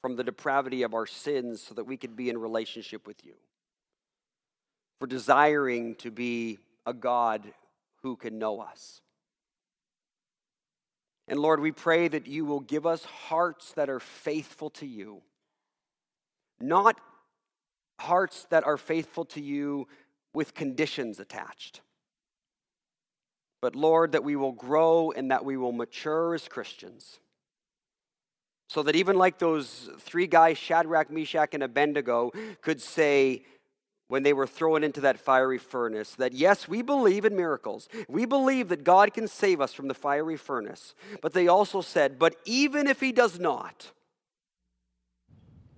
from 0.00 0.16
the 0.16 0.24
depravity 0.24 0.82
of 0.82 0.94
our 0.94 1.06
sins 1.06 1.60
so 1.60 1.74
that 1.74 1.84
we 1.84 1.96
could 1.96 2.16
be 2.16 2.30
in 2.30 2.38
relationship 2.38 3.06
with 3.06 3.24
you, 3.24 3.34
for 4.98 5.06
desiring 5.06 5.94
to 5.96 6.10
be 6.10 6.58
a 6.86 6.94
God 6.94 7.52
who 8.02 8.16
can 8.16 8.38
know 8.38 8.60
us. 8.60 9.00
And 11.28 11.38
Lord, 11.38 11.60
we 11.60 11.70
pray 11.70 12.08
that 12.08 12.26
you 12.26 12.44
will 12.44 12.60
give 12.60 12.86
us 12.86 13.04
hearts 13.04 13.72
that 13.72 13.90
are 13.90 14.00
faithful 14.00 14.70
to 14.70 14.86
you, 14.86 15.22
not 16.60 17.00
hearts 18.00 18.46
that 18.50 18.64
are 18.64 18.76
faithful 18.76 19.24
to 19.26 19.40
you 19.40 19.86
with 20.34 20.54
conditions 20.54 21.20
attached. 21.20 21.80
But 23.62 23.76
Lord, 23.76 24.12
that 24.12 24.24
we 24.24 24.36
will 24.36 24.52
grow 24.52 25.10
and 25.10 25.30
that 25.30 25.44
we 25.44 25.56
will 25.56 25.72
mature 25.72 26.34
as 26.34 26.48
Christians. 26.48 27.18
So 28.68 28.82
that 28.84 28.96
even 28.96 29.16
like 29.16 29.38
those 29.38 29.90
three 29.98 30.26
guys, 30.26 30.56
Shadrach, 30.56 31.10
Meshach, 31.10 31.54
and 31.54 31.62
Abednego, 31.62 32.30
could 32.62 32.80
say, 32.80 33.44
when 34.10 34.24
they 34.24 34.32
were 34.32 34.46
thrown 34.46 34.82
into 34.82 35.00
that 35.02 35.20
fiery 35.20 35.58
furnace 35.58 36.16
that 36.16 36.32
yes, 36.32 36.66
we 36.66 36.82
believe 36.82 37.24
in 37.24 37.36
miracles. 37.36 37.88
We 38.08 38.26
believe 38.26 38.68
that 38.68 38.82
God 38.82 39.14
can 39.14 39.28
save 39.28 39.60
us 39.60 39.72
from 39.72 39.86
the 39.86 39.94
fiery 39.94 40.36
furnace. 40.36 40.94
But 41.22 41.32
they 41.32 41.46
also 41.46 41.80
said, 41.80 42.18
but 42.18 42.34
even 42.44 42.88
if 42.88 42.98
He 42.98 43.12
does 43.12 43.38
not, 43.38 43.92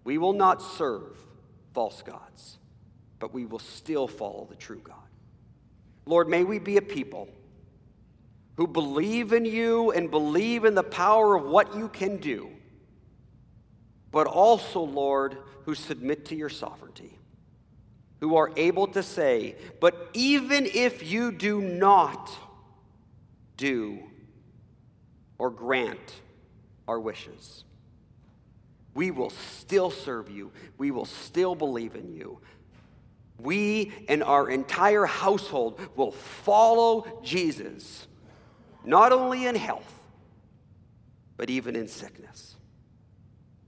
we 0.02 0.16
will 0.16 0.32
not 0.32 0.62
serve 0.62 1.14
false 1.72 2.02
gods, 2.02 2.58
but 3.18 3.32
we 3.32 3.44
will 3.44 3.58
still 3.58 4.06
follow 4.06 4.46
the 4.48 4.56
true 4.56 4.80
God. 4.82 4.96
Lord, 6.06 6.28
may 6.28 6.44
we 6.44 6.58
be 6.58 6.76
a 6.76 6.82
people 6.82 7.28
who 8.56 8.66
believe 8.66 9.32
in 9.32 9.44
you 9.44 9.92
and 9.92 10.10
believe 10.10 10.64
in 10.64 10.74
the 10.74 10.82
power 10.82 11.36
of 11.36 11.44
what 11.44 11.76
you 11.76 11.88
can 11.88 12.18
do, 12.18 12.50
but 14.10 14.26
also, 14.26 14.80
Lord, 14.80 15.38
who 15.64 15.74
submit 15.74 16.26
to 16.26 16.36
your 16.36 16.48
sovereignty 16.50 17.18
who 18.22 18.36
are 18.36 18.52
able 18.56 18.86
to 18.86 19.02
say, 19.02 19.56
But 19.80 20.08
even 20.14 20.64
if 20.64 21.02
you 21.02 21.32
do 21.32 21.60
not 21.60 22.30
do 23.56 23.98
or 25.38 25.50
grant 25.50 26.20
our 26.86 27.00
wishes, 27.00 27.64
we 28.94 29.10
will 29.10 29.30
still 29.30 29.90
serve 29.90 30.30
you. 30.30 30.52
We 30.78 30.90
will 30.90 31.06
still 31.06 31.54
believe 31.54 31.94
in 31.94 32.12
you. 32.12 32.40
We 33.38 33.92
and 34.08 34.22
our 34.22 34.48
entire 34.50 35.06
household 35.06 35.80
will 35.96 36.12
follow 36.12 37.20
Jesus, 37.24 38.06
not 38.84 39.12
only 39.12 39.46
in 39.46 39.54
health, 39.54 39.92
but 41.36 41.50
even 41.50 41.74
in 41.74 41.88
sickness. 41.88 42.56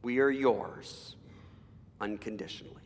We 0.02 0.20
are 0.20 0.30
yours 0.30 1.16
unconditionally. 2.00 2.83